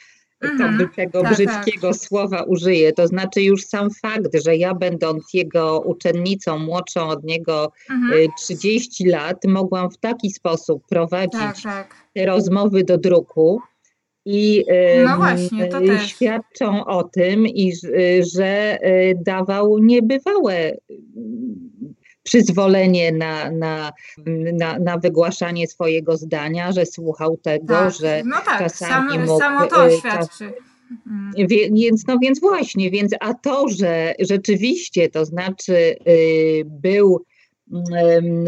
mhm, 0.40 0.88
tego 0.96 1.22
tak, 1.22 1.32
brzydkiego 1.32 1.88
tak. 1.88 1.96
słowa 1.96 2.42
użyję. 2.42 2.92
To 2.92 3.06
znaczy 3.06 3.42
już 3.42 3.64
sam 3.64 3.88
fakt, 4.02 4.42
że 4.44 4.56
ja 4.56 4.74
będąc 4.74 5.34
jego 5.34 5.80
uczennicą, 5.80 6.58
młodszą 6.58 7.08
od 7.08 7.24
niego 7.24 7.72
mhm. 7.90 8.28
30 8.38 9.04
lat, 9.04 9.36
mogłam 9.48 9.90
w 9.90 9.98
taki 9.98 10.30
sposób 10.30 10.86
prowadzić 10.88 11.40
tak, 11.40 11.60
tak. 11.62 11.94
te 12.14 12.26
rozmowy 12.26 12.84
do 12.84 12.98
druku. 12.98 13.60
I 14.28 14.64
no 15.06 15.16
właśnie, 15.16 15.68
świadczą 16.06 16.84
o 16.84 17.04
tym, 17.04 17.46
i, 17.46 17.72
że 18.34 18.78
e, 18.80 19.14
dawał 19.14 19.78
niebywałe 19.78 20.76
przyzwolenie 22.22 23.12
na, 23.12 23.50
na, 23.50 23.92
na, 24.52 24.78
na 24.78 24.98
wygłaszanie 24.98 25.66
swojego 25.66 26.16
zdania, 26.16 26.72
że 26.72 26.86
słuchał 26.86 27.36
tego, 27.36 27.74
tak. 27.74 27.94
że 27.94 28.22
no 28.24 28.36
tak, 28.44 28.58
czasami 28.58 29.10
sam, 29.10 29.26
mógł... 29.26 29.38
Samo 29.38 29.66
to 29.66 29.90
świadczy. 29.90 30.52
Mm. 31.06 31.48
Więc, 31.72 32.06
no 32.06 32.18
więc 32.22 32.40
właśnie, 32.40 32.90
więc 32.90 33.12
a 33.20 33.34
to, 33.34 33.68
że 33.68 34.14
rzeczywiście, 34.18 35.08
to 35.08 35.24
znaczy 35.24 35.96
y, 36.08 36.62
był 36.64 37.24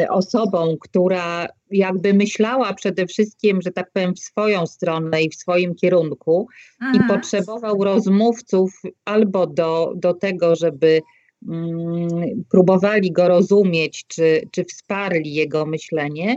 osobą, 0.08 0.76
która 0.80 1.46
jakby 1.70 2.14
myślała 2.14 2.74
przede 2.74 3.06
wszystkim, 3.06 3.62
że 3.62 3.70
tak 3.70 3.90
powiem, 3.92 4.14
w 4.14 4.20
swoją 4.20 4.66
stronę 4.66 5.22
i 5.22 5.30
w 5.30 5.34
swoim 5.34 5.74
kierunku 5.74 6.48
i 6.94 6.98
mhm. 6.98 7.08
potrzebował 7.08 7.84
rozmówców 7.84 8.82
albo 9.04 9.46
do, 9.46 9.92
do 9.96 10.14
tego, 10.14 10.56
żeby 10.56 11.00
Mm, 11.46 12.44
próbowali 12.50 13.12
go 13.12 13.28
rozumieć, 13.28 14.04
czy, 14.06 14.42
czy 14.50 14.64
wsparli 14.64 15.34
jego 15.34 15.66
myślenie, 15.66 16.36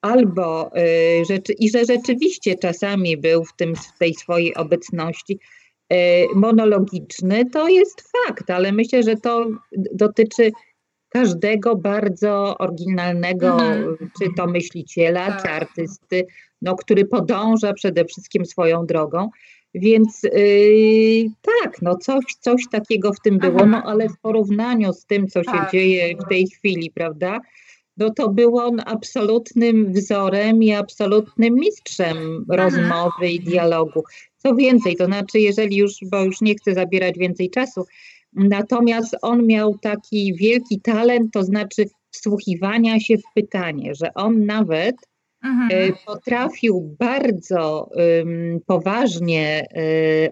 albo 0.00 0.76
y, 0.76 1.54
i 1.58 1.70
że 1.70 1.84
rzeczywiście 1.84 2.54
czasami 2.54 3.16
był 3.16 3.44
w, 3.44 3.56
tym, 3.56 3.74
w 3.74 3.98
tej 3.98 4.14
swojej 4.14 4.54
obecności 4.54 5.38
y, 5.92 5.96
monologiczny, 6.34 7.50
to 7.50 7.68
jest 7.68 8.02
fakt, 8.12 8.50
ale 8.50 8.72
myślę, 8.72 9.02
że 9.02 9.16
to 9.16 9.46
dotyczy 9.94 10.50
każdego 11.10 11.76
bardzo 11.76 12.58
oryginalnego, 12.58 13.52
mhm. 13.52 13.96
czy 14.18 14.28
to 14.36 14.46
myśliciela, 14.46 15.26
tak. 15.26 15.42
czy 15.42 15.50
artysty, 15.50 16.26
no, 16.62 16.76
który 16.76 17.04
podąża 17.04 17.72
przede 17.72 18.04
wszystkim 18.04 18.46
swoją 18.46 18.86
drogą. 18.86 19.30
Więc 19.74 20.22
yy, 20.22 21.30
tak, 21.42 21.82
no 21.82 21.96
coś, 21.96 22.24
coś 22.40 22.62
takiego 22.70 23.12
w 23.12 23.20
tym 23.20 23.38
było, 23.38 23.66
no 23.66 23.82
ale 23.82 24.08
w 24.08 24.18
porównaniu 24.18 24.92
z 24.92 25.06
tym, 25.06 25.28
co 25.28 25.44
się 25.44 25.52
tak. 25.52 25.72
dzieje 25.72 26.16
w 26.16 26.28
tej 26.28 26.46
chwili, 26.46 26.90
prawda, 26.90 27.40
no 27.96 28.10
to 28.10 28.28
był 28.28 28.58
on 28.58 28.80
absolutnym 28.86 29.92
wzorem 29.92 30.62
i 30.62 30.72
absolutnym 30.72 31.54
mistrzem 31.54 32.44
rozmowy 32.48 33.28
i 33.28 33.40
dialogu. 33.40 34.04
Co 34.36 34.54
więcej, 34.54 34.96
to 34.96 35.06
znaczy, 35.06 35.40
jeżeli 35.40 35.76
już, 35.76 35.92
bo 36.10 36.24
już 36.24 36.40
nie 36.40 36.54
chcę 36.54 36.74
zabierać 36.74 37.18
więcej 37.18 37.50
czasu, 37.50 37.86
natomiast 38.32 39.16
on 39.22 39.46
miał 39.46 39.78
taki 39.78 40.34
wielki 40.34 40.80
talent, 40.80 41.32
to 41.32 41.44
znaczy 41.44 41.84
wsłuchiwania 42.10 43.00
się 43.00 43.18
w 43.18 43.34
pytanie, 43.34 43.94
że 43.94 44.14
on 44.14 44.46
nawet 44.46 44.96
Mhm. 45.44 45.68
E, 45.72 45.92
potrafił 46.06 46.96
bardzo 46.98 47.90
um, 47.92 48.60
poważnie 48.66 49.66
um, 49.74 49.84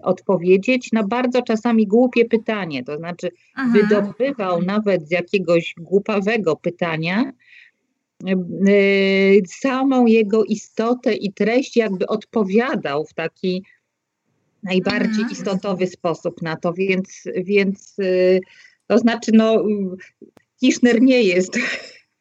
odpowiedzieć 0.03 0.91
na 0.91 1.03
bardzo 1.03 1.41
czasami 1.41 1.87
głupie 1.87 2.25
pytanie. 2.25 2.83
To 2.83 2.97
znaczy, 2.97 3.29
mhm. 3.57 3.73
wydobywał 3.73 4.61
nawet 4.61 5.07
z 5.07 5.11
jakiegoś 5.11 5.73
głupawego 5.77 6.55
pytania 6.55 7.33
um, 8.25 8.45
samą 9.47 10.05
jego 10.05 10.43
istotę 10.43 11.13
i 11.13 11.33
treść, 11.33 11.77
jakby 11.77 12.07
odpowiadał 12.07 13.05
w 13.05 13.13
taki 13.13 13.63
najbardziej 14.63 15.23
mhm. 15.23 15.31
istotowy 15.31 15.87
sposób 15.87 16.41
na 16.41 16.55
to. 16.55 16.73
Więc, 16.73 17.23
więc 17.35 17.95
to 18.87 18.97
znaczy, 18.97 19.31
no, 19.33 19.63
Kiszner 20.59 21.01
nie 21.01 21.21
jest 21.21 21.59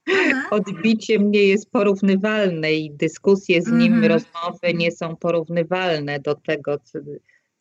odbiciem 0.50 1.30
nie 1.30 1.42
jest 1.42 1.70
porównywalne 1.70 2.72
i 2.72 2.90
dyskusje 2.90 3.62
z 3.62 3.72
nim, 3.72 3.92
mhm. 3.92 4.12
rozmowy 4.12 4.74
nie 4.74 4.92
są 4.92 5.16
porównywalne 5.16 6.20
do 6.20 6.34
tego, 6.34 6.78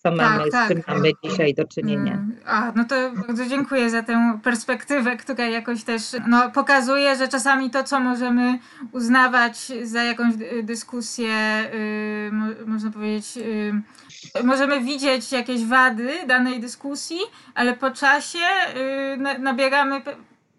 co 0.10 0.16
mamy, 0.16 0.51
tak, 0.51 0.66
z 0.66 0.68
czym 0.70 0.84
tak. 0.84 0.95
mamy 0.95 1.10
dzisiaj 1.24 1.53
do 1.53 1.68
czynienia. 1.68 2.14
Mm. 2.14 2.36
A, 2.45 2.72
no 2.76 2.84
to 2.84 2.95
bardzo 3.28 3.45
dziękuję 3.45 3.89
za 3.89 4.03
tę 4.03 4.39
perspektywę, 4.43 5.18
która 5.18 5.45
jakoś 5.45 5.84
też 5.84 6.03
no, 6.28 6.51
pokazuje, 6.51 7.16
że 7.16 7.28
czasami 7.28 7.70
to, 7.70 7.84
co 7.84 7.99
możemy 7.99 8.60
uznawać 8.91 9.72
za 9.84 10.03
jakąś 10.03 10.34
dyskusję, 10.64 11.30
yy, 11.74 12.32
mo 12.32 12.45
można 12.66 12.91
powiedzieć, 12.91 13.36
yy, 13.36 14.43
możemy 14.43 14.82
widzieć 14.82 15.32
jakieś 15.32 15.66
wady 15.66 16.10
danej 16.28 16.60
dyskusji, 16.60 17.20
ale 17.55 17.74
po 17.74 17.91
czasie 17.91 18.39
yy, 19.18 19.39
nabieramy 19.39 20.01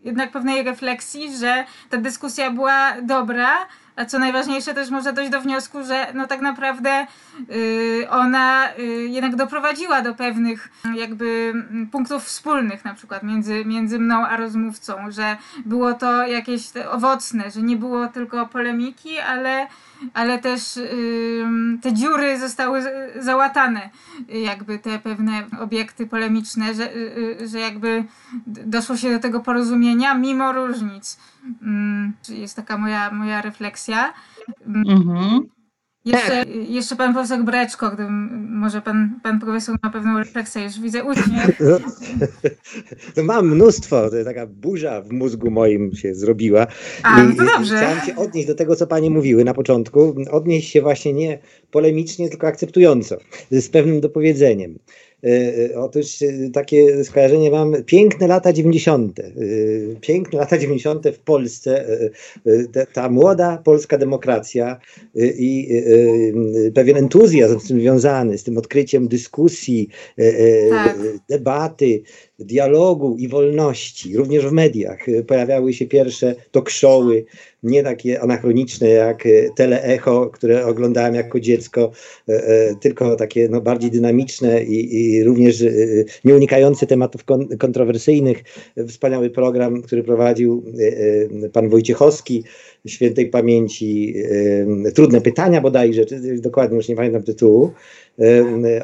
jednak 0.05 0.31
pewnej 0.31 0.63
refleksji, 0.63 1.37
że 1.37 1.65
ta 1.91 1.97
dyskusja 1.97 2.51
była 2.51 2.93
dobra, 3.03 3.51
a 3.99 4.05
co 4.05 4.19
najważniejsze 4.19 4.75
też 4.75 4.91
można 4.91 5.13
dojść 5.13 5.31
do 5.31 5.41
wniosku, 5.41 5.85
że 5.85 6.07
no 6.15 6.27
tak 6.27 6.41
naprawdę 6.41 7.07
y, 7.51 8.07
ona 8.11 8.69
y, 8.79 8.83
jednak 9.09 9.37
doprowadziła 9.37 10.03
do 10.03 10.15
pewnych 10.15 10.69
jakby 10.95 11.55
punktów 11.93 12.25
wspólnych 12.25 12.85
na 12.85 12.95
przykład 12.95 13.23
między, 13.23 13.65
między 13.65 13.99
mną 13.99 14.27
a 14.27 14.37
rozmówcą, 14.37 15.11
że 15.11 15.37
było 15.67 15.95
to 15.95 16.27
jakieś 16.27 16.63
owocne, 16.91 17.51
że 17.51 17.63
nie 17.63 17.77
było 17.77 18.09
tylko 18.09 18.47
polemiki, 18.47 19.19
ale 19.19 19.67
ale 20.15 20.39
też 20.39 20.79
te 21.83 21.93
dziury 21.93 22.39
zostały 22.39 22.83
załatane, 23.21 23.91
jakby 24.29 24.79
te 24.79 24.99
pewne 24.99 25.47
obiekty 25.61 26.07
polemiczne, 26.07 26.75
że, 26.75 26.97
y, 26.97 27.39
y, 27.43 27.49
że 27.49 27.59
jakby 27.59 28.05
doszło 28.47 28.97
się 28.97 29.11
do 29.11 29.19
tego 29.19 29.41
porozumienia 29.41 30.15
mimo 30.15 30.53
różnic. 30.53 31.19
Jest 32.29 32.57
taka 32.57 32.79
moja, 32.79 33.11
moja 33.11 33.43
refleksja. 33.43 34.13
Mhm. 34.67 35.58
Jeszcze, 36.05 36.29
tak. 36.29 36.49
jeszcze 36.69 36.97
pan 36.97 37.13
profesor 37.13 37.45
Breczko, 37.45 37.91
gdy 37.91 38.07
może 38.51 38.83
pan, 38.83 39.21
pan 39.23 39.41
profesor 39.41 39.77
ma 39.83 39.91
pewną 39.91 40.19
refleksję, 40.19 40.63
już 40.63 40.81
widzę 40.81 41.05
uśmiech. 41.05 41.61
No, 41.61 41.79
no 43.17 43.23
mam 43.23 43.49
mnóstwo, 43.49 44.11
taka 44.25 44.47
burza 44.47 45.03
w 45.03 45.11
mózgu 45.11 45.51
moim 45.51 45.95
się 45.95 46.15
zrobiła. 46.15 46.67
A, 47.03 47.23
no 47.23 47.37
to 47.37 47.45
dobrze. 47.45 47.77
Chciałem 47.77 48.01
się 48.01 48.17
odnieść 48.17 48.47
do 48.49 48.55
tego, 48.55 48.77
co 48.77 48.87
panie 48.87 49.11
mówiły 49.11 49.45
na 49.45 49.55
początku. 49.55 50.15
Odnieść 50.31 50.71
się 50.71 50.83
właśnie 50.83 51.13
nie 51.13 51.39
polemicznie, 51.71 52.29
tylko 52.29 52.47
akceptująco, 52.47 53.17
z 53.51 53.69
pewnym 53.69 54.01
dopowiedzeniem. 54.01 54.79
E, 55.25 55.29
e, 55.71 55.81
otóż 55.81 56.23
e, 56.23 56.51
takie 56.53 57.05
skojarzenie 57.05 57.51
mam, 57.51 57.85
piękne 57.87 58.27
lata 58.27 58.53
90. 58.53 59.21
Piękne 60.01 60.39
lata 60.39 60.59
90. 60.59 61.07
w 61.09 61.19
Polsce, 61.19 61.87
ta, 62.73 62.87
ta 62.87 63.09
młoda 63.09 63.63
polska 63.65 63.99
demokracja 63.99 64.81
i 65.15 65.83
pewien 66.75 66.97
entuzjazm 66.97 67.61
z 67.61 67.69
tym 67.69 67.81
związany, 67.81 68.39
z 68.39 68.45
tym 68.45 68.59
odkryciem 68.59 69.09
dyskusji, 69.09 69.89
tak. 70.71 70.99
debaty, 71.29 72.03
dialogu 72.39 73.17
i 73.19 73.29
wolności, 73.29 74.17
również 74.17 74.47
w 74.47 74.53
mediach. 74.53 74.99
Pojawiały 75.27 75.73
się 75.73 75.87
pierwsze 75.87 76.35
talk 76.51 76.71
showy, 76.71 77.25
nie 77.63 77.83
takie 77.83 78.21
anachroniczne 78.21 78.89
jak 78.89 79.29
teleecho, 79.57 80.31
które 80.31 80.67
oglądałem 80.67 81.15
jako 81.15 81.41
dziecko, 81.41 81.91
tylko 82.81 83.17
takie 83.17 83.49
no, 83.49 83.61
bardziej 83.61 83.91
dynamiczne 83.91 84.65
i, 84.65 85.05
i 85.05 85.25
również 85.25 85.65
nie 86.25 86.35
unikający 86.35 86.87
tematów 86.87 87.25
kontrowersyjnych. 87.59 88.43
Wspaniały 88.89 89.31
program, 89.31 89.83
który 89.83 90.03
prowadził 90.03 90.65
pan 91.53 91.69
Wojciechowski, 91.69 92.45
świętej 92.87 93.27
pamięci, 93.27 94.15
trudne 94.95 95.21
pytania 95.21 95.61
bodajże, 95.61 96.05
dokładnie 96.37 96.77
już 96.77 96.89
nie 96.89 96.97
pamiętam 96.97 97.23
tytułu. 97.23 97.73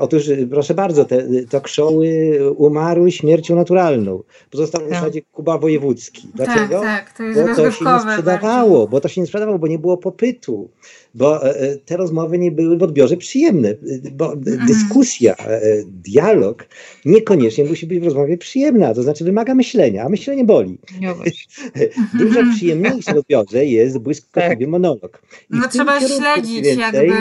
Otóż, 0.01 0.31
proszę 0.51 0.75
bardzo, 0.75 1.05
te 1.05 1.23
talk 1.51 1.69
showy 1.69 2.39
umarły 2.57 3.13
śmiercią 3.13 3.57
naturalną. 3.57 4.23
Pozostał 4.51 4.81
w 4.81 4.85
tak. 4.85 4.95
zasadzie 4.95 5.23
Kuba 5.33 5.59
Wojewódzki. 5.59 6.23
Tak, 6.23 6.47
Dlaczego? 6.47 6.81
Tak, 6.81 7.07
tak, 7.07 7.17
to 7.17 7.23
jest 7.23 7.41
bo 7.41 7.55
to 7.57 7.71
się 7.71 7.85
nie 7.85 8.01
sprzedawało, 8.01 8.89
bo 8.89 9.01
to 9.01 9.09
się 9.09 9.21
nie 9.21 9.27
sprzedawało, 9.27 9.59
bo 9.59 9.67
nie 9.67 9.79
było 9.79 9.97
popytu 9.97 10.69
bo 11.15 11.47
e, 11.47 11.61
e, 11.61 11.77
te 11.77 11.97
rozmowy 11.97 12.39
nie 12.39 12.51
były 12.51 12.79
w 12.79 12.83
odbiorze 12.83 13.17
przyjemne, 13.17 13.75
bo 14.13 14.33
mhm. 14.33 14.67
dyskusja, 14.67 15.37
e, 15.37 15.61
dialog 15.87 16.69
niekoniecznie 17.05 17.65
musi 17.65 17.87
być 17.87 18.01
w 18.01 18.05
rozmowie 18.05 18.39
przyjemna, 18.39 18.95
to 18.95 19.03
znaczy 19.03 19.25
wymaga 19.25 19.55
myślenia, 19.55 20.05
a 20.05 20.09
myślenie 20.09 20.45
boli. 20.45 20.79
Dużo 22.19 22.41
mhm. 22.41 22.57
przyjemniejszy 22.57 23.15
w 23.15 23.17
odbiorze 23.17 23.67
jest 23.67 23.99
błyskotliwy 23.99 24.65
tak. 24.65 24.69
monolog. 24.69 25.23
I 25.51 25.57
no 25.57 25.69
trzeba 25.69 26.01
śledzić 26.01 26.67
jakby 26.79 27.13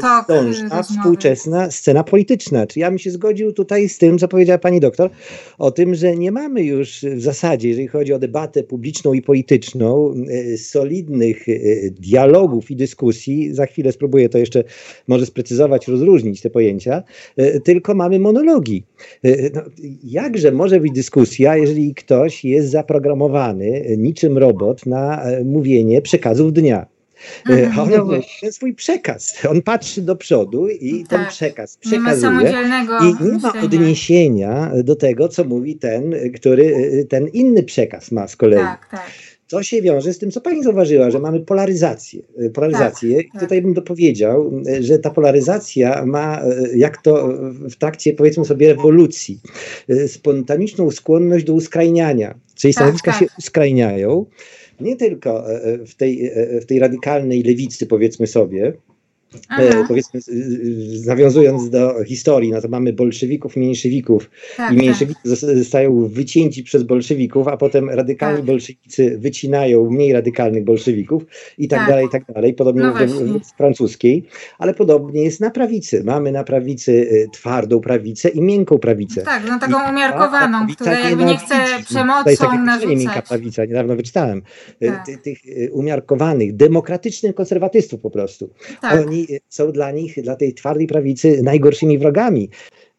tok 0.00 0.26
a 0.70 0.82
współczesna 0.82 1.70
scena 1.70 2.04
polityczna. 2.04 2.66
Czy 2.66 2.80
ja 2.80 2.90
bym 2.90 2.98
się 2.98 3.10
zgodził 3.10 3.52
tutaj 3.52 3.88
z 3.88 3.98
tym, 3.98 4.18
co 4.18 4.28
powiedziała 4.28 4.58
pani 4.58 4.80
doktor, 4.80 5.10
o 5.58 5.70
tym, 5.70 5.94
że 5.94 6.16
nie 6.16 6.32
mamy 6.32 6.62
już 6.62 7.04
w 7.16 7.20
zasadzie, 7.20 7.68
jeżeli 7.68 7.88
chodzi 7.88 8.12
o 8.12 8.18
debatę 8.18 8.62
publiczną 8.62 9.12
i 9.12 9.22
polityczną, 9.22 10.14
solidnych 10.56 11.46
dialogów 11.90 12.70
i 12.70 12.76
dyskusji, 12.76 13.33
za 13.52 13.66
chwilę 13.66 13.92
spróbuję 13.92 14.28
to 14.28 14.38
jeszcze 14.38 14.64
może 15.08 15.26
sprecyzować, 15.26 15.88
rozróżnić 15.88 16.40
te 16.40 16.50
pojęcia, 16.50 17.02
e, 17.36 17.60
tylko 17.60 17.94
mamy 17.94 18.18
monologi. 18.18 18.84
E, 19.24 19.50
no, 19.54 19.62
jakże 20.04 20.52
może 20.52 20.80
być 20.80 20.92
dyskusja, 20.92 21.56
jeżeli 21.56 21.94
ktoś 21.94 22.44
jest 22.44 22.70
zaprogramowany 22.70 23.96
niczym 23.98 24.38
robot 24.38 24.86
na 24.86 25.22
e, 25.22 25.44
mówienie 25.44 26.02
przekazów 26.02 26.52
dnia? 26.52 26.86
Mhm, 27.48 28.00
on 28.00 28.06
ma 28.06 28.50
swój 28.50 28.74
przekaz. 28.74 29.46
On 29.50 29.62
patrzy 29.62 30.02
do 30.02 30.16
przodu 30.16 30.68
i 30.68 31.04
tak. 31.04 31.08
ten 31.08 31.28
przekaz 31.28 31.76
przekazuje. 31.76 32.52
I 33.00 33.24
nie 33.24 33.38
ma 33.38 33.52
odniesienia 33.62 34.72
do 34.84 34.96
tego, 34.96 35.28
co 35.28 35.44
mówi 35.44 35.76
ten, 35.76 36.14
który 36.34 36.74
ten 37.08 37.28
inny 37.28 37.62
przekaz 37.62 38.12
ma 38.12 38.28
z 38.28 38.36
kolei. 38.36 38.58
Tak, 38.58 38.88
tak. 38.90 39.10
To 39.54 39.62
się 39.62 39.82
wiąże 39.82 40.12
z 40.12 40.18
tym, 40.18 40.30
co 40.30 40.40
pani 40.40 40.62
zauważyła, 40.62 41.10
że 41.10 41.18
mamy 41.18 41.40
polaryzację. 41.40 42.22
E, 42.38 42.50
polaryzację. 42.50 43.16
Tak, 43.16 43.26
tak. 43.32 43.42
Tutaj 43.42 43.62
bym 43.62 43.74
dopowiedział, 43.74 44.52
e, 44.66 44.82
że 44.82 44.98
ta 44.98 45.10
polaryzacja 45.10 46.06
ma, 46.06 46.42
e, 46.42 46.76
jak 46.76 47.02
to 47.02 47.28
w 47.70 47.76
trakcie, 47.76 48.12
powiedzmy 48.12 48.44
sobie, 48.44 48.68
rewolucji, 48.68 49.40
spontaniczną 50.06 50.90
skłonność 50.90 51.44
do 51.44 51.54
uskrajniania. 51.54 52.34
Czyli 52.54 52.74
tak, 52.74 52.82
stanowiska 52.82 53.10
tak. 53.10 53.20
się 53.20 53.26
uskrajniają, 53.38 54.26
nie 54.80 54.96
tylko 54.96 55.44
w 55.86 55.94
tej, 55.94 56.30
w 56.62 56.66
tej 56.66 56.78
radykalnej 56.78 57.42
lewicy, 57.42 57.86
powiedzmy 57.86 58.26
sobie, 58.26 58.72
E, 59.58 59.84
powiedzmy, 59.88 60.20
nawiązując 61.06 61.70
do 61.70 62.04
historii, 62.04 62.50
no 62.50 62.60
to 62.60 62.68
mamy 62.68 62.92
bolszewików 62.92 63.56
mniejszewików 63.56 64.30
tak, 64.56 64.72
i 64.72 64.76
mniejszewicy 64.76 65.20
tak. 65.22 65.56
zostają 65.56 66.08
wycięci 66.08 66.62
przez 66.62 66.82
bolszewików, 66.82 67.48
a 67.48 67.56
potem 67.56 67.90
radykalni 67.90 68.36
tak. 68.36 68.46
bolszewicy 68.46 69.18
wycinają 69.18 69.90
mniej 69.90 70.12
radykalnych 70.12 70.64
bolszewików 70.64 71.22
i 71.58 71.68
tak, 71.68 71.78
tak. 71.78 71.88
dalej, 71.88 72.06
i 72.06 72.08
tak 72.10 72.24
dalej. 72.34 72.54
Podobnie 72.54 72.82
no 72.82 72.94
w 73.40 73.56
francuskiej, 73.56 74.26
ale 74.58 74.74
podobnie 74.74 75.24
jest 75.24 75.40
na 75.40 75.50
prawicy. 75.50 76.04
Mamy 76.04 76.32
na 76.32 76.44
prawicy 76.44 76.92
y, 76.92 77.28
twardą 77.32 77.80
prawicę 77.80 78.28
i 78.28 78.40
miękką 78.40 78.78
prawicę. 78.78 79.22
Tak, 79.22 79.42
no 79.48 79.58
taką 79.58 79.86
I 79.86 79.90
umiarkowaną, 79.90 80.66
która 80.66 81.00
jakby 81.00 81.24
nie 81.24 81.36
chce 81.36 81.54
przemocą 81.84 82.30
jest 82.30 82.42
takie 82.42 82.58
narzucać. 82.58 82.98
miękka 82.98 83.22
prawica, 83.22 83.64
niedawno 83.64 83.96
wyczytałem. 83.96 84.42
Y, 84.82 84.86
tak. 84.86 85.06
Tych 85.22 85.46
y, 85.46 85.70
umiarkowanych, 85.72 86.56
demokratycznych 86.56 87.34
konserwatystów 87.34 88.00
po 88.00 88.10
prostu. 88.10 88.50
Tak. 88.80 89.06
Oni 89.06 89.23
są 89.48 89.72
dla 89.72 89.90
nich, 89.90 90.22
dla 90.22 90.36
tej 90.36 90.54
twardej 90.54 90.86
prawicy 90.86 91.42
najgorszymi 91.42 91.98
wrogami. 91.98 92.50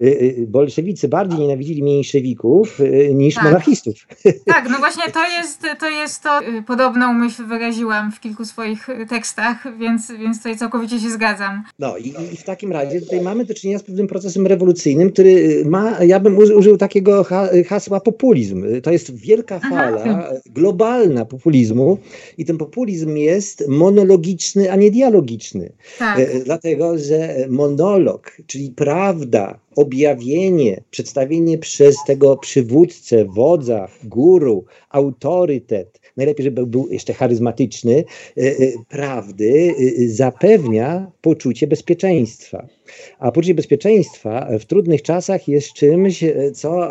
Y, 0.03 0.07
y, 0.07 0.47
bolszewicy 0.47 1.07
bardziej 1.07 1.39
nienawidzili 1.39 1.83
mniejszewików 1.83 2.79
y, 2.79 3.11
niż 3.13 3.35
tak. 3.35 3.43
monarchistów. 3.43 3.95
Tak, 4.45 4.69
no 4.71 4.77
właśnie 4.77 5.03
to 5.11 5.27
jest, 5.27 5.61
to 5.79 5.89
jest 5.89 6.23
to, 6.23 6.39
podobną 6.67 7.13
myśl 7.13 7.45
wyraziłam 7.45 8.11
w 8.11 8.19
kilku 8.19 8.45
swoich 8.45 8.87
tekstach, 9.09 9.77
więc, 9.77 10.11
więc 10.11 10.37
tutaj 10.37 10.57
całkowicie 10.57 10.99
się 10.99 11.09
zgadzam. 11.09 11.63
No 11.79 11.97
i, 11.97 12.13
i 12.33 12.37
w 12.37 12.43
takim 12.43 12.71
razie 12.71 13.01
tutaj 13.01 13.21
mamy 13.21 13.45
do 13.45 13.53
czynienia 13.53 13.79
z 13.79 13.83
pewnym 13.83 14.07
procesem 14.07 14.47
rewolucyjnym, 14.47 15.11
który 15.11 15.63
ma, 15.65 16.03
ja 16.03 16.19
bym 16.19 16.37
użył 16.37 16.77
takiego 16.77 17.25
hasła 17.67 17.99
populizm. 17.99 18.65
To 18.83 18.91
jest 18.91 19.15
wielka 19.15 19.59
fala, 19.59 20.03
Aha. 20.05 20.29
globalna 20.45 21.25
populizmu 21.25 21.97
i 22.37 22.45
ten 22.45 22.57
populizm 22.57 23.15
jest 23.15 23.67
monologiczny, 23.67 24.71
a 24.71 24.75
nie 24.75 24.91
dialogiczny. 24.91 25.73
Tak. 25.99 26.19
Dlatego, 26.45 26.97
że 26.97 27.35
monolog, 27.49 28.37
czyli 28.47 28.71
prawda, 28.71 29.59
objawienie, 29.75 30.81
przedstawienie 30.91 31.57
przez 31.57 31.95
tego 32.07 32.37
przywódcę, 32.37 33.25
wodza, 33.25 33.87
guru, 34.03 34.65
autorytet, 34.89 36.01
najlepiej, 36.17 36.43
żeby 36.43 36.65
był 36.65 36.87
jeszcze 36.91 37.13
charyzmatyczny, 37.13 38.03
e, 38.37 38.41
e, 38.41 38.53
prawdy, 38.89 39.75
e, 39.79 40.07
zapewnia 40.07 41.11
poczucie 41.21 41.67
bezpieczeństwa. 41.67 42.67
A 43.19 43.31
poczucie 43.31 43.53
bezpieczeństwa 43.53 44.47
w 44.59 44.65
trudnych 44.65 45.01
czasach 45.01 45.47
jest 45.47 45.73
czymś, 45.73 46.23
co 46.53 46.89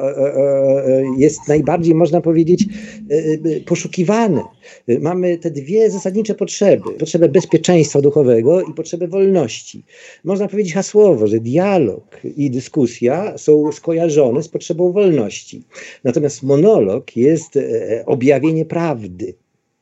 jest 1.19 1.49
najbardziej, 1.49 1.95
można 1.95 2.21
powiedzieć, 2.21 2.65
poszukiwane. 3.67 4.43
Mamy 5.01 5.39
te 5.39 5.51
dwie 5.51 5.91
zasadnicze 5.91 6.35
potrzeby: 6.35 6.91
potrzebę 6.99 7.29
bezpieczeństwa 7.29 8.01
duchowego 8.01 8.63
i 8.63 8.75
potrzebę 8.75 9.09
wolności. 9.09 9.85
Można 10.25 10.49
powiedzieć 10.49 10.75
hasłowo, 10.75 11.27
że 11.27 11.41
dialog 11.41 12.21
i 12.37 12.51
dyskusja 12.51 13.39
są 13.39 13.73
skojarzone 13.73 14.43
z 14.43 14.49
potrzebą 14.49 14.93
wolności. 14.93 15.63
Natomiast 16.05 16.43
monolog 16.43 17.17
jest 17.17 17.59
objawienie 18.07 18.65
prawdy 18.65 19.35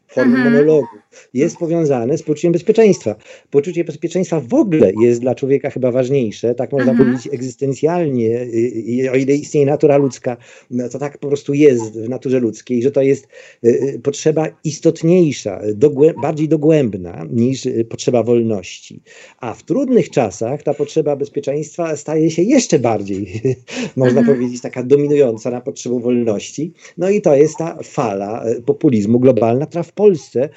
formy 0.09 0.37
mhm. 0.37 0.53
monologu, 0.53 0.97
jest 1.35 1.57
powiązane 1.57 2.19
z 2.19 2.23
poczuciem 2.23 2.53
bezpieczeństwa. 2.53 3.15
Poczucie 3.51 3.85
bezpieczeństwa 3.85 4.41
w 4.41 4.55
ogóle 4.55 4.93
jest 5.01 5.21
dla 5.21 5.35
człowieka 5.35 5.71
chyba 5.71 5.91
ważniejsze, 5.91 6.55
tak 6.55 6.73
można 6.73 6.91
mhm. 6.91 7.11
powiedzieć 7.11 7.35
egzystencjalnie, 7.35 8.45
i, 8.45 9.09
o 9.09 9.15
ile 9.15 9.35
istnieje 9.35 9.67
natura 9.67 9.97
ludzka, 9.97 10.37
no 10.71 10.89
to 10.89 10.99
tak 10.99 11.19
po 11.19 11.29
prostu 11.29 11.55
jest 11.55 11.99
w 11.99 12.09
naturze 12.09 12.41
ludzkiej, 12.41 12.83
że 12.83 12.91
to 12.91 13.03
jest 13.03 13.29
y, 13.65 13.69
y, 13.69 14.01
potrzeba 14.03 14.49
istotniejsza, 14.65 15.61
dogłę 15.75 16.15
bardziej 16.23 16.49
dogłębna 16.49 17.27
niż 17.31 17.67
y, 17.67 17.87
potrzeba 17.89 18.23
wolności. 18.23 19.03
A 19.41 19.55
w 19.55 19.63
trudnych 19.63 20.11
czasach 20.11 20.63
ta 20.63 20.75
potrzeba 20.75 21.17
bezpieczeństwa 21.17 21.97
staje 21.97 22.31
się 22.31 22.43
jeszcze 22.43 22.79
bardziej, 22.79 23.43
można 23.97 24.21
mhm. 24.21 24.37
powiedzieć, 24.37 24.63
taka 24.63 24.83
dominująca 24.83 25.51
na 25.51 25.61
potrzebę 25.61 26.01
wolności. 26.01 26.73
No 26.99 27.11
i 27.11 27.21
to 27.21 27.37
jest 27.37 27.57
ta 27.57 27.79
fala 27.83 28.45
populizmu 28.67 29.21
globalna, 29.21 29.67
która 29.67 29.83
w 29.83 29.93
Polsce 29.93 30.49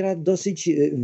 przybiera 0.00 0.16
dosyć 0.16 0.68
y, 0.68 0.94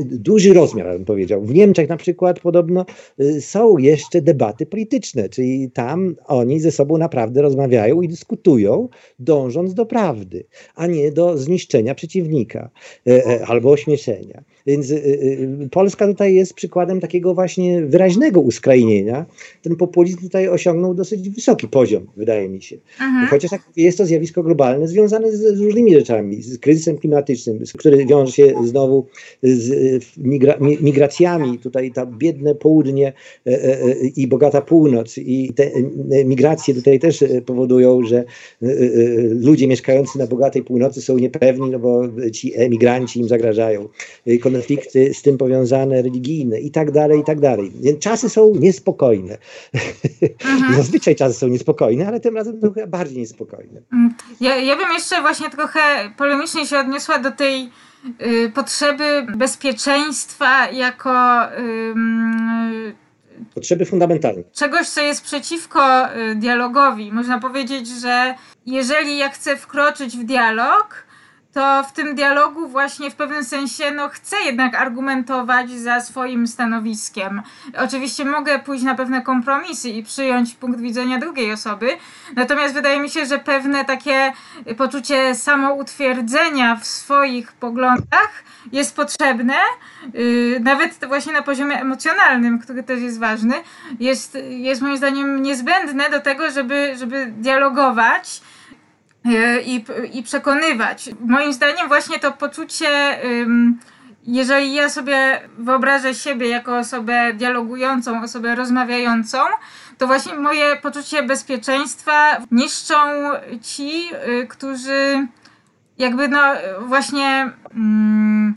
duży 0.00 0.52
rozmiar, 0.54 0.92
bym 0.92 1.04
powiedział. 1.04 1.42
W 1.42 1.54
Niemczech 1.54 1.88
na 1.88 1.96
przykład 1.96 2.40
podobno 2.40 2.86
y, 3.20 3.40
są 3.40 3.78
jeszcze 3.78 4.22
debaty 4.22 4.66
polityczne, 4.66 5.28
czyli 5.28 5.70
tam 5.70 6.16
oni 6.26 6.60
ze 6.60 6.70
sobą 6.70 6.98
naprawdę 6.98 7.42
rozmawiają 7.42 8.02
i 8.02 8.08
dyskutują, 8.08 8.88
dążąc 9.18 9.74
do 9.74 9.86
prawdy, 9.86 10.44
a 10.74 10.86
nie 10.86 11.12
do 11.12 11.38
zniszczenia 11.38 11.94
przeciwnika 11.94 12.70
e, 13.06 13.26
e, 13.26 13.46
albo 13.46 13.70
ośmieszenia. 13.70 14.42
Więc 14.66 14.90
y, 14.90 14.94
y, 14.94 15.68
Polska 15.70 16.06
tutaj 16.06 16.34
jest 16.34 16.54
przykładem 16.54 17.00
takiego 17.00 17.34
właśnie 17.34 17.82
wyraźnego 17.82 18.40
uskrajnienia. 18.40 19.26
Ten 19.62 19.76
populizm 19.76 20.18
tutaj 20.18 20.48
osiągnął 20.48 20.94
dosyć 20.94 21.30
wysoki 21.30 21.68
poziom, 21.68 22.06
wydaje 22.16 22.48
mi 22.48 22.62
się. 22.62 22.76
Mhm. 23.00 23.26
Chociaż 23.26 23.50
jest 23.76 23.98
to 23.98 24.06
zjawisko 24.06 24.42
globalne 24.42 24.88
związane 24.88 25.32
z, 25.32 25.40
z, 25.40 25.60
różnymi 25.60 25.94
rzeczami, 25.94 26.42
z 26.42 26.58
kryzysem 26.58 26.98
klimatycznym, 26.98 27.58
który 27.78 28.06
wiąże 28.06 28.32
się 28.32 28.54
znowu 28.64 29.06
z 29.42 30.04
migra, 30.18 30.56
migracjami. 30.60 31.58
Tutaj 31.58 31.92
ta 31.92 32.06
biedne 32.06 32.54
południe 32.54 33.12
e, 33.46 33.50
e, 33.50 33.82
e, 33.82 33.94
i 34.16 34.26
bogata 34.26 34.60
północ 34.60 35.18
i 35.18 35.52
te 35.54 35.70
migracje 36.24 36.74
tutaj 36.74 36.98
też 36.98 37.24
powodują, 37.46 38.02
że 38.02 38.24
ludzie 39.40 39.68
mieszkający 39.68 40.18
na 40.18 40.26
bogatej 40.26 40.62
północy 40.62 41.02
są 41.02 41.18
niepewni, 41.18 41.70
no 41.70 41.78
bo 41.78 42.02
ci 42.32 42.52
emigranci 42.56 43.20
im 43.20 43.28
zagrażają. 43.28 43.88
Konflikty 44.52 45.14
z 45.14 45.22
tym 45.22 45.38
powiązane, 45.38 46.02
religijne 46.02 46.60
i 46.60 46.70
tak 46.70 46.90
dalej, 46.90 47.20
i 47.20 47.24
tak 47.24 47.40
dalej. 47.40 47.72
Więc 47.80 47.98
czasy 47.98 48.28
są 48.28 48.52
niespokojne. 48.54 49.38
Mhm. 50.44 50.74
Zazwyczaj 50.82 51.16
czasy 51.16 51.34
są 51.34 51.48
niespokojne, 51.48 52.08
ale 52.08 52.20
tym 52.20 52.36
razem 52.36 52.60
trochę 52.60 52.86
bardziej 52.86 53.18
niespokojne. 53.18 53.82
Mm, 53.92 54.14
ja, 54.40 54.56
ja 54.56 54.76
bym 54.76 54.92
jeszcze 54.92 55.20
właśnie 55.20 55.50
trochę 55.50 55.80
polemicznie 56.16 56.66
się 56.66 56.78
odniosła 56.78 57.18
do 57.18 57.30
tej 57.30 57.70
y, 58.22 58.50
potrzeby 58.54 59.26
bezpieczeństwa 59.36 60.70
jako 60.70 61.42
y, 61.58 63.02
Potrzeby 63.54 63.86
fundamentalne. 63.86 64.42
Czegoś, 64.52 64.88
co 64.88 65.00
jest 65.00 65.24
przeciwko 65.24 66.14
y, 66.16 66.34
dialogowi. 66.34 67.12
Można 67.12 67.40
powiedzieć, 67.40 67.88
że 67.88 68.34
jeżeli 68.66 69.18
ja 69.18 69.28
chcę 69.28 69.56
wkroczyć 69.56 70.16
w 70.16 70.24
dialog, 70.24 71.06
to 71.52 71.84
w 71.84 71.92
tym 71.92 72.14
dialogu 72.14 72.68
właśnie 72.68 73.10
w 73.10 73.14
pewnym 73.14 73.44
sensie 73.44 73.90
no, 73.90 74.08
chcę 74.08 74.36
jednak 74.36 74.74
argumentować 74.74 75.70
za 75.70 76.00
swoim 76.00 76.46
stanowiskiem. 76.46 77.42
Oczywiście 77.78 78.24
mogę 78.24 78.58
pójść 78.58 78.84
na 78.84 78.94
pewne 78.94 79.22
kompromisy 79.22 79.88
i 79.88 80.02
przyjąć 80.02 80.54
punkt 80.54 80.80
widzenia 80.80 81.18
drugiej 81.18 81.52
osoby, 81.52 81.88
natomiast 82.36 82.74
wydaje 82.74 83.00
mi 83.00 83.10
się, 83.10 83.26
że 83.26 83.38
pewne 83.38 83.84
takie 83.84 84.32
poczucie 84.76 85.34
samoutwierdzenia 85.34 86.76
w 86.76 86.86
swoich 86.86 87.52
poglądach 87.52 88.44
jest 88.72 88.96
potrzebne, 88.96 89.54
yy, 90.14 90.60
nawet 90.60 91.04
właśnie 91.08 91.32
na 91.32 91.42
poziomie 91.42 91.80
emocjonalnym, 91.80 92.58
który 92.58 92.82
też 92.82 93.00
jest 93.00 93.20
ważny, 93.20 93.54
jest, 94.00 94.38
jest 94.48 94.82
moim 94.82 94.96
zdaniem 94.96 95.42
niezbędne 95.42 96.10
do 96.10 96.20
tego, 96.20 96.50
żeby, 96.50 96.94
żeby 96.96 97.26
dialogować 97.26 98.42
i, 99.64 99.84
i 100.12 100.22
przekonywać. 100.22 101.10
Moim 101.20 101.52
zdaniem 101.52 101.88
właśnie 101.88 102.18
to 102.18 102.32
poczucie, 102.32 103.18
jeżeli 104.26 104.74
ja 104.74 104.88
sobie 104.88 105.40
wyobrażę 105.58 106.14
siebie 106.14 106.48
jako 106.48 106.78
osobę 106.78 107.32
dialogującą, 107.34 108.22
osobę 108.22 108.54
rozmawiającą, 108.54 109.38
to 109.98 110.06
właśnie 110.06 110.34
moje 110.34 110.76
poczucie 110.76 111.22
bezpieczeństwa 111.22 112.36
niszczą 112.50 112.96
ci, 113.62 114.08
y, 114.28 114.46
którzy 114.46 115.26
jakby 115.98 116.28
no 116.28 116.42
właśnie 116.80 117.52
mm, 117.74 118.54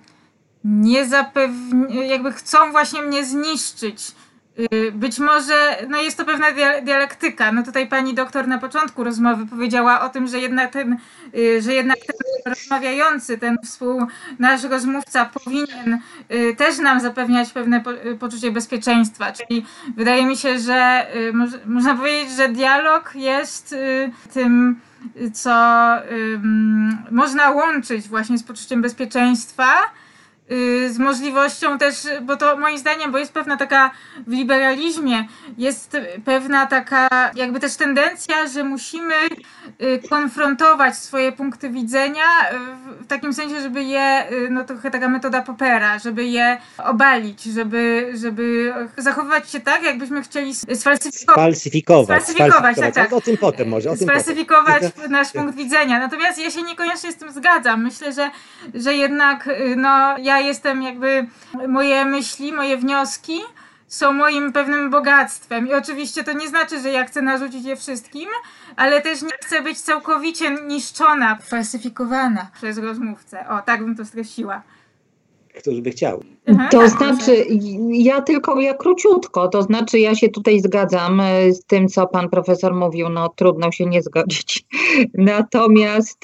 nie 0.63 1.05
zapewni, 1.05 2.07
jakby 2.07 2.31
chcą 2.31 2.71
właśnie 2.71 3.01
mnie 3.01 3.25
zniszczyć 3.25 4.15
być 4.93 5.19
może 5.19 5.85
no 5.89 6.01
jest 6.01 6.17
to 6.17 6.25
pewna 6.25 6.47
dialektyka. 6.81 7.51
No 7.51 7.63
tutaj 7.63 7.87
pani 7.87 8.13
doktor 8.13 8.47
na 8.47 8.57
początku 8.57 9.03
rozmowy 9.03 9.45
powiedziała 9.45 10.01
o 10.01 10.09
tym, 10.09 10.27
że 10.27 10.39
jednak 10.39 10.71
ten, 10.71 10.97
y, 11.37 11.61
że 11.61 11.73
jednak 11.73 11.97
ten 11.97 12.53
rozmawiający, 12.53 13.37
ten 13.37 13.57
współ, 13.63 14.07
nasz 14.39 14.63
rozmówca 14.63 15.25
powinien 15.25 15.99
y, 16.31 16.55
też 16.55 16.77
nam 16.77 16.99
zapewniać 16.99 17.51
pewne 17.51 17.83
poczucie 18.19 18.51
bezpieczeństwa. 18.51 19.31
Czyli 19.31 19.65
wydaje 19.97 20.25
mi 20.25 20.37
się, 20.37 20.59
że 20.59 21.07
można 21.65 21.95
powiedzieć, 21.95 22.31
że 22.35 22.49
dialog 22.49 23.15
jest 23.15 23.75
tym, 24.33 24.79
co 25.33 25.51
można 27.11 27.49
łączyć 27.49 28.07
właśnie 28.07 28.37
z 28.37 28.43
poczuciem 28.43 28.81
bezpieczeństwa 28.81 29.65
Y, 29.65 30.04
z 30.89 30.97
możliwością 30.97 31.77
też, 31.77 31.95
bo 32.21 32.37
to 32.37 32.57
moim 32.57 32.77
zdaniem, 32.77 33.11
bo 33.11 33.17
jest 33.17 33.33
pewna 33.33 33.57
taka 33.57 33.91
w 34.27 34.31
liberalizmie, 34.31 35.27
jest 35.57 35.97
pewna 36.25 36.65
taka 36.65 37.07
jakby 37.35 37.59
też 37.59 37.75
tendencja, 37.75 38.47
że 38.47 38.63
musimy 38.63 39.13
y, 39.81 40.09
konfrontować 40.09 40.97
swoje 40.97 41.31
punkty 41.31 41.69
widzenia 41.69 42.23
w 43.01 43.07
takim 43.07 43.33
sensie, 43.33 43.61
żeby 43.61 43.83
je, 43.83 44.31
y, 44.31 44.49
no 44.49 44.63
trochę 44.63 44.91
taka 44.91 45.09
metoda 45.09 45.41
Popera, 45.41 45.99
żeby 45.99 46.25
je 46.25 46.57
obalić, 46.77 47.43
żeby, 47.43 48.11
żeby 48.15 48.73
zachowywać 48.97 49.51
się 49.51 49.59
tak, 49.59 49.83
jakbyśmy 49.83 50.21
chcieli 50.21 50.55
sfalsyfikować. 50.55 51.35
Sfalsyfikować, 51.35 52.23
sfalsyfikować 52.23 52.77
tak, 52.77 52.93
tak. 52.93 53.13
O 53.13 53.21
tym 53.21 53.37
potem 53.37 53.67
może. 53.67 53.91
O 53.91 53.97
sfalsyfikować 53.97 54.83
potem. 54.95 55.11
nasz 55.17 55.31
punkt 55.31 55.55
widzenia. 55.55 55.99
Natomiast 55.99 56.39
ja 56.39 56.51
się 56.51 56.63
niekoniecznie 56.63 57.11
z 57.11 57.15
tym 57.15 57.31
zgadzam. 57.31 57.83
Myślę, 57.83 58.13
że, 58.13 58.29
że 58.73 58.93
jednak 58.93 59.49
no, 59.75 60.17
ja 60.17 60.34
jestem 60.39 60.83
jakby, 60.83 61.27
moje 61.67 62.05
myśli, 62.05 62.53
moje 62.53 62.77
wnioski 62.77 63.41
są 63.87 64.13
moim 64.13 64.53
pewnym 64.53 64.89
bogactwem. 64.89 65.67
I 65.67 65.73
oczywiście 65.73 66.23
to 66.23 66.33
nie 66.33 66.47
znaczy, 66.47 66.79
że 66.79 66.89
ja 66.89 67.05
chcę 67.05 67.21
narzucić 67.21 67.65
je 67.65 67.75
wszystkim, 67.75 68.29
ale 68.75 69.01
też 69.01 69.21
nie 69.21 69.37
chcę 69.41 69.61
być 69.61 69.81
całkowicie 69.81 70.51
niszczona, 70.51 71.35
falsyfikowana 71.35 72.47
przez 72.53 72.77
rozmówcę. 72.77 73.47
O, 73.49 73.61
tak 73.61 73.83
bym 73.83 73.95
to 73.95 74.05
streściła 74.05 74.61
którzy 75.57 75.81
by 75.81 75.91
chciał. 75.91 76.23
To 76.71 76.79
tak, 76.79 76.89
znaczy, 76.89 77.45
ja 77.91 78.21
tylko 78.21 78.61
ja 78.61 78.73
króciutko, 78.73 79.47
to 79.47 79.63
znaczy 79.63 79.99
ja 79.99 80.15
się 80.15 80.29
tutaj 80.29 80.59
zgadzam 80.59 81.19
e, 81.19 81.53
z 81.53 81.65
tym, 81.65 81.87
co 81.87 82.07
pan 82.07 82.29
profesor 82.29 82.75
mówił, 82.75 83.09
no 83.09 83.29
trudno 83.29 83.71
się 83.71 83.85
nie 83.85 84.01
zgodzić. 84.01 84.65
Natomiast 85.13 86.21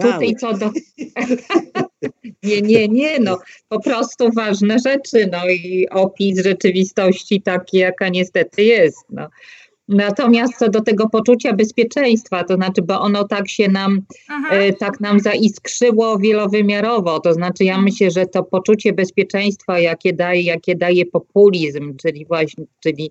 tutaj 0.00 0.34
co 0.40 0.54
do... 0.54 0.70
nie, 2.42 2.62
nie, 2.62 2.88
nie, 2.88 3.20
no 3.20 3.38
po 3.68 3.80
prostu 3.80 4.30
ważne 4.36 4.78
rzeczy, 4.78 5.28
no 5.32 5.48
i 5.48 5.88
opis 5.90 6.42
rzeczywistości 6.44 7.42
taki, 7.42 7.78
jaka 7.78 8.08
niestety 8.08 8.62
jest, 8.62 9.04
no. 9.10 9.28
Natomiast 9.88 10.58
co 10.58 10.68
do 10.68 10.80
tego 10.80 11.08
poczucia 11.08 11.52
bezpieczeństwa, 11.52 12.44
to 12.44 12.54
znaczy, 12.54 12.82
bo 12.82 13.00
ono 13.00 13.24
tak 13.24 13.48
się 13.48 13.68
nam, 13.68 14.02
e, 14.50 14.72
tak 14.72 15.00
nam 15.00 15.20
zaiskrzyło 15.20 16.18
wielowymiarowo, 16.18 17.20
to 17.20 17.34
znaczy 17.34 17.64
ja 17.64 17.80
myślę, 17.80 18.10
że 18.10 18.26
to 18.26 18.42
poczucie 18.42 18.92
bezpieczeństwa, 18.92 19.80
jakie 19.80 20.12
daje, 20.12 20.42
jakie 20.42 20.74
daje 20.74 21.06
populizm, 21.06 21.96
czyli 21.96 22.26
właśnie, 22.26 22.64
czyli 22.80 23.10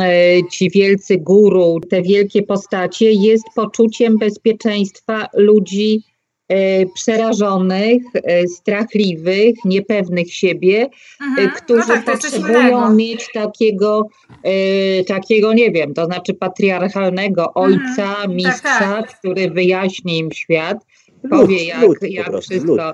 e, 0.00 0.38
ci 0.50 0.70
wielcy 0.70 1.16
guru, 1.16 1.80
te 1.90 2.02
wielkie 2.02 2.42
postacie, 2.42 3.12
jest 3.12 3.44
poczuciem 3.54 4.18
bezpieczeństwa 4.18 5.28
ludzi 5.34 6.13
przerażonych, 6.94 8.02
e, 8.14 8.48
strachliwych, 8.48 9.54
niepewnych 9.64 10.34
siebie, 10.34 10.88
mhm. 11.20 11.50
którzy 11.50 11.88
no 11.88 11.94
tak, 11.94 12.04
potrzebują 12.04 12.94
mieć 12.94 13.28
takiego, 13.34 14.08
takiego, 15.06 15.52
nie 15.52 15.70
wiem, 15.70 15.94
to 15.94 16.04
znaczy 16.04 16.34
patriarchalnego 16.34 17.46
mhm. 17.46 17.54
ojca, 17.54 18.08
mhm. 18.08 18.36
mistrza, 18.36 18.78
tak, 18.78 19.06
tak. 19.06 19.18
który 19.18 19.50
wyjaśni 19.50 20.18
im 20.18 20.32
świat, 20.32 20.78
powie 21.30 21.64
jak, 21.64 21.82
lud, 21.82 21.98
jak 22.02 22.40
wszystko. 22.40 22.92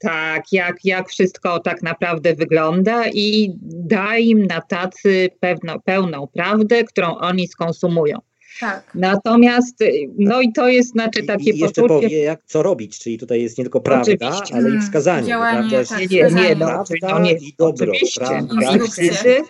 Tak, 0.00 0.42
jak, 0.52 0.76
jak 0.84 1.08
wszystko 1.08 1.58
tak 1.58 1.82
naprawdę 1.82 2.34
wygląda 2.34 3.08
i 3.08 3.54
da 3.62 4.18
im 4.18 4.46
na 4.46 4.60
tacy 4.60 5.28
pewno, 5.40 5.80
pełną 5.80 6.26
prawdę, 6.26 6.84
którą 6.84 7.16
oni 7.16 7.48
skonsumują. 7.48 8.18
Tak. 8.60 8.90
Natomiast, 8.94 9.84
no 10.18 10.40
i 10.40 10.52
to 10.52 10.68
jest 10.68 10.90
znaczy 10.90 11.22
takie 11.22 11.50
I, 11.50 11.56
i 11.56 11.58
jeszcze 11.58 11.82
poczucie... 11.82 12.06
powie, 12.06 12.22
jak, 12.22 12.40
co 12.46 12.62
robić, 12.62 12.98
czyli 12.98 13.18
tutaj 13.18 13.42
jest 13.42 13.58
nie 13.58 13.64
tylko 13.64 13.80
prawda, 13.80 14.12
Oczywiście. 14.12 14.54
ale 14.54 14.76
i 14.76 14.80
wskazanie. 14.80 15.28
Działanie, 15.28 15.68
prawda? 15.70 15.96
Tak, 15.96 16.10
nie, 16.10 16.22
nie, 16.22 16.54
no, 16.54 16.66
prawda 16.66 16.84
no 17.02 17.18
nie, 17.18 17.32
i 17.32 17.54
dobro. 17.58 17.92
Prawda? 18.16 18.76
I 18.76 18.80
wtedy, 18.90 19.42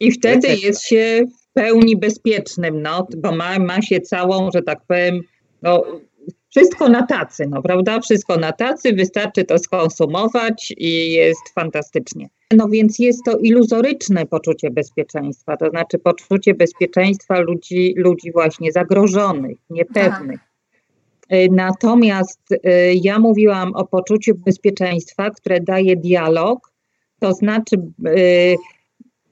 I 0.00 0.12
wtedy 0.12 0.48
jest 0.56 0.82
się 0.82 1.24
w 1.40 1.52
pełni 1.52 1.96
bezpiecznym, 1.96 2.82
no, 2.82 3.06
bo 3.16 3.32
ma, 3.32 3.58
ma 3.58 3.82
się 3.82 4.00
całą, 4.00 4.50
że 4.54 4.62
tak 4.62 4.78
powiem, 4.88 5.20
no, 5.62 5.84
wszystko 6.56 6.88
na 6.88 7.06
tacy, 7.06 7.46
no 7.50 7.62
prawda? 7.62 8.00
Wszystko 8.00 8.36
na 8.36 8.52
tacy, 8.52 8.92
wystarczy 8.92 9.44
to 9.44 9.58
skonsumować 9.58 10.74
i 10.76 11.12
jest 11.12 11.48
fantastycznie. 11.54 12.28
No 12.56 12.68
więc 12.68 12.98
jest 12.98 13.24
to 13.24 13.38
iluzoryczne 13.38 14.26
poczucie 14.26 14.70
bezpieczeństwa, 14.70 15.56
to 15.56 15.70
znaczy 15.70 15.98
poczucie 15.98 16.54
bezpieczeństwa 16.54 17.40
ludzi, 17.40 17.94
ludzi 17.96 18.32
właśnie 18.32 18.72
zagrożonych, 18.72 19.58
niepewnych. 19.70 20.40
Tak. 20.40 21.50
Natomiast 21.50 22.52
y, 22.52 22.58
ja 23.02 23.18
mówiłam 23.18 23.72
o 23.74 23.86
poczuciu 23.86 24.34
bezpieczeństwa, 24.34 25.30
które 25.30 25.60
daje 25.60 25.96
dialog, 25.96 26.72
to 27.20 27.32
znaczy, 27.32 27.76
y, 28.06 28.56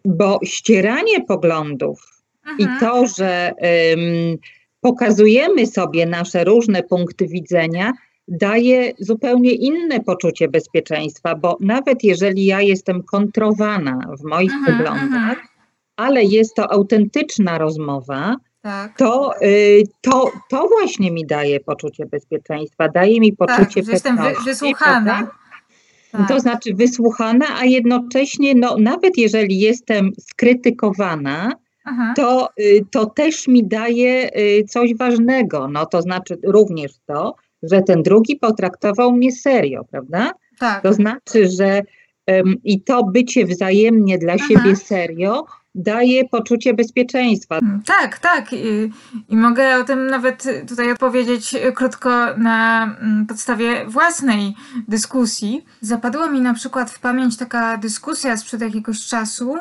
bo 0.04 0.40
ścieranie 0.44 1.24
poglądów 1.24 2.22
i 2.58 2.62
mhm. 2.62 2.80
to, 2.80 3.06
że 3.06 3.52
pokazujemy 4.82 5.66
sobie 5.66 6.06
nasze 6.06 6.44
różne 6.44 6.82
punkty 6.82 7.26
widzenia, 7.26 7.92
daje 8.28 8.92
zupełnie 8.98 9.50
inne 9.50 10.00
poczucie 10.00 10.48
bezpieczeństwa, 10.48 11.34
bo 11.34 11.56
nawet 11.60 12.04
jeżeli 12.04 12.44
ja 12.46 12.60
jestem 12.60 13.02
kontrowana 13.02 13.98
w 14.20 14.24
moich 14.24 14.52
mhm, 14.52 14.78
poglądach, 14.78 15.38
mhm. 15.38 15.46
ale 15.96 16.24
jest 16.24 16.54
to 16.54 16.72
autentyczna 16.72 17.58
rozmowa, 17.58 18.36
tak. 18.62 18.96
to, 18.96 19.34
y, 19.42 19.82
to, 20.00 20.30
to 20.50 20.68
właśnie 20.68 21.10
mi 21.10 21.26
daje 21.26 21.60
poczucie 21.60 22.06
bezpieczeństwa, 22.06 22.88
daje 22.88 23.20
mi 23.20 23.36
tak, 23.36 23.48
poczucie 23.48 23.82
tak, 23.82 23.92
jestem 23.92 24.16
wy, 24.16 24.34
wysłuchana. 24.44 25.26
Tak. 26.12 26.28
To 26.28 26.40
znaczy 26.40 26.74
wysłuchana, 26.74 27.46
a 27.58 27.64
jednocześnie, 27.64 28.54
no, 28.54 28.76
nawet 28.78 29.18
jeżeli 29.18 29.58
jestem 29.58 30.10
skrytykowana, 30.20 31.52
to, 32.16 32.48
y, 32.60 32.84
to 32.90 33.06
też 33.06 33.48
mi 33.48 33.66
daje 33.66 34.30
y, 34.38 34.64
coś 34.68 34.94
ważnego. 34.96 35.68
No, 35.68 35.86
to 35.86 36.02
znaczy 36.02 36.38
również 36.44 36.92
to, 37.06 37.34
że 37.62 37.82
ten 37.82 38.02
drugi 38.02 38.36
potraktował 38.36 39.12
mnie 39.12 39.32
serio, 39.32 39.84
prawda? 39.90 40.32
Tak. 40.58 40.82
To 40.82 40.92
znaczy, 40.92 41.48
że 41.48 41.82
um, 42.26 42.54
i 42.64 42.80
to 42.80 43.04
bycie 43.04 43.46
wzajemnie 43.46 44.18
dla 44.18 44.34
Aha. 44.34 44.44
siebie 44.48 44.76
serio 44.76 45.46
daje 45.74 46.28
poczucie 46.28 46.74
bezpieczeństwa. 46.74 47.58
Mm, 47.58 47.82
tak, 47.82 48.18
tak. 48.18 48.52
I, 48.52 48.92
I, 49.28 49.36
mogę 49.36 49.76
o 49.76 49.84
tym 49.84 50.06
nawet 50.06 50.44
tutaj 50.68 50.92
odpowiedzieć 50.92 51.56
krótko 51.74 52.10
na 52.36 52.84
mm, 52.84 53.26
podstawie 53.26 53.86
własnej 53.86 54.54
dyskusji. 54.88 55.64
Zapadła 55.80 56.30
mi 56.30 56.40
na 56.40 56.54
przykład 56.54 56.90
w 56.90 57.00
pamięć 57.00 57.36
taka 57.36 57.76
dyskusja 57.76 58.36
sprzed 58.36 58.60
jakiegoś 58.60 59.06
czasu 59.06 59.54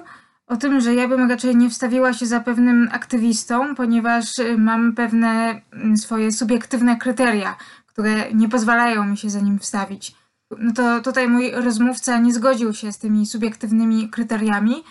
o 0.52 0.58
tym, 0.58 0.82
że 0.82 0.95
ja 0.95 1.08
bym 1.08 1.30
raczej 1.30 1.56
nie 1.56 1.70
wstawiła 1.70 2.14
się 2.14 2.26
za 2.26 2.39
pewnym 2.39 2.89
aktywistą, 2.91 3.76
ponieważ 3.76 4.26
mam 4.58 4.95
pewne 4.95 5.62
mm, 5.74 5.97
swoje 5.97 6.32
subiektywne 6.32 6.97
kryteria, 6.97 7.56
które 7.88 8.34
nie 8.34 8.49
pozwalają 8.49 9.06
mi 9.06 9.18
się 9.18 9.30
za 9.30 9.39
nim 9.39 9.60
wstawić. 9.60 10.16
No 10.58 10.74
to 10.74 11.02
tutaj 11.02 11.28
mój 11.28 11.52
rozmówca 11.52 12.18
nie 12.18 12.34
zgodził 12.34 12.74
się 12.74 12.93
z 12.93 12.97
tymi 12.97 13.26
subiektywnymi 13.26 14.10
kryteriami. 14.10 14.84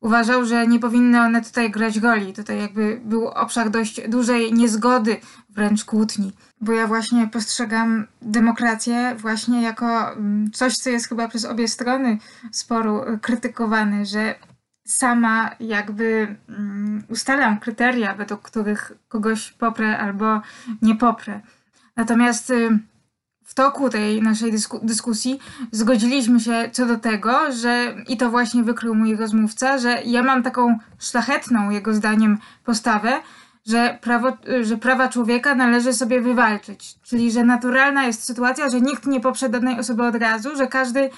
Uważał, 0.00 0.44
że 0.44 0.66
nie 0.66 0.78
powinny 0.78 1.20
one 1.20 1.42
tutaj 1.42 1.70
grać 1.70 1.96
roli. 1.96 2.32
Tutaj 2.32 2.58
jakby 2.60 3.00
był 3.04 3.28
obszar 3.28 3.70
dość 3.70 4.08
dużej 4.08 4.52
niezgody, 4.52 5.16
wręcz 5.50 5.84
kłótni. 5.84 6.32
Bo 6.60 6.72
ja 6.72 6.86
właśnie 6.86 7.28
postrzegam 7.28 8.06
demokrację 8.22 9.16
właśnie 9.18 9.62
jako 9.62 10.12
mm, 10.12 10.50
coś, 10.50 10.76
co 10.76 10.90
jest 10.90 11.08
chyba 11.08 11.28
przez 11.28 11.44
obie 11.44 11.68
strony 11.68 12.18
sporu 12.52 13.00
krytykowane, 13.22 14.06
że 14.06 14.34
sama 14.92 15.50
jakby 15.60 16.36
um, 16.48 17.04
ustalam 17.08 17.58
kryteria, 17.60 18.14
według 18.14 18.42
których 18.42 18.92
kogoś 19.08 19.52
poprę 19.52 19.98
albo 19.98 20.40
nie 20.82 20.96
poprę. 20.96 21.40
Natomiast 21.96 22.50
y, 22.50 22.78
w 23.44 23.54
toku 23.54 23.90
tej 23.90 24.22
naszej 24.22 24.52
dysku 24.52 24.80
dyskusji 24.82 25.38
zgodziliśmy 25.70 26.40
się 26.40 26.70
co 26.72 26.86
do 26.86 26.96
tego, 26.96 27.52
że 27.52 27.94
i 28.08 28.16
to 28.16 28.30
właśnie 28.30 28.62
wykrył 28.62 28.94
mój 28.94 29.16
rozmówca, 29.16 29.78
że 29.78 30.02
ja 30.04 30.22
mam 30.22 30.42
taką 30.42 30.78
szlachetną, 30.98 31.70
jego 31.70 31.94
zdaniem, 31.94 32.38
postawę, 32.64 33.20
że, 33.66 33.98
prawo, 34.00 34.36
że 34.62 34.76
prawa 34.76 35.08
człowieka 35.08 35.54
należy 35.54 35.92
sobie 35.92 36.20
wywalczyć. 36.20 36.94
Czyli, 37.02 37.32
że 37.32 37.44
naturalna 37.44 38.04
jest 38.04 38.24
sytuacja, 38.24 38.68
że 38.68 38.80
nikt 38.80 39.06
nie 39.06 39.20
poprze 39.20 39.48
danej 39.48 39.78
osoby 39.78 40.02
od 40.02 40.14
razu, 40.14 40.56
że 40.56 40.66
każdy 40.66 41.10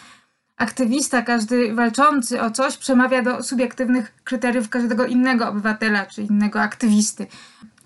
aktywista, 0.57 1.23
każdy 1.23 1.75
walczący 1.75 2.43
o 2.43 2.51
coś 2.51 2.77
przemawia 2.77 3.23
do 3.23 3.43
subiektywnych 3.43 4.15
kryteriów 4.25 4.69
każdego 4.69 5.07
innego 5.07 5.49
obywatela 5.49 6.07
czy 6.07 6.23
innego 6.23 6.61
aktywisty. 6.61 7.27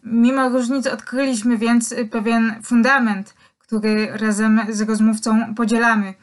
Mimo 0.05 0.49
różnic 0.49 0.87
odkryliśmy 0.87 1.59
więc 1.59 1.95
pewien 2.11 2.55
fundament, 2.62 3.35
który 3.59 4.09
razem 4.12 4.61
z 4.69 4.81
rozmówcą 4.81 5.55
podzielamy. 5.55 6.14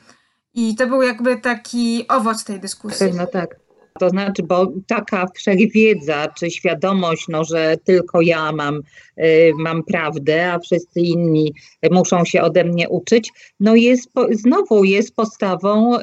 I 0.54 0.76
to 0.76 0.88
był 0.88 1.02
jakby 1.02 1.38
taki 1.38 2.08
owoc 2.08 2.44
tej 2.44 2.60
dyskusji. 2.60 3.08
No 3.18 3.28
tak. 3.28 3.65
To 4.00 4.10
znaczy, 4.10 4.44
bo 4.44 4.74
taka 4.88 5.28
wszechwiedza, 5.36 6.28
czy 6.28 6.52
świadomość, 6.52 7.26
no, 7.30 7.44
że 7.44 7.78
tylko 7.84 8.22
ja 8.22 8.52
mam, 8.52 8.82
y, 9.20 9.52
mam 9.60 9.84
prawdę, 9.84 10.52
a 10.52 10.60
wszyscy 10.60 11.00
inni 11.00 11.54
muszą 11.92 12.26
się 12.26 12.42
ode 12.42 12.64
mnie 12.64 12.90
uczyć, 12.90 13.32
no 13.60 13.76
jest, 13.76 14.12
znowu 14.32 14.84
jest 14.84 15.16
postawą 15.16 15.98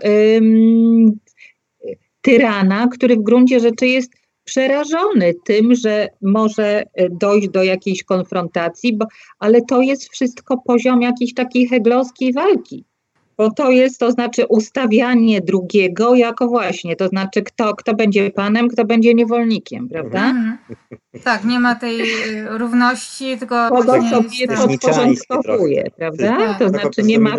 tyrana, 2.22 2.88
który 2.88 3.16
w 3.16 3.22
gruncie 3.22 3.61
rzeczy 3.61 3.86
jest 3.86 4.12
przerażony 4.45 5.34
tym, 5.45 5.74
że 5.74 6.09
może 6.22 6.82
dojść 7.11 7.49
do 7.49 7.62
jakiejś 7.62 8.03
konfrontacji, 8.03 8.97
bo, 8.97 9.07
ale 9.38 9.61
to 9.68 9.80
jest 9.80 10.09
wszystko 10.09 10.59
poziom 10.66 11.03
jakiejś 11.03 11.34
takiej 11.34 11.68
heglowskiej 11.68 12.32
walki 12.32 12.84
bo 13.37 13.51
to 13.51 13.70
jest, 13.70 14.01
to 14.01 14.11
znaczy 14.11 14.47
ustawianie 14.49 15.41
drugiego 15.41 16.14
jako 16.14 16.49
właśnie, 16.49 16.97
to 16.97 17.09
znaczy 17.09 17.43
kto, 17.43 17.74
kto 17.74 17.95
będzie 17.95 18.30
panem, 18.30 18.68
kto 18.68 18.85
będzie 18.85 19.14
niewolnikiem, 19.14 19.89
prawda? 19.89 20.30
Mhm. 20.30 20.59
Tak, 21.24 21.45
nie 21.45 21.61
ma 21.61 21.74
tej 21.74 22.01
y, 22.01 22.59
równości, 22.59 23.39
tylko 23.39 23.68
kogo 23.68 23.93
sobie 24.11 24.49
podporządkowuje, 24.57 25.91
prawda? 25.97 26.37
Tak. 26.37 26.59
To 26.59 26.68
znaczy 26.68 27.03
nie 27.03 27.18
ma 27.18 27.37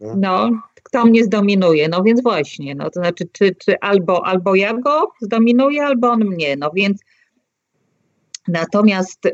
no. 0.00 0.14
no, 0.16 0.50
kto 0.82 1.04
mnie 1.04 1.24
zdominuje, 1.24 1.88
no 1.88 2.02
więc 2.02 2.22
właśnie, 2.22 2.74
no 2.74 2.90
to 2.90 3.00
znaczy 3.00 3.24
czy, 3.32 3.54
czy 3.54 3.80
albo, 3.80 4.26
albo 4.26 4.54
ja 4.54 4.74
go 4.74 5.12
zdominuję, 5.20 5.84
albo 5.84 6.10
on 6.10 6.24
mnie, 6.24 6.56
no 6.56 6.70
więc 6.74 7.00
Natomiast 8.52 9.26
y, 9.26 9.30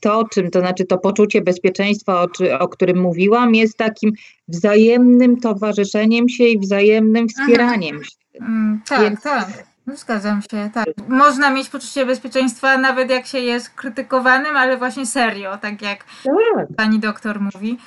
to, 0.00 0.24
czym 0.32 0.50
to 0.50 0.60
znaczy 0.60 0.84
to 0.84 0.98
poczucie 0.98 1.40
bezpieczeństwa, 1.40 2.22
o, 2.22 2.28
o, 2.58 2.68
którym 2.68 2.98
mówiłam, 2.98 3.54
jest 3.54 3.78
takim 3.78 4.12
wzajemnym 4.48 5.40
towarzyszeniem 5.40 6.28
się 6.28 6.44
i 6.44 6.58
wzajemnym 6.58 7.28
wspieraniem 7.28 8.04
się. 8.04 8.16
Mm, 8.40 8.80
tak, 8.88 9.00
Więc... 9.00 9.22
tak. 9.22 9.48
No, 9.86 9.96
zgadzam 9.96 10.42
się, 10.42 10.70
tak. 10.74 10.86
Można 11.08 11.50
mieć 11.50 11.68
poczucie 11.68 12.06
bezpieczeństwa 12.06 12.78
nawet 12.78 13.10
jak 13.10 13.26
się 13.26 13.38
jest 13.38 13.70
krytykowanym, 13.70 14.56
ale 14.56 14.76
właśnie 14.76 15.06
serio, 15.06 15.58
tak 15.58 15.82
jak 15.82 16.04
tak. 16.24 16.66
pani 16.76 16.98
doktor 16.98 17.40
mówi. 17.40 17.78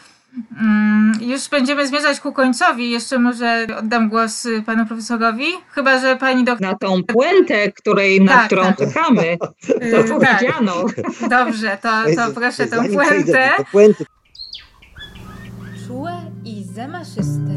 Mm, 0.61 1.13
już 1.21 1.49
będziemy 1.49 1.87
zmierzać 1.87 2.19
ku 2.19 2.33
końcowi. 2.33 2.91
Jeszcze 2.91 3.19
może 3.19 3.67
oddam 3.79 4.09
głos 4.09 4.47
panu 4.65 4.85
profesorowi. 4.85 5.45
Chyba, 5.71 5.99
że 5.99 6.15
pani 6.15 6.43
doktor. 6.43 6.67
Na 6.67 6.75
tą 6.75 7.03
puentę, 7.03 7.71
której, 7.71 8.21
na 8.21 8.31
tak, 8.31 8.45
którą 8.45 8.63
tak. 8.63 8.77
czekamy. 8.77 9.37
To 9.37 10.19
tak. 10.19 10.43
Dobrze, 11.29 11.77
to, 11.81 11.89
to 12.15 12.33
proszę 12.33 12.67
tą 12.67 12.77
puentę. 12.87 13.51
Czułe 15.87 16.11
i 16.45 16.63
zamaszyste 16.63 17.53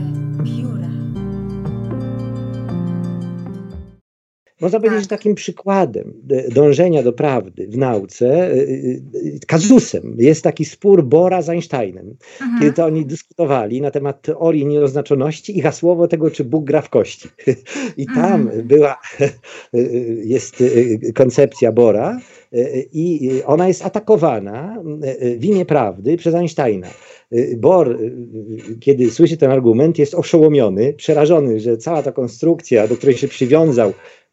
Można 4.63 4.81
powiedzieć, 4.81 5.01
że 5.01 5.09
tak. 5.09 5.19
takim 5.19 5.35
przykładem 5.35 6.13
dążenia 6.55 7.03
do 7.03 7.13
prawdy 7.13 7.67
w 7.69 7.79
nauce, 7.79 8.53
y, 8.53 8.55
y, 8.55 9.03
y, 9.15 9.41
kazusem 9.47 10.17
jest 10.19 10.45
taki 10.45 10.65
spór 10.65 11.05
Bora 11.05 11.43
z 11.43 11.49
Einsteinem, 11.49 12.17
mhm. 12.41 12.61
kiedy 12.61 12.73
to 12.73 12.85
oni 12.85 13.07
dyskutowali 13.07 13.81
na 13.81 13.91
temat 13.91 14.23
teorii 14.23 14.67
nieoznaczoności 14.67 15.59
i 15.59 15.61
hasłowo 15.61 16.09
tego, 16.09 16.31
czy 16.31 16.45
Bóg 16.45 16.65
gra 16.65 16.83
w 16.83 16.89
kości. 16.89 17.29
I 17.97 18.07
tam 18.07 18.41
mhm. 18.41 18.67
była, 18.67 19.01
jest 20.35 20.63
koncepcja 21.15 21.73
Bora 21.73 22.21
i 22.93 23.31
ona 23.47 23.69
jest 23.69 23.87
atakowana 23.87 24.83
w 25.39 25.45
imię 25.45 25.67
prawdy 25.67 26.17
przez 26.17 26.35
Einsteina. 26.35 26.89
Bor, 27.57 27.99
kiedy 28.81 29.11
słyszy 29.11 29.37
ten 29.37 29.51
argument, 29.51 29.99
jest 29.99 30.15
oszołomiony, 30.15 30.93
przerażony, 30.93 31.61
że 31.61 31.77
cała 31.77 32.03
ta 32.03 32.13
konstrukcja, 32.13 32.89
do 32.89 32.97
której 32.97 33.17
się 33.17 33.29
przywiązał, 33.29 33.93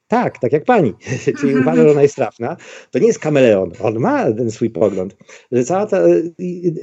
tak, 0.09 0.39
tak 0.39 0.53
jak 0.53 0.63
pani, 0.63 0.93
czyli 1.39 1.55
uważa, 1.61 1.83
że 1.83 1.91
ona 1.91 2.01
jest 2.01 2.15
trafna, 2.15 2.57
to 2.91 2.99
nie 2.99 3.07
jest 3.07 3.19
kameleon, 3.19 3.71
on 3.81 3.99
ma 3.99 4.33
ten 4.33 4.51
swój 4.51 4.69
pogląd, 4.69 5.17
że 5.51 5.63
cała 5.63 5.85
ta 5.85 6.07
y, 6.07 6.33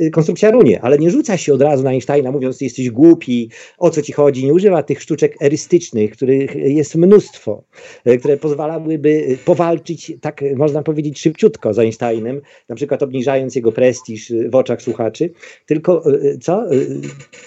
y, 0.00 0.10
konstrukcja 0.10 0.50
runie, 0.50 0.82
ale 0.82 0.98
nie 0.98 1.10
rzuca 1.10 1.36
się 1.36 1.54
od 1.54 1.62
razu 1.62 1.84
na 1.84 1.90
Einsteina 1.90 2.32
mówiąc, 2.32 2.60
jesteś 2.60 2.90
głupi, 2.90 3.50
o 3.78 3.90
co 3.90 4.02
ci 4.02 4.12
chodzi, 4.12 4.44
nie 4.44 4.54
używa 4.54 4.82
tych 4.82 5.02
sztuczek 5.02 5.42
erystycznych, 5.42 6.10
których 6.10 6.54
jest 6.54 6.94
mnóstwo, 6.94 7.62
y, 8.06 8.18
które 8.18 8.36
pozwalałyby 8.36 9.38
powalczyć, 9.44 10.12
tak 10.20 10.44
można 10.56 10.82
powiedzieć, 10.82 11.20
szybciutko 11.20 11.74
z 11.74 11.78
Einsteinem, 11.78 12.40
na 12.68 12.74
przykład 12.74 13.02
obniżając 13.02 13.56
jego 13.56 13.72
prestiż 13.72 14.32
w 14.50 14.54
oczach 14.54 14.82
słuchaczy, 14.82 15.30
tylko 15.66 16.04
co, 16.40 16.64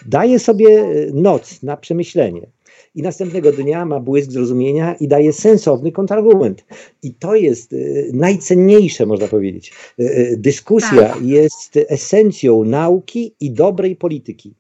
daje 0.06 0.40
sobie 0.40 0.86
noc 1.14 1.64
na 1.64 1.78
przemyślenie 1.78 2.48
i 2.96 3.02
następnego 3.02 3.52
dnia 3.52 3.86
ma 3.86 4.00
błysk 4.00 4.32
zrozumienia 4.32 4.96
i 4.96 5.08
daje 5.08 5.34
sensowny 5.34 5.92
kontrargument. 5.92 6.66
I 7.04 7.14
to 7.14 7.36
jest 7.36 7.74
y, 7.74 8.12
najcenniejsze, 8.14 9.06
można 9.06 9.28
powiedzieć. 9.28 9.74
Y, 10.00 10.04
y, 10.04 10.38
dyskusja 10.38 11.14
tak. 11.14 11.22
jest 11.22 11.78
esencją 11.88 12.64
nauki 12.64 13.36
i 13.40 13.52
dobrej 13.52 13.96
polityki. 13.96 14.54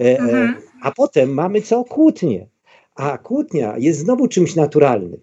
E, 0.00 0.04
e, 0.04 0.18
mhm. 0.18 0.54
A 0.82 0.90
potem 0.90 1.34
mamy 1.34 1.62
co? 1.62 1.84
Kłótnie. 1.84 2.46
A 2.94 3.18
kłótnia 3.18 3.74
jest 3.78 3.98
znowu 3.98 4.28
czymś 4.28 4.54
naturalnym. 4.54 5.20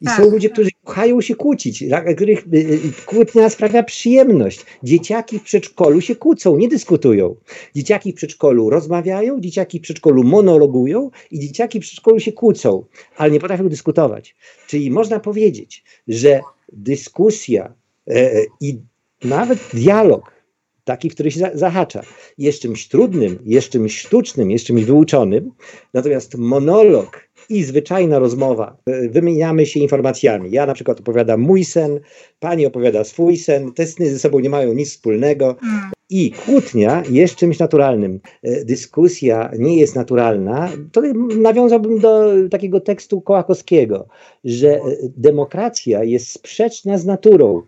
I 0.00 0.04
tak. 0.04 0.16
są 0.16 0.30
ludzie, 0.30 0.50
którzy 0.50 0.70
kochają 0.84 1.20
się 1.20 1.34
kłócić, 1.34 1.84
dla 1.84 2.14
których 2.14 2.46
y, 2.54 2.56
y, 2.56 2.92
kłótnia 3.06 3.50
sprawia 3.50 3.82
przyjemność. 3.82 4.64
Dzieciaki 4.82 5.38
w 5.38 5.42
przedszkolu 5.42 6.00
się 6.00 6.16
kłócą, 6.16 6.56
nie 6.56 6.68
dyskutują. 6.68 7.36
Dzieciaki 7.74 8.12
w 8.12 8.14
przedszkolu 8.14 8.70
rozmawiają, 8.70 9.40
dzieciaki 9.40 9.78
w 9.78 9.82
przedszkolu 9.82 10.24
monologują 10.24 11.10
i 11.30 11.38
dzieciaki 11.40 11.80
w 11.80 11.82
przedszkolu 11.82 12.20
się 12.20 12.32
kłócą, 12.32 12.84
ale 13.16 13.30
nie 13.30 13.40
potrafią 13.40 13.68
dyskutować. 13.68 14.36
Czyli 14.66 14.90
można 14.90 15.20
powiedzieć, 15.20 15.84
że 16.08 16.40
dyskusja 16.72 17.74
e, 18.08 18.32
e 18.32 18.44
i 18.60 18.78
nawet 19.24 19.58
dialog, 19.74 20.32
taki, 20.84 21.10
który 21.10 21.30
się 21.30 21.50
zahacza, 21.54 22.02
jest 22.38 22.62
czymś 22.62 22.88
trudnym, 22.88 23.38
jest 23.44 23.68
czymś 23.68 23.98
sztucznym, 23.98 24.50
jest 24.50 24.64
czymś 24.64 24.84
wyuczonym, 24.84 25.52
natomiast 25.94 26.34
monolog 26.34 27.27
i 27.48 27.64
zwyczajna 27.64 28.18
rozmowa. 28.18 28.76
E, 28.86 29.08
wymieniamy 29.08 29.66
się 29.66 29.80
informacjami. 29.80 30.50
Ja 30.50 30.66
na 30.66 30.74
przykład 30.74 31.00
opowiadam 31.00 31.40
mój 31.40 31.64
sen, 31.64 32.00
pani 32.40 32.66
opowiada 32.66 33.04
swój 33.04 33.36
sen. 33.36 33.72
Te 33.72 33.86
sny 33.86 34.10
ze 34.10 34.18
sobą 34.18 34.40
nie 34.40 34.50
mają 34.50 34.72
nic 34.72 34.90
wspólnego. 34.90 35.56
Mm. 35.62 35.90
I 36.10 36.30
kłótnia 36.30 37.02
jest 37.10 37.36
czymś 37.36 37.58
naturalnym. 37.58 38.20
E, 38.42 38.64
dyskusja 38.64 39.50
nie 39.58 39.76
jest 39.76 39.96
naturalna. 39.96 40.68
To 40.92 41.02
nawiązałbym 41.40 41.98
do 41.98 42.32
takiego 42.50 42.80
tekstu 42.80 43.20
Kołakowskiego, 43.20 44.08
że 44.44 44.76
e, 44.76 44.80
demokracja 45.16 46.04
jest 46.04 46.32
sprzeczna 46.32 46.98
z 46.98 47.06
naturą. 47.06 47.62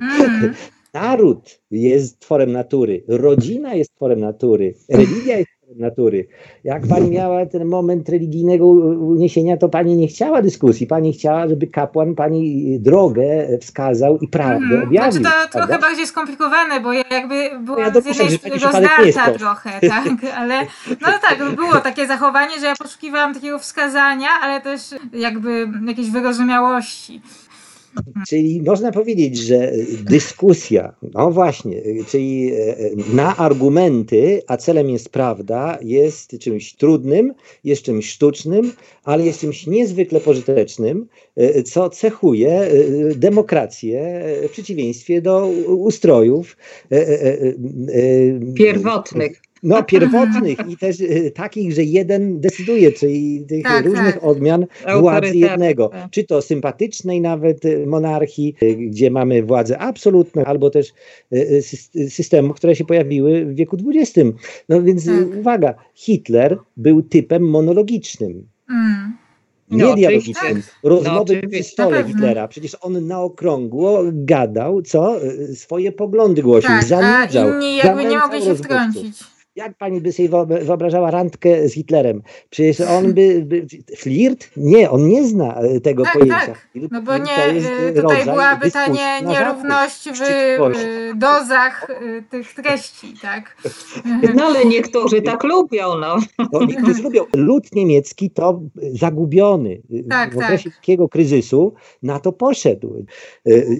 Mm. 0.00 0.54
Naród 0.94 1.60
jest 1.70 2.18
tworem 2.18 2.52
natury, 2.52 3.04
rodzina 3.08 3.74
jest 3.74 3.94
tworem 3.94 4.20
natury, 4.20 4.74
religia 4.88 5.38
jest 5.38 5.57
natury. 5.76 6.26
Jak 6.64 6.86
pani 6.86 7.10
miała 7.10 7.46
ten 7.46 7.64
moment 7.64 8.08
religijnego 8.08 8.66
uniesienia, 8.66 9.56
to 9.56 9.68
pani 9.68 9.96
nie 9.96 10.08
chciała 10.08 10.42
dyskusji. 10.42 10.86
Pani 10.86 11.12
chciała, 11.12 11.48
żeby 11.48 11.66
kapłan 11.66 12.14
pani 12.14 12.80
drogę 12.80 13.58
wskazał 13.60 14.18
i 14.18 14.28
prawdę 14.28 14.66
hmm. 14.66 14.88
objawił. 14.88 15.20
Znaczy 15.20 15.48
to 15.52 15.58
trochę 15.58 15.78
bardziej 15.78 16.06
skomplikowane, 16.06 16.80
bo 16.80 16.92
ja 16.92 17.04
jakby 17.10 17.50
byłam 17.60 17.80
ja 17.80 18.00
z 18.00 18.06
jednej 18.06 18.38
strony 18.38 18.58
rozdarta 18.58 19.32
trochę, 19.38 19.70
tak, 19.94 20.34
ale 20.36 20.66
no 21.00 21.08
tak, 21.22 21.54
było 21.56 21.76
takie 21.76 22.06
zachowanie, 22.06 22.60
że 22.60 22.66
ja 22.66 22.74
poszukiwałam 22.76 23.34
takiego 23.34 23.58
wskazania, 23.58 24.28
ale 24.42 24.60
też 24.60 24.94
jakby 25.12 25.68
jakiejś 25.86 26.10
wyrozumiałości. 26.10 27.20
Czyli 28.28 28.62
można 28.62 28.92
powiedzieć, 28.92 29.38
że 29.38 29.72
dyskusja, 30.04 30.94
no 31.14 31.30
właśnie, 31.30 31.82
czyli 32.08 32.52
e, 32.52 32.76
na 33.14 33.36
argumenty, 33.36 34.42
a 34.46 34.56
celem 34.56 34.90
jest 34.90 35.08
prawda, 35.08 35.78
jest 35.82 36.38
czymś 36.38 36.74
trudnym, 36.74 37.34
jest 37.64 37.82
czymś 37.82 38.10
sztucznym, 38.10 38.72
ale 39.04 39.24
jest 39.26 39.40
czymś 39.40 39.66
niezwykle 39.66 40.20
pożytecznym, 40.20 41.06
e, 41.36 41.62
co 41.62 41.90
cechuje 41.90 42.50
e, 42.50 42.70
demokrację 43.14 44.24
w 44.48 44.50
przeciwieństwie 44.50 45.22
do 45.22 45.46
ustrojów 45.66 46.56
pierwotnych. 48.54 49.42
No, 49.62 49.82
pierwotnych 49.82 50.58
i 50.68 50.76
też 50.76 51.00
y, 51.00 51.32
takich, 51.34 51.72
że 51.72 51.84
jeden 51.84 52.40
decyduje, 52.40 52.92
czyli 52.92 53.46
tych 53.48 53.62
tak, 53.62 53.86
różnych 53.86 54.14
tak. 54.14 54.24
odmian 54.24 54.66
władzy 55.00 55.36
jednego. 55.36 55.88
Tak. 55.88 56.10
Czy 56.10 56.24
to 56.24 56.42
sympatycznej 56.42 57.20
nawet 57.20 57.64
y, 57.64 57.86
monarchii, 57.86 58.54
y, 58.62 58.76
gdzie 58.76 59.10
mamy 59.10 59.42
władzę 59.42 59.78
absolutną, 59.78 60.44
albo 60.44 60.70
też 60.70 60.92
systemów, 62.08 62.56
które 62.56 62.76
się 62.76 62.84
pojawiły 62.84 63.44
w 63.44 63.54
wieku 63.54 63.76
XX. 63.86 64.28
No 64.68 64.82
więc 64.82 65.06
tak. 65.06 65.14
uwaga, 65.40 65.74
Hitler 65.94 66.58
był 66.76 67.02
typem 67.02 67.42
monologicznym. 67.42 68.48
Mm. 68.70 69.16
Nie 69.70 69.84
no, 69.84 69.94
dialogicznym. 69.94 70.54
Tak. 70.54 70.80
Rozmowy 70.82 71.40
no, 71.42 71.48
przy 71.50 71.62
stole 71.62 72.04
Hitlera. 72.04 72.48
Przecież 72.48 72.76
on 72.80 73.06
na 73.06 73.20
okrągło 73.20 74.02
gadał, 74.12 74.82
co? 74.82 75.16
Swoje 75.54 75.92
poglądy 75.92 76.42
głosił, 76.42 76.68
tak, 76.68 76.84
zanudzał. 76.84 77.48
A 77.48 77.54
inni 77.54 77.76
jakby 77.76 78.04
nie 78.04 78.18
mogli 78.18 78.42
się 78.42 78.54
wtrącić. 78.54 79.37
Jak 79.58 79.76
pani 79.76 80.00
by 80.00 80.12
sobie 80.12 80.28
wyobrażała 80.60 81.10
randkę 81.10 81.68
z 81.68 81.74
Hitlerem? 81.74 82.22
Przecież 82.50 82.80
on 82.80 83.14
by, 83.14 83.42
by 83.46 83.66
flirt? 83.96 84.50
Nie, 84.56 84.90
on 84.90 85.08
nie 85.08 85.24
zna 85.24 85.54
e, 85.54 85.80
tego 85.80 86.04
tak, 86.04 86.12
pojęcia. 86.12 86.46
Tak. 86.46 86.68
No 86.90 87.02
bo 87.02 87.18
nie, 87.18 87.36
e, 87.36 87.92
tutaj 87.92 88.24
była 88.24 88.56
pytanie 88.56 89.22
nierówność 89.26 90.08
w 90.08 91.18
dozach 91.18 91.90
e, 91.90 92.22
tych 92.22 92.54
treści, 92.54 93.14
tak? 93.22 93.56
No 94.34 94.44
ale 94.44 94.64
niektórzy 94.64 95.22
tak 95.22 95.44
lubią, 95.44 95.98
no. 95.98 96.16
no 96.52 96.64
niektórzy 96.64 97.02
lubią. 97.02 97.24
Lud 97.36 97.74
niemiecki 97.74 98.30
to 98.30 98.60
zagubiony 98.92 99.82
tak, 100.10 100.34
w 100.34 100.36
okresie 100.36 100.70
tak. 100.70 100.78
takiego 100.80 101.08
kryzysu 101.08 101.74
na 102.02 102.20
to 102.20 102.32
poszedł. 102.32 103.04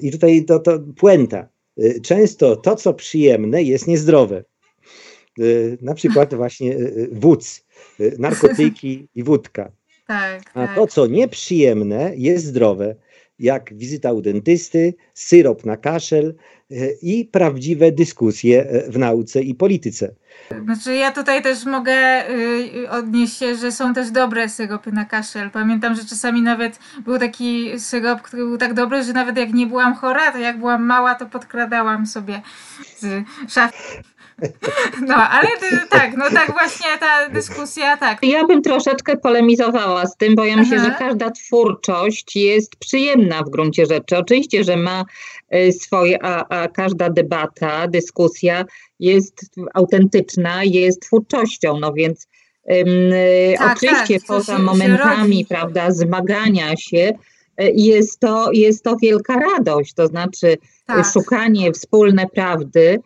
I 0.02 0.12
tutaj 0.12 0.44
to, 0.44 0.58
to 0.58 0.78
puenta. 0.96 1.48
Często 2.02 2.56
to, 2.56 2.76
co 2.76 2.94
przyjemne, 2.94 3.62
jest 3.62 3.86
niezdrowe. 3.86 4.44
Y, 5.38 5.78
na 5.82 5.94
przykład 5.94 6.34
właśnie 6.34 6.72
y, 6.72 6.76
y, 6.76 7.08
wódz, 7.12 7.64
narkotyki 8.18 9.08
i 9.14 9.22
wódka. 9.22 9.70
Tak, 10.06 10.40
A 10.54 10.66
tak. 10.66 10.74
to, 10.74 10.86
co 10.86 11.06
nieprzyjemne, 11.06 12.12
jest 12.16 12.44
zdrowe, 12.44 12.94
jak 13.38 13.74
wizyta 13.74 14.12
u 14.12 14.22
dentysty, 14.22 14.94
syrop 15.14 15.64
na 15.64 15.76
kaszel 15.76 16.34
i 17.02 17.24
prawdziwe 17.24 17.92
dyskusje 17.92 18.82
w 18.88 18.98
nauce 18.98 19.42
i 19.42 19.54
polityce. 19.54 20.14
Znaczy 20.64 20.94
ja 20.94 21.12
tutaj 21.12 21.42
też 21.42 21.64
mogę 21.64 22.24
odnieść 22.90 23.38
się, 23.38 23.56
że 23.56 23.72
są 23.72 23.94
też 23.94 24.10
dobre 24.10 24.48
syropy 24.48 24.92
na 24.92 25.04
kaszel. 25.04 25.50
Pamiętam, 25.50 25.94
że 25.94 26.04
czasami 26.04 26.42
nawet 26.42 26.78
był 27.04 27.18
taki 27.18 27.80
syrop, 27.80 28.22
który 28.22 28.44
był 28.44 28.58
tak 28.58 28.74
dobry, 28.74 29.02
że 29.02 29.12
nawet 29.12 29.36
jak 29.36 29.52
nie 29.52 29.66
byłam 29.66 29.94
chora, 29.94 30.32
to 30.32 30.38
jak 30.38 30.58
byłam 30.58 30.84
mała, 30.84 31.14
to 31.14 31.26
podkradałam 31.26 32.06
sobie 32.06 32.42
z 32.96 33.24
szafy 33.48 34.02
no, 35.06 35.14
ale 35.14 35.48
tak, 35.90 36.16
no 36.16 36.24
tak 36.30 36.52
właśnie 36.52 36.86
ta 37.00 37.28
dyskusja, 37.28 37.96
tak. 37.96 38.18
Ja 38.22 38.46
bym 38.46 38.62
troszeczkę 38.62 39.16
polemizowała 39.16 40.06
z 40.06 40.16
tym, 40.16 40.34
bo 40.34 40.44
ja 40.44 40.56
myślę, 40.56 40.76
Aha. 40.80 40.86
że 40.86 40.98
każda 40.98 41.30
twórczość 41.30 42.36
jest 42.36 42.76
przyjemna 42.76 43.42
w 43.42 43.50
gruncie 43.50 43.86
rzeczy. 43.86 44.18
Oczywiście, 44.18 44.64
że 44.64 44.76
ma 44.76 45.04
y, 45.54 45.72
swoje, 45.72 46.22
a, 46.22 46.48
a 46.48 46.68
każda 46.68 47.10
debata, 47.10 47.88
dyskusja 47.88 48.64
jest 49.00 49.34
autentyczna, 49.74 50.64
jest 50.64 51.02
twórczością, 51.02 51.80
no 51.80 51.92
więc 51.92 52.28
um, 52.64 52.86
tak, 53.58 53.76
oczywiście 53.76 54.18
tak, 54.18 54.26
poza 54.26 54.58
momentami, 54.58 55.46
prawda, 55.48 55.90
zmagania 55.90 56.76
się, 56.76 57.12
y, 57.60 57.72
jest 57.74 58.20
to, 58.20 58.52
jest 58.52 58.84
to 58.84 58.96
wielka 59.02 59.34
radość, 59.34 59.94
to 59.94 60.06
znaczy 60.06 60.56
tak. 60.86 61.06
szukanie 61.12 61.72
wspólne 61.72 62.26
prawdy, 62.26 63.00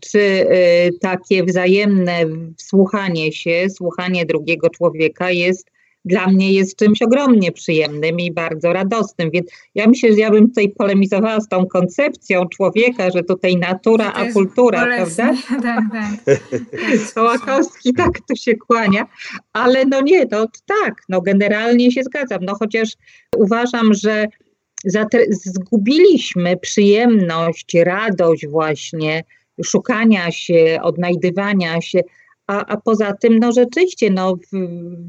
czy 0.00 0.18
y, 0.18 0.98
takie 1.00 1.44
wzajemne 1.44 2.20
słuchanie 2.56 3.32
się, 3.32 3.66
słuchanie 3.70 4.26
drugiego 4.26 4.70
człowieka 4.70 5.30
jest 5.30 5.70
dla 6.04 6.26
mnie 6.26 6.52
jest 6.52 6.76
czymś 6.76 7.02
ogromnie 7.02 7.52
przyjemnym 7.52 8.20
i 8.20 8.32
bardzo 8.32 8.72
radosnym. 8.72 9.30
Więc 9.30 9.50
ja 9.74 9.86
myślę, 9.86 10.12
że 10.12 10.18
ja 10.18 10.30
bym 10.30 10.48
tutaj 10.48 10.68
polemizowała 10.68 11.40
z 11.40 11.48
tą 11.48 11.66
koncepcją 11.66 12.48
człowieka, 12.48 13.10
że 13.10 13.22
tutaj 13.22 13.56
natura, 13.56 14.12
a 14.12 14.32
kultura, 14.32 14.86
prawda? 14.86 15.34
Tak, 15.62 15.84
tak. 15.92 16.40
Kołakowski 17.14 17.92
tak 17.92 18.20
tu 18.28 18.36
się 18.36 18.54
kłania, 18.54 19.06
ale 19.52 19.84
no 19.84 20.00
nie, 20.00 20.26
to 20.26 20.46
tak, 20.66 20.94
no 21.08 21.20
generalnie 21.20 21.92
się 21.92 22.02
zgadzam. 22.02 22.38
No 22.42 22.54
chociaż 22.54 22.88
uważam, 23.36 23.94
że 23.94 24.26
zgubiliśmy 25.30 26.56
przyjemność, 26.56 27.74
radość 27.74 28.46
właśnie 28.46 29.24
szukania 29.64 30.30
się, 30.30 30.78
odnajdywania 30.82 31.80
się, 31.80 32.00
a, 32.46 32.66
a 32.66 32.76
poza 32.76 33.12
tym, 33.12 33.38
no 33.38 33.52
rzeczywiście, 33.52 34.10
no, 34.10 34.36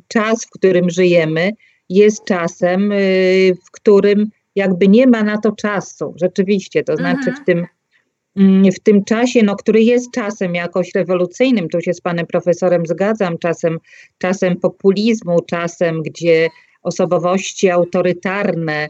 czas, 0.08 0.46
w 0.46 0.50
którym 0.50 0.90
żyjemy, 0.90 1.52
jest 1.90 2.26
czasem, 2.26 2.92
y, 2.92 3.54
w 3.66 3.72
którym 3.72 4.30
jakby 4.56 4.88
nie 4.88 5.08
ma 5.08 5.24
na 5.24 5.38
to 5.38 5.52
czasu. 5.52 6.14
Rzeczywiście, 6.22 6.84
to 6.84 6.98
znaczy 6.98 7.24
w 7.24 7.40
mhm. 7.40 7.46
tym, 7.46 7.66
mm, 8.36 8.72
w 8.72 8.80
tym 8.80 9.04
czasie, 9.04 9.44
no, 9.44 9.56
który 9.56 9.82
jest 9.82 10.12
czasem 10.12 10.56
jakoś 10.56 10.92
rewolucyjnym, 10.96 11.70
tu 11.70 11.82
się 11.82 11.94
z 11.94 12.02
panem 12.02 12.26
profesorem 12.28 12.86
zgadzam, 12.86 13.38
czasem, 13.38 13.80
czasem 14.18 14.60
populizmu, 14.60 15.42
czasem, 15.42 16.02
gdzie 16.02 16.50
osobowości 16.84 17.70
autorytarne, 17.70 18.88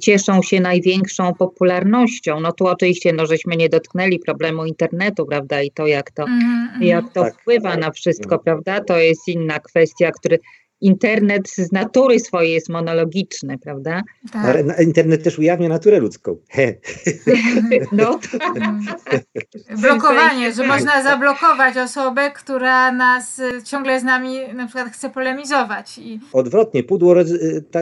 cieszą 0.00 0.42
się 0.42 0.60
największą 0.60 1.34
popularnością. 1.34 2.40
No 2.40 2.52
tu 2.52 2.66
oczywiście, 2.66 3.12
no 3.12 3.26
żeśmy 3.26 3.56
nie 3.56 3.68
dotknęli 3.68 4.18
problemu 4.18 4.64
internetu, 4.64 5.26
prawda, 5.26 5.62
i 5.62 5.70
to 5.70 5.86
jak 5.86 6.10
to, 6.10 6.22
mm, 6.22 6.68
jak 6.80 7.12
to 7.12 7.22
tak. 7.22 7.34
wpływa 7.40 7.76
na 7.76 7.90
wszystko, 7.90 8.38
prawda, 8.38 8.80
to 8.84 8.98
jest 8.98 9.28
inna 9.28 9.58
kwestia, 9.58 10.10
który 10.10 10.38
internet 10.80 11.50
z 11.50 11.72
natury 11.72 12.20
swojej 12.20 12.52
jest 12.52 12.68
monologiczny, 12.68 13.58
prawda? 13.58 14.02
Tak. 14.32 14.80
Internet 14.80 15.22
też 15.22 15.38
ujawnia 15.38 15.68
naturę 15.68 16.00
ludzką. 16.00 16.36
He. 16.48 16.74
No 17.92 18.18
tak. 18.38 18.54
Blokowanie, 19.80 20.52
że 20.52 20.66
można 20.66 21.02
zablokować 21.02 21.76
osobę, 21.76 22.30
która 22.30 22.92
nas 22.92 23.38
y, 23.38 23.62
ciągle 23.64 24.00
z 24.00 24.04
nami 24.04 24.34
na 24.54 24.66
przykład 24.66 24.88
chce 24.92 25.10
polemizować. 25.10 25.98
I... 25.98 26.20
Odwrotnie, 26.32 26.82
pudło, 26.82 27.14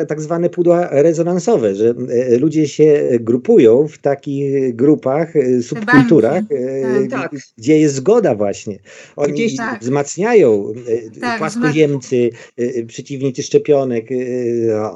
tak 0.09 0.21
zwane 0.21 0.51
pudła 0.51 0.89
rezonansowe, 0.91 1.75
że 1.75 1.95
e, 2.33 2.39
ludzie 2.39 2.69
się 2.69 3.09
grupują 3.21 3.89
w 3.89 3.99
takich 3.99 4.77
grupach, 4.77 5.33
subkulturach, 5.63 6.43
e, 6.51 7.09
tak. 7.09 7.31
gdzie 7.59 7.79
jest 7.79 7.95
zgoda 7.95 8.35
właśnie. 8.35 8.79
Oni 9.17 9.33
Gdzieś, 9.33 9.57
tak. 9.57 9.81
wzmacniają 9.81 10.73
tak, 11.21 11.39
płaskoziemcy, 11.39 12.31
przeciwnicy 12.89 13.43
szczepionek, 13.43 14.09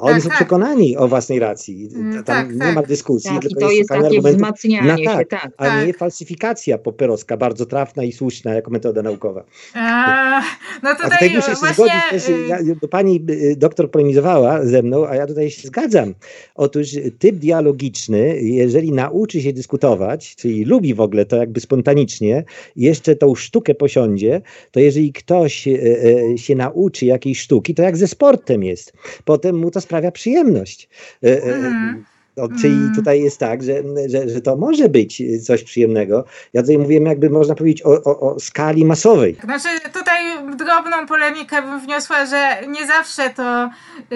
oni 0.01 0.15
tak, 0.15 0.23
są 0.23 0.29
tak. 0.29 0.39
przekonani 0.39 0.97
o 0.97 1.09
własnej 1.09 1.39
racji. 1.39 1.89
Mm, 1.95 2.13
Tam 2.13 2.25
tak, 2.25 2.57
nie 2.67 2.73
ma 2.73 2.83
dyskusji, 2.83 3.31
tak, 3.31 3.43
tylko 3.43 3.61
to 3.61 3.71
jest, 3.71 3.79
jest 3.79 4.03
takie 4.03 4.21
wzmacnianie 4.21 5.05
na, 5.05 5.19
się, 5.19 5.25
tak. 5.25 5.49
A 5.57 5.85
nie 5.85 5.93
falsyfikacja 5.93 6.79
poperowska, 6.79 7.37
bardzo 7.37 7.67
trafna 7.67 8.05
i 8.05 8.13
słuszna 8.13 8.55
jako 8.55 8.71
metoda 8.71 9.03
naukowa. 9.03 9.45
A, 9.75 10.43
no 10.83 10.95
tutaj, 10.95 11.07
a 11.07 11.11
tutaj 11.11 11.31
muszę 11.31 11.51
się 11.51 11.75
zgodzić 11.75 11.95
też, 12.11 12.29
y- 12.29 12.47
ja, 12.49 12.59
pani 12.91 13.25
y, 13.31 13.57
doktor 13.57 13.91
polemizowała 13.91 14.67
ze 14.67 14.83
mną, 14.83 15.07
a 15.07 15.17
ja 15.17 15.27
tutaj 15.27 15.51
się 15.51 15.69
zgadzam. 15.69 16.15
Otóż 16.55 16.89
typ 17.19 17.37
dialogiczny, 17.37 18.41
jeżeli 18.43 18.93
nauczy 18.93 19.43
się 19.43 19.53
dyskutować, 19.53 20.37
czyli 20.37 20.65
lubi 20.65 20.95
w 20.95 21.01
ogóle 21.01 21.27
to 21.27 21.37
jakby 21.37 21.61
spontanicznie, 21.61 22.45
jeszcze 22.77 23.17
tą 23.17 23.35
sztukę 23.35 23.75
posiądzie, 23.75 24.43
to 24.71 24.81
jeżeli 24.81 25.13
ktoś 25.13 25.69
y, 25.69 26.35
się 26.37 26.55
nauczy 26.55 27.07
jakiejś 27.07 27.41
sztuki, 27.41 27.75
to 27.75 27.82
jak 27.83 27.97
ze 27.97 28.09
sportem 28.09 28.63
jest. 28.63 28.93
Potem 29.25 29.59
mu 29.59 29.71
to 29.71 29.81
sprawia 29.81 30.11
przyjemność. 30.11 30.89
Mm. 31.23 32.05
No, 32.37 32.49
czyli 32.61 32.75
mm. 32.75 32.95
tutaj 32.95 33.21
jest 33.21 33.39
tak, 33.39 33.63
że, 33.63 33.83
że, 34.07 34.29
że 34.29 34.41
to 34.41 34.57
może 34.57 34.89
być 34.89 35.23
coś 35.47 35.63
przyjemnego. 35.63 36.25
Ja 36.53 36.63
tutaj 36.63 36.79
mówiłem, 36.79 37.07
jakby 37.07 37.31
można 37.31 37.55
powiedzieć 37.55 37.83
o, 37.83 37.91
o, 38.05 38.21
o 38.21 38.41
skali 38.41 38.85
masowej. 38.85 39.37
Znaczy, 39.45 39.69
tutaj 39.93 40.23
drobną 40.57 41.07
polemikę 41.07 41.63
bym 41.63 41.81
wniosła, 41.81 42.27
że 42.27 42.57
nie 42.69 42.87
zawsze 42.87 43.31
to 43.31 43.71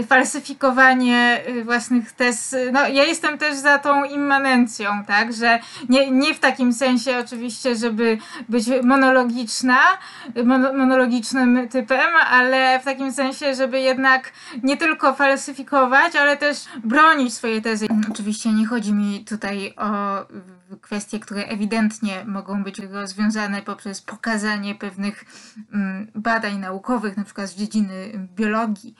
falsyfikowanie 0.06 1.40
własnych 1.64 2.12
tez. 2.12 2.56
No, 2.72 2.88
ja 2.88 3.04
jestem 3.04 3.38
też 3.38 3.56
za 3.56 3.78
tą 3.78 4.04
immanencją, 4.04 4.86
tak, 5.06 5.32
że 5.32 5.58
nie, 5.88 6.10
nie 6.10 6.34
w 6.34 6.38
takim 6.38 6.72
sensie 6.72 7.18
oczywiście, 7.18 7.76
żeby 7.76 8.18
być 8.48 8.64
monologiczna, 8.82 9.78
monologicznym 10.74 11.68
typem, 11.68 12.10
ale 12.30 12.80
w 12.80 12.84
takim 12.84 13.12
sensie, 13.12 13.54
żeby 13.54 13.80
jednak 13.80 14.32
nie 14.62 14.76
tylko 14.76 15.14
falsyfikować, 15.14 16.16
ale 16.16 16.36
też 16.36 16.58
bronić 16.84 17.34
swojej 17.34 17.62
tezy 17.62 17.86
Oczywiście 18.10 18.52
nie 18.52 18.66
chodzi 18.66 18.92
mi 18.92 19.24
tutaj 19.24 19.74
o 19.76 20.26
kwestie, 20.80 21.20
które 21.20 21.44
ewidentnie 21.44 22.24
mogą 22.24 22.64
być 22.64 22.78
rozwiązane 22.78 23.62
poprzez 23.62 24.02
pokazanie 24.02 24.74
pewnych 24.74 25.24
mm, 25.72 26.10
badań 26.14 26.58
naukowych, 26.58 27.16
na 27.16 27.24
przykład 27.24 27.50
z 27.50 27.54
dziedziny 27.54 28.28
biologii, 28.34 28.94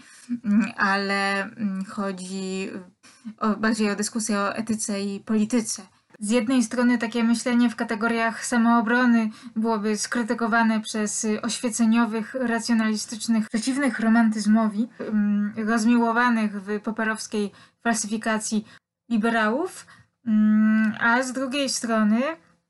mm, 0.45 0.73
ale 0.77 1.43
mm, 1.43 1.85
chodzi 1.85 2.71
o, 3.39 3.49
bardziej 3.49 3.91
o 3.91 3.97
dyskusję 3.97 4.39
o 4.39 4.55
etyce 4.57 5.03
i 5.03 5.21
polityce. 5.21 5.83
Z 6.21 6.31
jednej 6.31 6.63
strony 6.63 6.99
takie 6.99 7.25
myślenie 7.25 7.71
w 7.71 7.77
kategoriach 7.77 8.47
samoobrony 8.47 9.31
byłoby 9.57 9.97
skrytykowane 9.97 10.81
przez 10.81 11.27
oświeceniowych, 11.43 12.35
racjonalistycznych, 12.35 13.49
przeciwnych 13.49 14.01
romantyzmowi, 14.01 14.89
rozmiłowanych 15.57 16.63
w 16.63 16.81
poperowskiej 16.81 17.53
falsyfikacji 17.83 18.67
liberałów, 19.09 19.87
mm, 20.27 20.95
a 21.01 21.23
z 21.23 21.33
drugiej 21.33 21.69
strony 21.69 22.21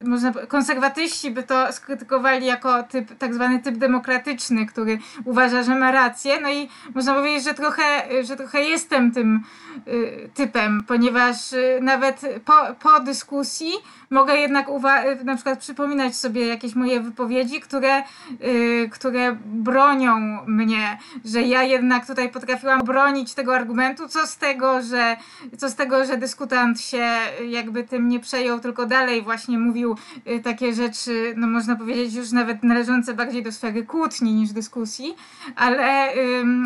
można, 0.04 0.32
konserwatyści 0.32 1.30
by 1.30 1.42
to 1.42 1.72
skrytykowali 1.72 2.46
jako 2.46 2.82
typ, 2.82 3.18
tak 3.18 3.34
zwany 3.34 3.58
typ 3.58 3.76
demokratyczny, 3.76 4.66
który 4.66 4.98
uważa, 5.24 5.62
że 5.62 5.74
ma 5.74 5.92
rację. 5.92 6.40
No 6.40 6.50
i 6.50 6.68
można 6.94 7.14
powiedzieć, 7.14 7.44
że 7.44 7.54
trochę, 7.54 7.84
że 8.24 8.36
trochę 8.36 8.62
jestem 8.62 9.12
tym 9.12 9.40
y, 9.88 10.30
typem, 10.34 10.84
ponieważ 10.88 11.52
y, 11.52 11.78
nawet 11.82 12.20
po, 12.44 12.74
po 12.80 13.00
dyskusji 13.00 13.72
mogę 14.10 14.36
jednak 14.36 14.66
na 15.24 15.34
przykład 15.34 15.58
przypominać 15.58 16.16
sobie 16.16 16.46
jakieś 16.46 16.74
moje 16.74 17.00
wypowiedzi, 17.00 17.60
które, 17.60 18.02
y, 18.44 18.88
które 18.92 19.36
bronią 19.44 20.16
mnie, 20.46 20.98
że 21.24 21.42
ja 21.42 21.62
jednak 21.62 22.06
tutaj 22.06 22.28
potrafiłam 22.28 22.80
bronić 22.80 23.34
tego 23.34 23.54
argumentu, 23.54 24.08
co 24.08 24.26
z 24.26 24.36
tego, 24.36 24.82
że, 24.82 25.16
co 25.56 25.70
z 25.70 25.74
tego, 25.74 26.04
że 26.04 26.16
dyskutant 26.16 26.80
się 26.80 27.06
jakby 27.48 27.84
tym 27.84 28.08
nie 28.08 28.20
przejął, 28.20 28.60
tylko 28.60 28.86
dalej 28.86 29.22
właśnie 29.22 29.58
mówił 29.58 29.85
y, 30.26 30.40
takie 30.40 30.74
rzeczy, 30.74 31.34
no 31.36 31.46
można 31.46 31.76
powiedzieć 31.76 32.14
już 32.14 32.32
nawet 32.32 32.62
należące 32.62 33.14
bardziej 33.14 33.42
do 33.42 33.52
sfery 33.52 33.82
kłótni 33.82 34.32
niż 34.32 34.52
dyskusji, 34.52 35.14
ale, 35.56 36.08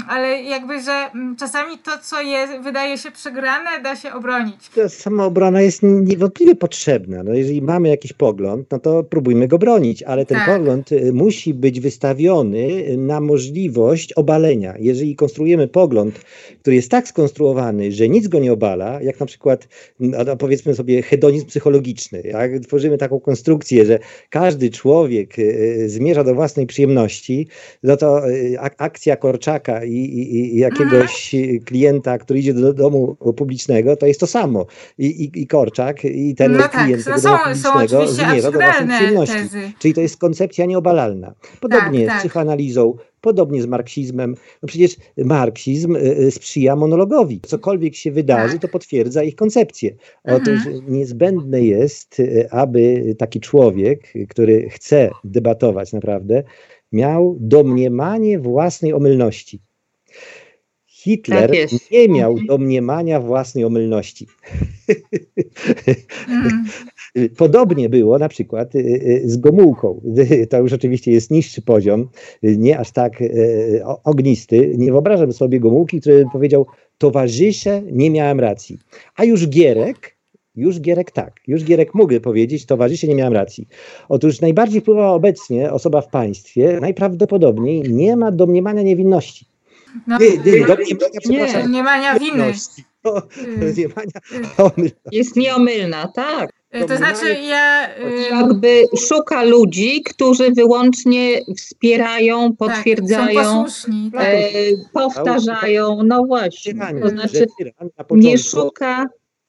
ale 0.08 0.42
jakby, 0.42 0.82
że 0.82 0.92
mm, 0.92 1.36
czasami 1.36 1.78
to, 1.78 1.90
co 2.02 2.20
jest, 2.20 2.52
wydaje 2.62 2.98
się 2.98 3.10
przegrane, 3.10 3.70
da 3.82 3.96
się 3.96 4.12
obronić. 4.12 4.68
Ta 4.68 4.88
samoobrona 4.88 5.60
jest 5.60 5.82
niewątpliwie 5.82 6.54
potrzebna. 6.54 7.22
No 7.22 7.34
jeżeli 7.34 7.62
mamy 7.62 7.88
jakiś 7.88 8.12
pogląd, 8.12 8.70
no 8.70 8.78
to 8.78 9.04
próbujmy 9.04 9.48
go 9.48 9.58
bronić, 9.58 10.02
ale 10.02 10.26
ten 10.26 10.38
tak. 10.38 10.56
pogląd 10.56 10.92
y, 10.92 11.12
musi 11.12 11.54
być 11.54 11.80
wystawiony 11.80 12.96
na 12.96 13.20
możliwość 13.20 14.12
obalenia. 14.12 14.74
Jeżeli 14.78 15.16
konstruujemy 15.16 15.68
pogląd, 15.68 16.20
który 16.60 16.76
jest 16.76 16.90
tak 16.90 17.08
skonstruowany, 17.08 17.92
że 17.92 18.08
nic 18.08 18.28
go 18.28 18.38
nie 18.38 18.52
obala, 18.52 19.02
jak 19.02 19.20
na 19.20 19.26
przykład, 19.26 19.68
no 20.00 20.36
powiedzmy 20.36 20.74
sobie, 20.74 21.02
hedonizm 21.02 21.46
psychologiczny, 21.46 22.22
jak 22.24 22.58
tworzymy 22.60 22.98
taką 22.98 23.09
konstrukcję, 23.18 23.86
że 23.86 23.98
każdy 24.30 24.70
człowiek 24.70 25.38
y, 25.38 25.42
y, 25.42 25.88
zmierza 25.88 26.24
do 26.24 26.34
własnej 26.34 26.66
przyjemności, 26.66 27.48
no 27.82 27.96
to 27.96 28.22
akcja 28.78 29.16
Korczaka 29.16 29.84
i, 29.84 29.94
i, 29.94 30.54
i 30.56 30.58
jakiegoś 30.58 31.34
mhm. 31.34 31.60
klienta, 31.60 32.18
który 32.18 32.38
idzie 32.38 32.54
do 32.54 32.72
domu 32.72 33.16
publicznego, 33.36 33.96
to 33.96 34.06
jest 34.06 34.20
to 34.20 34.26
samo. 34.26 34.66
I, 34.98 35.06
i, 35.06 35.42
i 35.42 35.46
Korczak, 35.46 36.04
i 36.04 36.34
ten 36.34 36.52
no 36.52 36.68
klient 36.68 37.04
tak, 37.04 37.14
tego 37.14 37.28
domu 37.28 37.38
publicznego 37.44 38.06
zmierza 38.06 38.50
do 38.50 38.58
własnej 38.58 38.88
przyjemności. 38.88 39.36
Tezy. 39.36 39.72
Czyli 39.78 39.94
to 39.94 40.00
jest 40.00 40.16
koncepcja 40.16 40.66
nieobalalna. 40.66 41.34
Podobnie 41.60 41.98
tak, 41.98 42.08
z 42.08 42.08
tak. 42.08 42.18
psychoanalizą, 42.20 42.94
podobnie 43.20 43.62
z 43.62 43.66
marksizmem. 43.66 44.34
No 44.62 44.66
przecież 44.66 44.96
marksizm 45.16 45.96
y, 45.96 46.00
y, 46.00 46.30
sprzyja 46.30 46.76
monologowi. 46.76 47.40
Cokolwiek 47.40 47.94
się 47.94 48.12
wydarzy, 48.12 48.52
tak. 48.52 48.62
to 48.62 48.68
potwierdza 48.68 49.22
ich 49.22 49.34
koncepcję. 49.34 49.94
Otóż 50.24 50.66
mhm. 50.66 50.82
niezbędne 50.88 51.62
jest, 51.62 52.20
y, 52.20 52.50
aby 52.50 53.14
taki 53.18 53.40
człowiek, 53.40 54.12
który 54.28 54.68
chce 54.70 55.10
debatować 55.24 55.92
naprawdę, 55.92 56.42
miał 56.92 57.36
domniemanie 57.40 58.38
własnej 58.38 58.92
omylności. 58.92 59.60
Hitler 60.86 61.50
tak 61.50 61.90
nie 61.90 62.08
miał 62.08 62.30
mhm. 62.30 62.46
domniemania 62.46 63.20
własnej 63.20 63.64
omylności. 63.64 64.26
Mm. 66.28 66.64
Podobnie 67.36 67.88
było 67.88 68.18
na 68.18 68.28
przykład 68.28 68.74
y, 68.74 68.78
y, 68.78 69.22
z 69.24 69.36
Gomułką. 69.36 70.00
To 70.50 70.58
już 70.58 70.72
oczywiście 70.72 71.12
jest 71.12 71.30
niższy 71.30 71.62
poziom, 71.62 72.08
nie 72.42 72.78
aż 72.78 72.90
tak 72.90 73.22
y, 73.22 73.82
ognisty. 74.04 74.74
Nie 74.76 74.92
wyobrażam 74.92 75.32
sobie 75.32 75.60
Gomułki, 75.60 76.00
który 76.00 76.24
powiedział, 76.32 76.66
towarzysze, 76.98 77.82
nie 77.92 78.10
miałem 78.10 78.40
racji. 78.40 78.78
A 79.16 79.24
już 79.24 79.48
Gierek, 79.48 80.16
już 80.56 80.80
Gierek 80.80 81.10
tak, 81.10 81.40
już 81.46 81.64
Gierek 81.64 81.94
mógł 81.94 82.20
powiedzieć, 82.20 82.66
towarzysze, 82.66 83.08
nie 83.08 83.14
miałem 83.14 83.32
racji. 83.32 83.68
Otóż 84.08 84.40
najbardziej 84.40 84.80
wpływała 84.80 85.10
obecnie 85.12 85.72
osoba 85.72 86.00
w 86.00 86.08
państwie, 86.08 86.78
najprawdopodobniej 86.80 87.82
nie 87.82 88.16
ma 88.16 88.32
domniemania 88.32 88.82
niewinności. 88.82 89.46
No, 90.06 90.18
nie, 90.18 90.30
nie, 90.30 90.66
domniemania, 90.66 91.56
nie, 91.56 91.62
domniemania 91.62 92.18
winy. 92.18 92.52
No, 93.04 93.22
domniemania 93.58 94.20
Jest 95.12 95.36
nieomylna, 95.36 96.08
tak. 96.08 96.52
Y, 96.74 96.84
to 96.84 96.96
znaczy 96.96 97.32
ja... 97.48 97.88
Y, 97.98 98.28
Jakby 98.30 98.84
szuka 99.08 99.42
ludzi, 99.42 100.02
którzy 100.02 100.50
wyłącznie 100.50 101.40
wspierają, 101.56 102.48
tak, 102.48 102.56
potwierdzają, 102.58 103.64
tak, 104.12 104.24
e, 104.24 104.48
powtarzają, 104.92 106.02
no 106.04 106.24
właśnie. 106.24 106.74
To 107.02 107.08
znaczy 107.08 107.46
nie 108.10 108.38
szuka, 108.38 109.06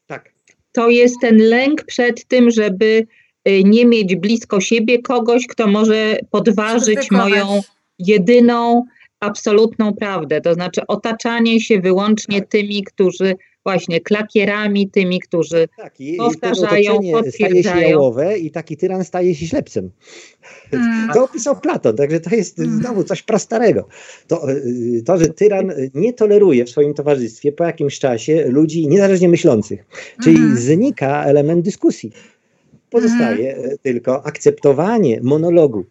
tak. 0.07 0.33
to 0.71 0.89
jest 0.89 1.15
ten 1.21 1.37
lęk 1.37 1.83
przed 1.83 2.25
tym, 2.25 2.51
żeby 2.51 3.07
y, 3.47 3.63
nie 3.63 3.85
mieć 3.85 4.15
blisko 4.15 4.61
siebie 4.61 5.01
kogoś, 5.01 5.47
kto 5.47 5.67
może 5.67 6.17
podważyć 6.31 7.11
moją 7.11 7.61
jedyną 7.99 8.85
absolutną 9.21 9.93
prawdę, 9.93 10.41
to 10.41 10.53
znaczy 10.53 10.81
otaczanie 10.87 11.61
się 11.61 11.79
wyłącznie 11.79 12.39
tak. 12.39 12.49
tymi, 12.49 12.83
którzy 12.83 13.35
właśnie 13.63 13.99
klakierami, 14.01 14.89
tymi, 14.89 15.19
którzy 15.19 15.67
tak, 15.77 15.99
i, 15.99 16.17
powtarzają, 16.17 16.93
potwierdzają. 17.11 17.61
staje 17.61 17.63
się 17.63 17.89
jałowe 17.89 18.37
i 18.37 18.51
taki 18.51 18.77
tyran 18.77 19.03
staje 19.03 19.35
się 19.35 19.47
ślepcem. 19.47 19.91
Mm. 20.71 21.09
To 21.13 21.23
opisał 21.23 21.59
Platon, 21.59 21.95
także 21.95 22.19
to 22.19 22.35
jest 22.35 22.59
mm. 22.59 22.79
znowu 22.79 23.03
coś 23.03 23.23
prastarego. 23.23 23.87
To, 24.27 24.51
y, 24.51 25.03
to, 25.05 25.17
że 25.17 25.27
tyran 25.27 25.71
nie 25.93 26.13
toleruje 26.13 26.65
w 26.65 26.69
swoim 26.69 26.93
towarzystwie 26.93 27.51
po 27.51 27.63
jakimś 27.63 27.99
czasie 27.99 28.45
ludzi 28.47 28.87
niezależnie 28.87 29.29
myślących, 29.29 29.85
czyli 30.23 30.37
mm. 30.37 30.57
znika 30.57 31.23
element 31.25 31.65
dyskusji. 31.65 32.11
Pozostaje 32.89 33.55
mm. 33.55 33.77
tylko 33.81 34.25
akceptowanie 34.25 35.19
monologu. 35.23 35.85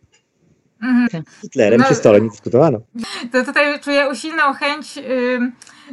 Mhm. 0.83 1.25
Hitlerem 1.43 1.81
no, 1.81 1.87
przy 1.87 1.95
stole 1.95 2.21
nie 2.21 2.31
dyskutowano. 2.31 2.81
To 3.33 3.45
tutaj 3.45 3.81
czuję 3.81 4.09
usilną 4.11 4.53
chęć, 4.53 4.99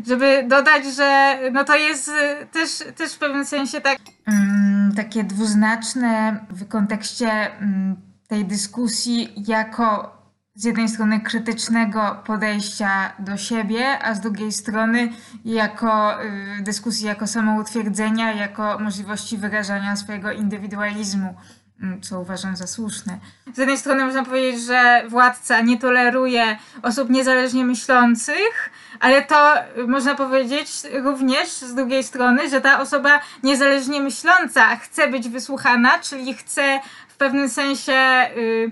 żeby 0.07 0.45
dodać, 0.47 0.85
że 0.95 1.39
no 1.51 1.63
to 1.63 1.75
jest 1.75 2.07
y, 2.07 2.11
też, 2.51 2.83
też 2.95 3.13
w 3.13 3.19
pewnym 3.19 3.45
sensie 3.45 3.81
tak, 3.81 3.97
takie 4.95 5.23
dwuznaczne 5.23 6.39
w 6.49 6.67
kontekście 6.67 7.51
tej 8.27 8.45
dyskusji 8.45 9.33
jako 9.47 10.17
z 10.57 10.63
jednej 10.63 10.89
strony 10.89 11.19
krytycznego 11.19 12.23
podejścia 12.25 13.13
do 13.19 13.37
siebie, 13.37 13.99
a 14.03 14.15
z 14.15 14.19
drugiej 14.19 14.51
strony 14.51 15.09
jako 15.45 16.23
y, 16.23 16.63
dyskusji 16.63 17.05
jako 17.05 17.27
samoutwierdzenia, 17.27 18.33
jako 18.33 18.79
możliwości 18.79 19.37
wyrażania 19.37 19.95
swojego 19.95 20.31
indywidualizmu. 20.31 21.35
Mm, 21.81 22.01
co 22.01 22.19
uważam 22.19 22.55
za 22.55 22.67
słuszne. 22.67 23.19
Z 23.53 23.57
jednej 23.57 23.77
strony 23.77 24.05
można 24.05 24.25
powiedzieć, 24.25 24.61
że 24.61 25.03
władca 25.07 25.61
nie 25.61 25.79
toleruje 25.79 26.57
osób 26.83 27.09
niezależnie 27.09 27.65
myślących, 27.65 28.69
ale 28.99 29.21
to 29.21 29.53
można 29.87 30.15
powiedzieć 30.15 30.69
również 31.03 31.49
z 31.49 31.75
drugiej 31.75 32.03
strony, 32.03 32.49
że 32.49 32.61
ta 32.61 32.79
osoba 32.79 33.19
niezależnie 33.43 34.01
myśląca 34.01 34.75
chce 34.75 35.07
być 35.07 35.29
wysłuchana, 35.29 35.99
czyli 35.99 36.33
chce 36.33 36.79
w 37.07 37.15
pewnym 37.15 37.49
sensie. 37.49 37.93
Yy, 38.35 38.71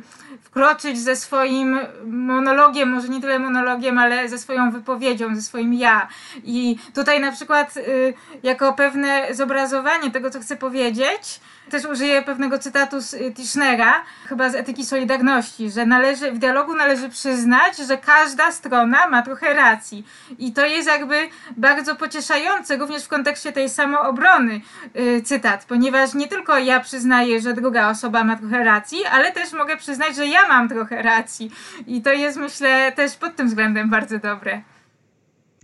wkroczyć 0.55 0.99
ze 0.99 1.15
swoim 1.15 1.79
monologiem, 2.05 2.89
może 2.89 3.09
nie 3.09 3.21
tyle 3.21 3.39
monologiem, 3.39 3.97
ale 3.97 4.29
ze 4.29 4.37
swoją 4.37 4.71
wypowiedzią, 4.71 5.35
ze 5.35 5.41
swoim 5.41 5.73
ja. 5.73 6.07
I 6.43 6.77
tutaj 6.93 7.19
na 7.21 7.31
przykład 7.31 7.77
y, 7.77 8.13
jako 8.43 8.73
pewne 8.73 9.27
zobrazowanie 9.31 10.11
tego, 10.11 10.29
co 10.29 10.39
chcę 10.39 10.55
powiedzieć, 10.57 11.39
też 11.69 11.85
użyję 11.85 12.21
pewnego 12.21 12.59
cytatu 12.59 13.01
z 13.01 13.13
y, 13.13 13.33
Tischnera, 13.33 14.03
chyba 14.25 14.49
z 14.49 14.55
Etyki 14.55 14.85
Solidarności, 14.85 15.71
że 15.71 15.85
należy, 15.85 16.31
w 16.31 16.39
dialogu 16.39 16.75
należy 16.75 17.09
przyznać, 17.09 17.77
że 17.77 17.97
każda 17.97 18.51
strona 18.51 19.07
ma 19.07 19.21
trochę 19.21 19.53
racji. 19.53 20.05
I 20.39 20.53
to 20.53 20.65
jest 20.65 20.87
jakby 20.87 21.15
bardzo 21.57 21.95
pocieszające, 21.95 22.77
również 22.77 23.03
w 23.03 23.07
kontekście 23.07 23.51
tej 23.51 23.69
samoobrony 23.69 24.61
yy, 24.93 25.21
cytat, 25.21 25.65
ponieważ 25.65 26.13
nie 26.13 26.27
tylko 26.27 26.57
ja 26.57 26.79
przyznaję, 26.79 27.41
że 27.41 27.53
druga 27.53 27.89
osoba 27.89 28.23
ma 28.23 28.35
trochę 28.35 28.63
racji, 28.63 28.99
ale 29.11 29.31
też 29.31 29.53
mogę 29.53 29.77
przyznać, 29.77 30.15
że 30.15 30.27
ja 30.27 30.47
mam 30.47 30.69
trochę 30.69 31.01
racji. 31.01 31.51
I 31.87 32.01
to 32.01 32.13
jest 32.13 32.37
myślę 32.37 32.91
też 32.91 33.15
pod 33.15 33.35
tym 33.35 33.47
względem 33.47 33.89
bardzo 33.89 34.19
dobre. 34.19 34.61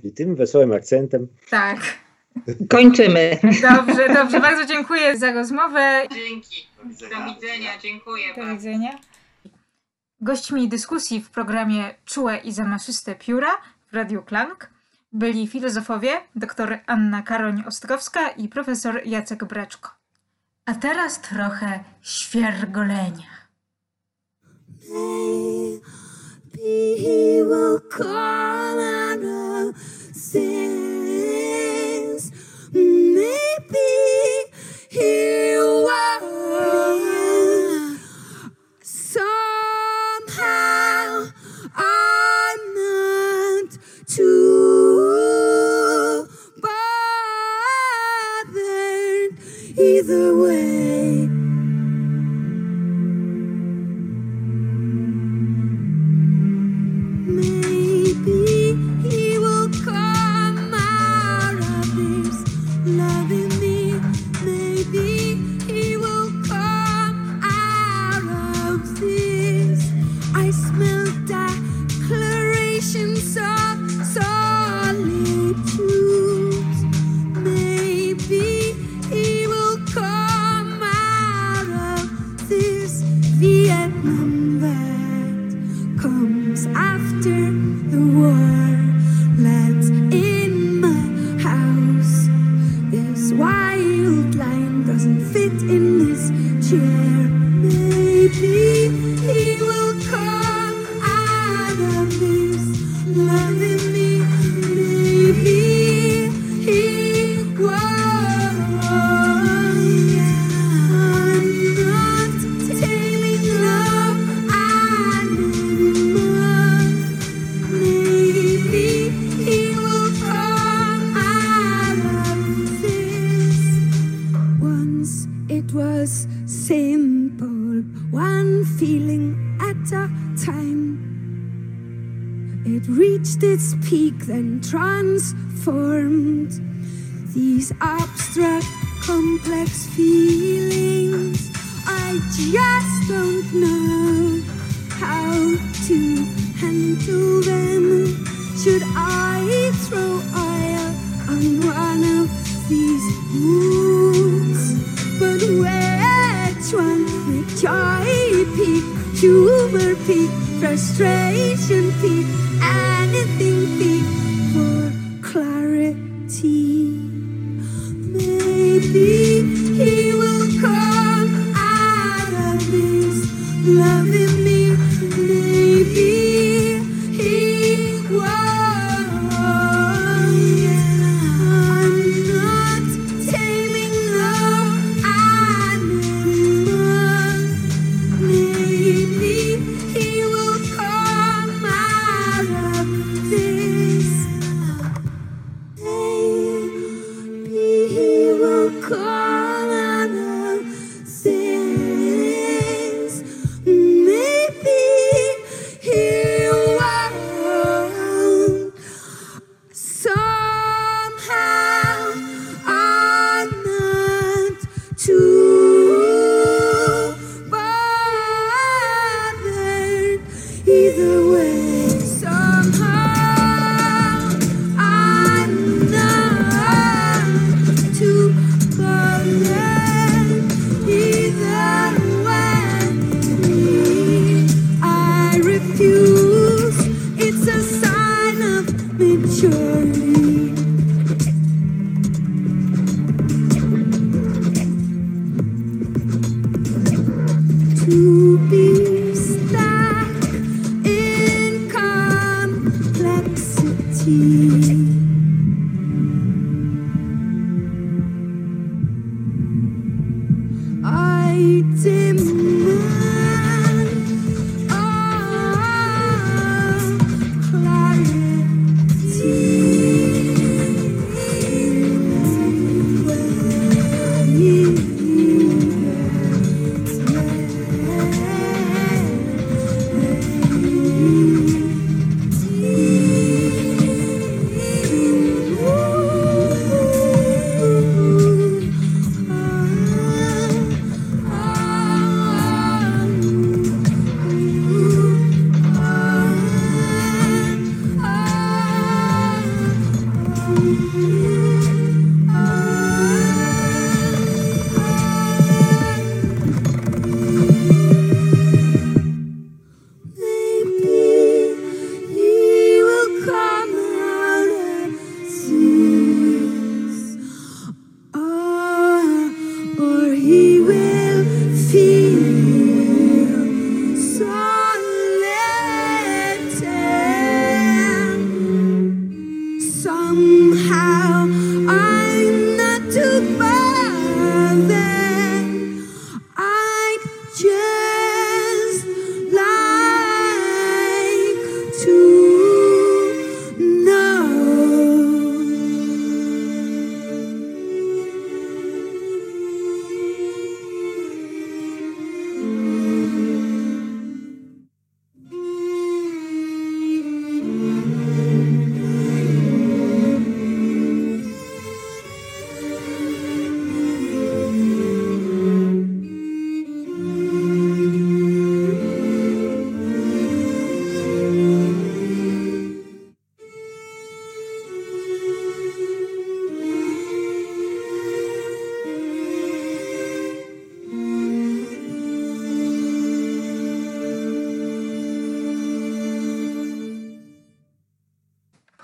I 0.03 0.11
tym 0.11 0.35
wesołym 0.35 0.73
akcentem. 0.73 1.27
Tak. 1.49 1.77
Kończymy. 2.69 3.39
Dobrze, 3.43 4.13
dobrze. 4.13 4.39
Bardzo 4.39 4.65
dziękuję 4.65 5.17
za 5.17 5.31
rozmowę. 5.31 6.03
Dzięki. 6.11 6.67
Do 6.83 7.33
widzenia. 7.33 7.77
Dziękuję. 7.81 8.35
Do 8.35 8.45
widzenia. 8.47 8.99
Gośćmi 10.21 10.69
dyskusji 10.69 11.21
w 11.21 11.29
programie 11.29 11.95
Czułe 12.05 12.37
i 12.37 12.51
zamaszyste 12.51 13.15
pióra 13.15 13.51
w 13.91 13.95
Radiu 13.95 14.23
Klank 14.23 14.69
byli 15.13 15.47
filozofowie 15.47 16.11
dr 16.35 16.79
Anna 16.87 17.21
Karoń-Ostrowska 17.21 18.29
i 18.37 18.47
profesor 18.47 19.01
Jacek 19.05 19.45
Breczko. 19.45 19.89
A 20.65 20.73
teraz 20.73 21.21
trochę 21.21 21.83
świergolenia. 22.01 23.41
Will 27.43 27.79
call 27.97 28.79
on 28.79 29.25
a 29.25 29.73
Maybe 32.73 33.91
he 34.89 35.57
will. 35.57 35.91
Somehow 38.81 39.27
I'm 41.75 42.59
not 42.75 43.77
too 44.07 45.47
bothered 48.53 49.33
either 49.77 50.37
way. 50.37 50.80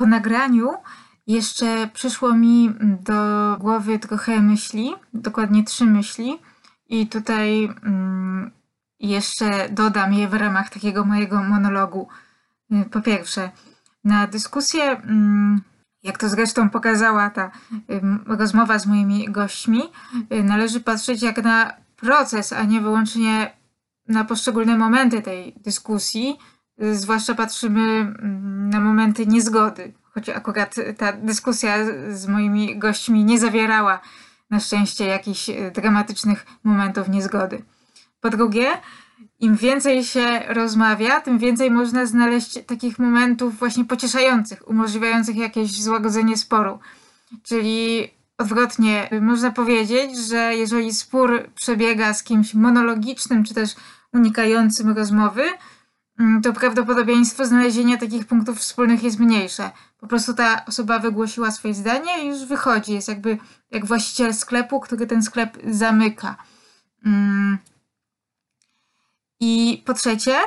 Nagraniu 0.05 0.69
jeszcze 1.27 1.89
przyszło 1.93 2.33
mi 2.33 2.73
do 2.81 3.57
głowy 3.59 3.99
trochę 3.99 4.41
myśli, 4.41 4.93
dokładnie 5.13 5.63
trzy 5.63 5.85
myśli. 5.85 6.39
I 6.89 7.07
tutaj 7.07 7.65
mm, 7.65 8.51
jeszcze 8.99 9.69
dodam 9.69 10.13
je 10.13 10.27
w 10.27 10.33
ramach 10.33 10.69
takiego 10.69 11.05
mojego 11.05 11.43
monologu. 11.43 12.07
Y, 12.71 12.85
po 12.91 13.01
pierwsze, 13.01 13.51
na 14.03 14.27
dyskusję, 14.27 14.83
mm, 14.83 15.61
jak 16.03 16.17
to 16.17 16.29
zresztą 16.29 16.69
pokazała 16.69 17.29
ta 17.29 17.51
rozmowa 18.25 18.79
z 18.79 18.85
moimi 18.85 19.25
gośćmi, 19.31 19.81
y, 20.33 20.43
należy 20.43 20.79
patrzeć 20.79 21.21
jak 21.21 21.43
na 21.43 21.73
proces, 21.95 22.53
a 22.53 22.63
nie 22.63 22.81
wyłącznie 22.81 23.57
na 24.07 24.23
poszczególne 24.23 24.77
momenty 24.77 25.21
tej 25.21 25.53
dyskusji. 25.63 26.37
Zwłaszcza 26.77 27.35
patrzymy 27.35 27.81
mm, 27.81 28.69
na 28.69 28.79
momenty 28.79 29.27
niezgody, 29.27 29.93
choć 30.13 30.29
akurat 30.29 30.75
ta 30.97 31.13
dyskusja 31.13 31.75
z 32.09 32.27
moimi 32.27 32.79
gośćmi 32.79 33.23
nie 33.23 33.39
zawierała 33.39 33.99
na 34.49 34.59
szczęście 34.59 35.05
jakichś 35.05 35.49
e, 35.49 35.71
dramatycznych 35.71 36.45
momentów 36.63 37.09
niezgody. 37.09 37.63
Po 38.21 38.29
drugie, 38.29 38.67
im 39.39 39.55
więcej 39.55 40.03
się 40.03 40.41
rozmawia, 40.47 41.21
tym 41.21 41.37
więcej 41.37 41.71
można 41.71 42.05
znaleźć 42.05 42.59
takich 42.65 42.99
momentów 42.99 43.59
właśnie 43.59 43.85
pocieszających, 43.85 44.69
umożliwiających 44.69 45.35
jakieś 45.35 45.81
złagodzenie 45.83 46.37
sporu. 46.37 46.79
Czyli 47.43 48.09
odwrotnie, 48.37 49.09
można 49.21 49.51
powiedzieć, 49.51 50.17
że 50.17 50.55
jeżeli 50.55 50.93
spór 50.93 51.43
przebiega 51.55 52.13
z 52.13 52.23
kimś 52.23 52.53
monologicznym, 52.53 53.43
czy 53.43 53.53
też 53.53 53.75
unikającym 54.13 54.97
rozmowy, 54.97 55.43
to 56.43 56.53
prawdopodobieństwo 56.53 57.45
znalezienia 57.45 57.97
takich 57.97 58.25
punktów 58.25 58.59
wspólnych 58.59 59.03
jest 59.03 59.19
mniejsze. 59.19 59.71
Po 59.99 60.07
prostu 60.07 60.33
ta 60.33 60.65
osoba 60.65 60.99
wygłosiła 60.99 61.51
swoje 61.51 61.73
zdanie 61.73 62.23
i 62.23 62.27
już 62.27 62.45
wychodzi. 62.45 62.93
Jest 62.93 63.07
jakby 63.07 63.37
jak 63.71 63.85
właściciel 63.85 64.33
sklepu, 64.33 64.79
który 64.79 65.07
ten 65.07 65.23
sklep 65.23 65.57
zamyka. 65.69 66.35
Mm. 67.05 67.57
I 69.39 69.83
po 69.85 69.93
trzecie, 69.93 70.37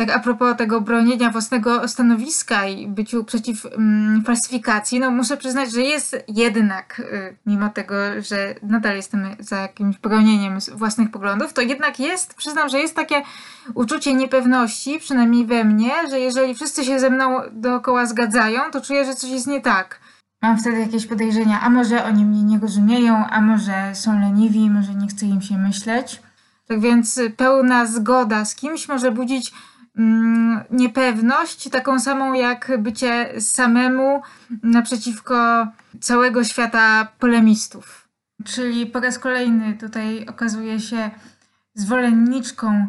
tak 0.00 0.10
a 0.10 0.18
propos 0.18 0.56
tego 0.56 0.80
bronienia 0.80 1.30
własnego 1.30 1.88
stanowiska 1.88 2.66
i 2.66 2.88
byciu 2.88 3.24
przeciw 3.24 3.66
mm, 3.66 4.24
falsyfikacji, 4.24 5.00
no 5.00 5.10
muszę 5.10 5.36
przyznać, 5.36 5.72
że 5.72 5.82
jest 5.82 6.24
jednak, 6.28 7.00
y, 7.00 7.36
mimo 7.46 7.68
tego, 7.68 7.94
że 8.18 8.54
nadal 8.62 8.96
jestem 8.96 9.26
za 9.38 9.56
jakimś 9.56 9.98
bronieniem 9.98 10.58
własnych 10.74 11.10
poglądów, 11.10 11.52
to 11.52 11.60
jednak 11.60 12.00
jest, 12.00 12.34
przyznam, 12.34 12.68
że 12.68 12.78
jest 12.78 12.96
takie 12.96 13.22
uczucie 13.74 14.14
niepewności, 14.14 14.98
przynajmniej 14.98 15.46
we 15.46 15.64
mnie, 15.64 15.92
że 16.10 16.20
jeżeli 16.20 16.54
wszyscy 16.54 16.84
się 16.84 17.00
ze 17.00 17.10
mną 17.10 17.40
dookoła 17.52 18.06
zgadzają, 18.06 18.60
to 18.72 18.80
czuję, 18.80 19.04
że 19.04 19.14
coś 19.14 19.30
jest 19.30 19.46
nie 19.46 19.60
tak. 19.60 20.00
Mam 20.42 20.58
wtedy 20.58 20.80
jakieś 20.80 21.06
podejrzenia, 21.06 21.60
a 21.60 21.70
może 21.70 22.04
oni 22.04 22.24
mnie 22.24 22.42
nie 22.42 22.58
rozumieją, 22.58 23.26
a 23.26 23.40
może 23.40 23.94
są 23.94 24.20
leniwi, 24.20 24.70
może 24.70 24.94
nie 24.94 25.08
chce 25.08 25.26
im 25.26 25.42
się 25.42 25.58
myśleć. 25.58 26.22
Tak 26.68 26.80
więc 26.80 27.20
pełna 27.36 27.86
zgoda 27.86 28.44
z 28.44 28.54
kimś 28.54 28.88
może 28.88 29.12
budzić 29.12 29.52
niepewność, 30.70 31.68
taką 31.70 32.00
samą 32.00 32.32
jak 32.32 32.72
bycie 32.78 33.40
samemu 33.40 34.22
naprzeciwko 34.62 35.66
całego 36.00 36.44
świata 36.44 37.08
polemistów. 37.18 38.08
Czyli 38.44 38.86
po 38.86 39.00
raz 39.00 39.18
kolejny 39.18 39.74
tutaj 39.74 40.26
okazuje 40.26 40.80
się 40.80 41.10
zwolenniczką 41.74 42.86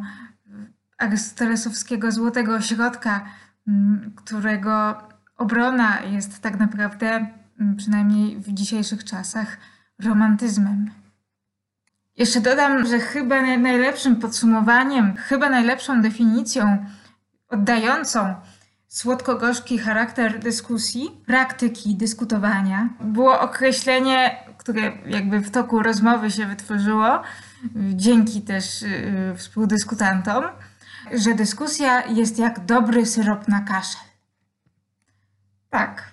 arystotelesowskiego 0.97 2.11
złotego 2.11 2.61
środka, 2.61 3.25
mm, 3.67 4.11
którego 4.15 5.01
obrona 5.37 6.01
jest 6.01 6.39
tak 6.39 6.59
naprawdę, 6.59 7.27
mm, 7.59 7.75
przynajmniej 7.75 8.39
w 8.39 8.53
dzisiejszych 8.53 9.03
czasach, 9.03 9.57
romantyzmem. 10.03 11.00
Jeszcze 12.21 12.41
dodam, 12.41 12.87
że 12.87 12.99
chyba 12.99 13.41
najlepszym 13.41 14.15
podsumowaniem, 14.15 15.15
chyba 15.17 15.49
najlepszą 15.49 16.01
definicją 16.01 16.85
oddającą 17.49 18.35
słodko-gorzki 18.87 19.77
charakter 19.77 20.39
dyskusji, 20.39 21.21
praktyki 21.25 21.95
dyskutowania, 21.95 22.89
było 22.99 23.39
określenie, 23.39 24.35
które 24.57 24.91
jakby 25.05 25.39
w 25.39 25.51
toku 25.51 25.83
rozmowy 25.83 26.31
się 26.31 26.45
wytworzyło, 26.45 27.21
dzięki 27.75 28.41
też 28.41 28.81
yy, 28.81 29.35
współdyskutantom, 29.37 30.43
że 31.13 31.33
dyskusja 31.33 32.05
jest 32.05 32.39
jak 32.39 32.65
dobry 32.65 33.05
syrop 33.05 33.47
na 33.47 33.61
kaszel. 33.61 34.01
Tak, 35.69 36.10